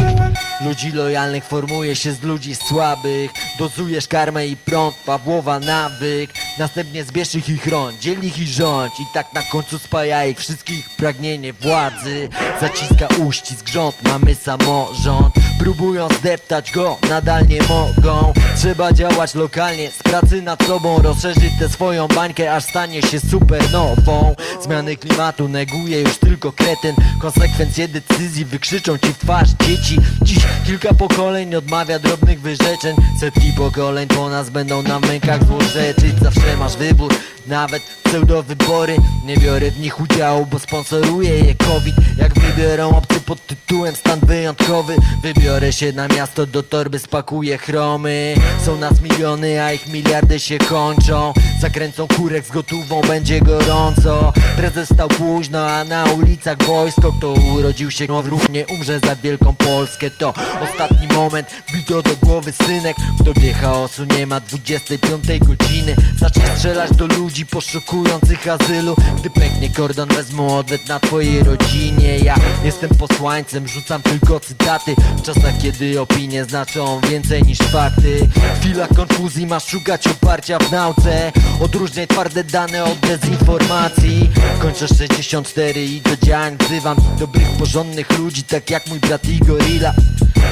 Ludzi 0.65 0.91
lojalnych 0.91 1.43
formuje 1.43 1.95
się 1.95 2.11
z 2.11 2.23
ludzi 2.23 2.55
słabych. 2.55 3.31
Dozujesz 3.59 4.07
karmę 4.07 4.47
i 4.47 4.57
prąd, 4.57 4.95
Pawłowa 5.05 5.59
nawyk. 5.59 6.33
Następnie 6.59 7.03
zbierz 7.03 7.35
ich 7.35 7.49
i 7.49 7.57
chroń, 7.57 7.97
dziel 8.01 8.25
ich 8.25 8.39
i 8.39 8.47
rządź 8.47 8.99
I 8.99 9.03
tak 9.13 9.33
na 9.33 9.41
końcu 9.43 9.79
spaja 9.79 10.25
ich 10.25 10.39
wszystkich 10.39 10.89
pragnienie 10.97 11.53
władzy. 11.53 12.29
Zaciska 12.61 13.07
uścisk 13.07 13.68
rząd, 13.71 14.03
mamy 14.03 14.35
samorząd 14.35 15.33
Próbują 15.69 16.07
zdeptać 16.19 16.71
go, 16.71 16.97
nadal 17.09 17.47
nie 17.47 17.59
mogą. 17.61 18.33
Trzeba 18.57 18.93
działać 18.93 19.35
lokalnie, 19.35 19.91
z 19.91 20.03
pracy 20.03 20.41
nad 20.41 20.63
sobą 20.63 21.01
Rozszerzyć 21.01 21.59
tę 21.59 21.69
swoją 21.69 22.07
bańkę, 22.07 22.55
aż 22.55 22.63
stanie 22.63 23.01
się 23.01 23.19
supernową. 23.19 24.35
Zmiany 24.61 24.95
klimatu 24.95 25.47
neguje 25.47 26.01
już 26.01 26.17
tylko 26.17 26.51
kretyn. 26.51 26.95
Konsekwencje 27.21 27.87
decyzji 27.87 28.45
wykrzyczą 28.45 28.97
ci 28.97 29.13
w 29.13 29.17
twarz 29.17 29.49
dzieci. 29.67 29.97
Dziś 30.21 30.43
kilka 30.65 30.93
pokoleń 30.93 31.55
odmawia 31.55 31.99
drobnych 31.99 32.41
wyrzeczeń. 32.41 32.95
Setki 33.19 33.53
pokoleń 33.57 34.07
po 34.07 34.29
nas 34.29 34.49
będą 34.49 34.83
na 34.83 34.99
mękach 34.99 35.45
złorzeczyć. 35.45 36.19
Zawsze 36.21 36.57
masz 36.57 36.77
wybór, 36.77 37.13
nawet 37.47 37.81
pseudowybory. 38.03 38.97
Nie 39.25 39.37
biorę 39.37 39.71
w 39.71 39.79
nich 39.79 39.99
udziału, 40.01 40.45
bo 40.45 40.59
sponsoruje 40.59 41.39
je 41.39 41.55
COVID. 41.55 41.95
Jak 42.17 42.33
wybiorą 42.33 42.89
obcy 42.89 43.21
pod 43.21 43.47
tytułem 43.47 43.95
stan 43.95 44.19
wyjątkowy 44.19 44.95
Wybiorę 45.21 45.58
się 45.59 45.91
na 45.91 46.07
miasto, 46.07 46.45
do 46.45 46.63
torby 46.63 46.99
spakuję 46.99 47.57
chromy. 47.57 48.35
Są 48.65 48.77
nas 48.77 49.01
miliony, 49.01 49.63
a 49.63 49.73
ich 49.73 49.87
miliardy 49.87 50.39
się 50.39 50.57
kończą. 50.57 51.33
Zakręcą 51.61 52.07
kurek 52.07 52.45
z 52.45 52.51
gotówą, 52.51 53.01
będzie 53.01 53.41
gorąco. 53.41 54.33
Prezes 54.57 54.89
stał 54.93 55.07
późno, 55.07 55.69
a 55.69 55.83
na 55.83 56.03
ulicach 56.03 56.63
wojsko. 56.63 57.13
Kto 57.13 57.33
urodził 57.33 57.91
się 57.91 58.05
no, 58.07 58.21
równie 58.21 58.65
umrze 58.67 58.99
za 58.99 59.15
wielką 59.15 59.55
Polskę. 59.55 60.09
To 60.09 60.33
ostatni 60.61 61.07
moment, 61.07 61.47
wbij 61.67 61.83
to 61.83 62.01
do 62.01 62.15
głowy 62.15 62.51
synek. 62.51 62.97
W 63.19 63.23
dobie 63.23 63.53
chaosu 63.53 64.03
nie 64.17 64.27
ma 64.27 64.39
25 64.39 65.39
godziny. 65.39 65.95
Zacznij 66.19 66.45
strzelać 66.55 66.91
do 66.91 67.07
ludzi 67.07 67.45
poszukujących 67.45 68.47
azylu. 68.47 68.95
Gdy 69.19 69.29
pęknie 69.29 69.69
kordon 69.69 70.09
wezmą 70.09 70.57
odwet 70.57 70.87
na 70.87 70.99
twojej 70.99 71.43
rodzinie. 71.43 72.17
Ja 72.17 72.35
jestem 72.63 72.89
posłańcem, 72.89 73.67
rzucam 73.67 74.01
tylko 74.01 74.39
cytaty. 74.39 74.95
W 75.17 75.21
czasach 75.41 75.61
kiedy 75.61 76.01
opinie 76.01 76.45
znaczą 76.45 77.01
więcej 77.01 77.43
niż 77.43 77.57
fakty. 77.57 78.27
W 78.55 78.59
chwilach 78.59 78.89
konfuzji 78.95 79.47
masz 79.47 79.67
szukać 79.67 80.07
oparcia 80.07 80.59
w 80.59 80.71
nauce. 80.71 81.31
Odróżniaj 81.61 82.07
twarde 82.07 82.43
dane 82.43 82.83
od 82.83 82.99
dezinformacji. 82.99 84.29
Kończę 84.61 84.87
64 84.87 85.85
i 85.85 86.01
do 86.01 86.17
działań 86.17 86.57
wzywam 86.57 86.97
Dobrych, 87.19 87.49
porządnych 87.59 88.19
ludzi, 88.19 88.43
tak 88.43 88.69
jak 88.69 88.87
mój 88.87 88.99
brat 88.99 89.25
i 89.25 89.39
gorilla 89.39 89.93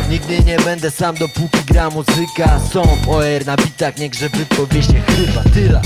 Nigdy 0.09 0.39
nie 0.43 0.57
będę 0.59 0.91
sam 0.91 1.15
dopóki 1.15 1.63
gra 1.67 1.89
muzyka 1.89 2.59
Są 2.73 2.81
OR 3.07 3.45
na 3.45 3.55
bitach, 3.57 3.97
nie 3.97 4.09
grze 4.09 4.29
wypowie 4.29 4.83
się 4.83 5.01
chryba 5.01 5.43
tyla 5.53 5.81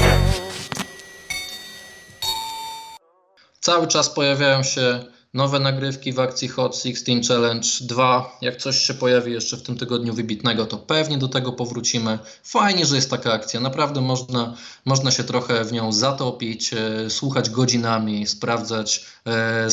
Cały 3.59 3.87
czas 3.87 4.09
pojawiają 4.09 4.63
się 4.63 4.99
nowe 5.33 5.59
nagrywki 5.59 6.13
w 6.13 6.19
akcji 6.19 6.47
Hot 6.47 6.75
16 6.75 7.21
Challenge 7.27 7.67
2. 7.81 8.37
Jak 8.41 8.57
coś 8.57 8.77
się 8.77 8.93
pojawi 8.93 9.31
jeszcze 9.31 9.57
w 9.57 9.63
tym 9.63 9.77
tygodniu 9.77 10.13
wybitnego, 10.13 10.65
to 10.65 10.77
pewnie 10.77 11.17
do 11.17 11.27
tego 11.27 11.53
powrócimy. 11.53 12.19
Fajnie, 12.43 12.85
że 12.85 12.95
jest 12.95 13.09
taka 13.09 13.33
akcja. 13.33 13.59
Naprawdę 13.59 14.01
można, 14.01 14.57
można 14.85 15.11
się 15.11 15.23
trochę 15.23 15.63
w 15.63 15.71
nią 15.71 15.91
zatopić, 15.91 16.73
e, 16.73 17.09
słuchać 17.09 17.49
godzinami, 17.49 18.27
sprawdzać 18.27 19.05
e, 19.27 19.67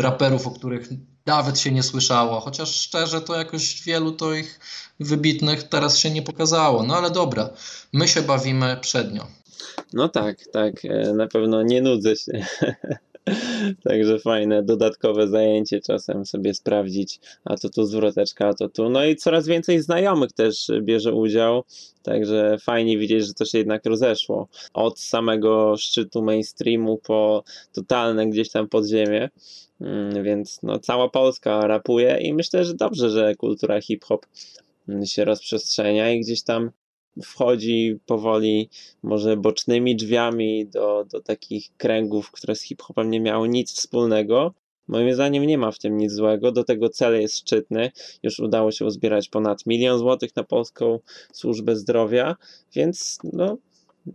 raperów, 0.00 0.46
o 0.46 0.50
których 0.50 0.88
nawet 1.26 1.58
się 1.58 1.72
nie 1.72 1.82
słyszało. 1.82 2.40
Chociaż 2.40 2.80
szczerze, 2.80 3.20
to 3.20 3.34
jakoś 3.34 3.82
wielu 3.82 4.12
to 4.12 4.34
ich 4.34 4.60
wybitnych 5.00 5.62
teraz 5.62 5.98
się 5.98 6.10
nie 6.10 6.22
pokazało. 6.22 6.82
No 6.82 6.96
ale 6.96 7.10
dobra, 7.10 7.50
my 7.92 8.08
się 8.08 8.22
bawimy 8.22 8.76
przednio. 8.80 9.26
No 9.92 10.08
tak, 10.08 10.36
tak, 10.52 10.84
e, 10.84 11.12
na 11.12 11.26
pewno 11.26 11.62
nie 11.62 11.82
nudzę 11.82 12.16
się. 12.16 12.46
Także 13.88 14.18
fajne, 14.18 14.62
dodatkowe 14.62 15.28
zajęcie 15.28 15.80
czasem 15.80 16.26
sobie 16.26 16.54
sprawdzić, 16.54 17.20
a 17.44 17.56
to 17.56 17.68
tu 17.68 17.84
zwroteczka, 17.84 18.48
a 18.48 18.54
to 18.54 18.68
tu. 18.68 18.90
No 18.90 19.04
i 19.04 19.16
coraz 19.16 19.46
więcej 19.46 19.82
znajomych 19.82 20.32
też 20.32 20.70
bierze 20.82 21.12
udział, 21.12 21.64
także 22.02 22.56
fajnie 22.60 22.98
widzieć, 22.98 23.26
że 23.26 23.34
to 23.34 23.44
się 23.44 23.58
jednak 23.58 23.86
rozeszło. 23.86 24.48
Od 24.74 25.00
samego 25.00 25.76
szczytu 25.76 26.22
mainstreamu 26.22 26.98
po 26.98 27.44
totalne 27.72 28.26
gdzieś 28.26 28.50
tam 28.50 28.68
podziemie. 28.68 29.30
Mm, 29.80 30.24
Więc 30.24 30.62
no, 30.62 30.78
cała 30.78 31.08
Polska 31.08 31.66
rapuje 31.66 32.18
i 32.20 32.34
myślę, 32.34 32.64
że 32.64 32.74
dobrze, 32.74 33.10
że 33.10 33.34
kultura 33.34 33.80
hip-hop 33.80 34.26
się 35.04 35.24
rozprzestrzenia 35.24 36.10
i 36.10 36.20
gdzieś 36.20 36.42
tam 36.42 36.70
wchodzi 37.22 37.98
powoli, 38.06 38.68
może 39.02 39.36
bocznymi 39.36 39.96
drzwiami 39.96 40.66
do, 40.66 41.04
do 41.12 41.20
takich 41.20 41.76
kręgów, 41.76 42.30
które 42.30 42.54
z 42.54 42.62
hip-hopem 42.62 43.10
nie 43.10 43.20
miały 43.20 43.48
nic 43.48 43.72
wspólnego. 43.72 44.54
Moim 44.88 45.14
zdaniem 45.14 45.46
nie 45.46 45.58
ma 45.58 45.70
w 45.70 45.78
tym 45.78 45.96
nic 45.96 46.12
złego, 46.12 46.52
do 46.52 46.64
tego 46.64 46.88
cel 46.88 47.20
jest 47.20 47.38
szczytny. 47.38 47.90
Już 48.22 48.40
udało 48.40 48.70
się 48.72 48.84
uzbierać 48.84 49.28
ponad 49.28 49.66
milion 49.66 49.98
złotych 49.98 50.36
na 50.36 50.44
polską 50.44 50.98
służbę 51.32 51.76
zdrowia, 51.76 52.36
więc 52.74 53.18
no, 53.32 53.58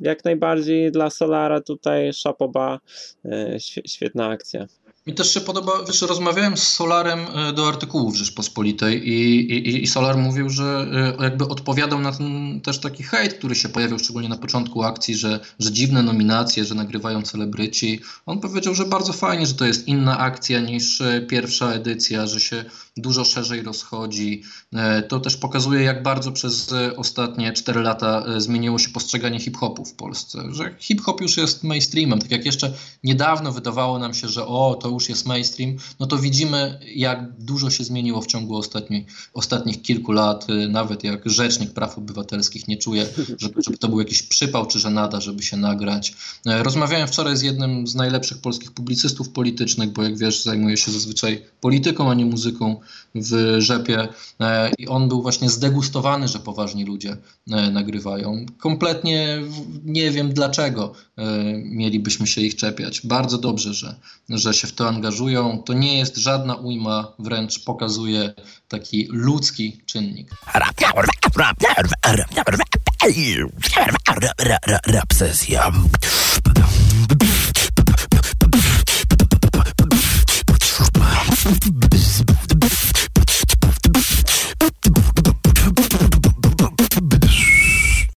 jak 0.02 0.26
najbardziej 0.26 0.92
dla 0.92 1.10
Solara 1.10 1.62
tutaj 1.62 2.14
szapoba, 2.14 2.80
e, 3.26 3.56
świe- 3.60 3.88
świetna 3.88 4.28
akcja. 4.28 4.66
Mi 5.08 5.14
też 5.14 5.34
się 5.34 5.42
podoba, 5.42 5.72
wiesz, 5.88 6.02
rozmawiałem 6.02 6.58
z 6.58 6.68
Solarem 6.68 7.20
e, 7.20 7.54
do 7.54 7.68
artykułów 7.68 8.16
Rzeczpospolitej 8.16 9.10
i, 9.10 9.40
i, 9.54 9.84
i 9.84 9.88
Solar 9.88 10.18
mówił, 10.18 10.50
że 10.50 10.88
e, 11.20 11.24
jakby 11.24 11.48
odpowiadał 11.48 12.00
na 12.00 12.12
ten 12.12 12.62
też 12.62 12.80
taki 12.80 13.04
hejt, 13.04 13.34
który 13.34 13.56
się 13.56 13.70
pojawił 13.70 14.00
szczególnie 14.00 14.30
na 14.30 14.38
początku 14.38 14.84
akcji, 14.84 15.16
że, 15.16 15.40
że 15.60 15.72
dziwne 15.72 16.04
nominacje, 16.04 16.66
że 16.66 16.76
nagrywają 16.76 17.22
celebryci. 17.22 18.02
On 18.26 18.40
powiedział, 18.40 18.76
że 18.76 18.86
bardzo 18.86 19.14
fajnie, 19.14 19.46
że 19.46 19.54
to 19.54 19.66
jest 19.66 19.88
inna 19.88 20.18
akcja 20.18 20.60
niż 20.60 21.02
e, 21.02 21.22
pierwsza 21.22 21.72
edycja, 21.72 22.28
że 22.28 22.40
się 22.40 22.66
dużo 22.98 23.26
szerzej 23.26 23.62
rozchodzi. 23.62 24.44
E, 24.74 25.02
To 25.02 25.20
też 25.20 25.38
pokazuje, 25.38 25.84
jak 25.84 26.04
bardzo 26.04 26.32
przez 26.32 26.72
e, 26.72 26.96
ostatnie 26.96 27.54
4 27.54 27.82
lata 27.82 28.24
e, 28.28 28.42
zmieniło 28.42 28.80
się 28.80 28.90
postrzeganie 28.90 29.40
hip-hopu 29.40 29.86
w 29.86 29.94
Polsce. 29.94 30.44
Że 30.52 30.76
hip-hop 30.80 31.22
już 31.22 31.38
jest 31.38 31.64
mainstreamem. 31.64 32.20
Tak 32.20 32.32
jak 32.32 32.46
jeszcze 32.46 32.74
niedawno 33.04 33.52
wydawało 33.52 34.00
nam 34.00 34.14
się, 34.14 34.28
że 34.28 34.48
o, 34.48 34.76
to 34.82 34.90
już 34.90 35.10
jest 35.10 35.26
mainstream, 35.26 35.76
no 36.00 36.06
to 36.08 36.18
widzimy, 36.18 36.80
jak 36.96 37.34
dużo 37.40 37.70
się 37.70 37.84
zmieniło 37.84 38.22
w 38.22 38.28
ciągu 38.28 38.56
ostatnich, 38.56 39.06
ostatnich 39.34 39.82
kilku 39.82 40.12
lat. 40.12 40.48
Nawet 40.70 41.04
jak 41.04 41.30
Rzecznik 41.30 41.74
Praw 41.74 41.98
Obywatelskich 41.98 42.68
nie 42.68 42.78
czuje, 42.78 43.08
żeby, 43.38 43.62
żeby 43.62 43.78
to 43.78 43.88
był 43.88 44.00
jakiś 44.00 44.24
przypał 44.24 44.66
czy 44.66 44.80
żenada, 44.80 45.22
żeby 45.22 45.44
się 45.44 45.58
nagrać. 45.58 46.14
Rozmawiałem 46.46 47.08
wczoraj 47.08 47.38
z 47.38 47.42
jednym 47.42 47.88
z 47.88 47.96
najlepszych 47.96 48.38
polskich 48.38 48.72
publicystów 48.72 49.30
politycznych, 49.30 49.90
bo 49.90 50.04
jak 50.04 50.18
wiesz, 50.18 50.44
zajmuje 50.44 50.78
się 50.78 50.92
zazwyczaj 50.92 51.46
polityką, 51.62 52.12
a 52.12 52.14
nie 52.14 52.26
muzyką 52.26 52.80
w 53.16 53.56
rzepie 53.60 54.08
e, 54.40 54.72
i 54.78 54.88
on 54.88 55.08
był 55.08 55.22
właśnie 55.22 55.50
zdegustowany, 55.50 56.28
że 56.28 56.40
poważni 56.40 56.86
ludzie 56.86 57.18
e, 57.52 57.72
nagrywają. 57.72 58.46
Kompletnie 58.58 59.42
nie 59.86 60.12
wiem 60.12 60.34
dlaczego 60.34 60.94
e, 61.18 61.24
mielibyśmy 61.64 62.28
się 62.28 62.42
ich 62.42 62.56
czepiać. 62.56 63.02
Bardzo 63.08 63.38
dobrze, 63.38 63.74
że, 63.74 63.96
że 64.30 64.54
się 64.54 64.68
w 64.68 64.74
to 64.74 64.88
angażują. 64.88 65.64
To 65.66 65.74
nie 65.74 65.98
jest 65.98 66.18
żadna 66.18 66.56
ujma, 66.56 67.12
wręcz 67.20 67.64
pokazuje 67.64 68.34
taki 68.68 69.08
ludzki 69.12 69.82
czynnik. 69.86 70.32
Rap 70.54 70.76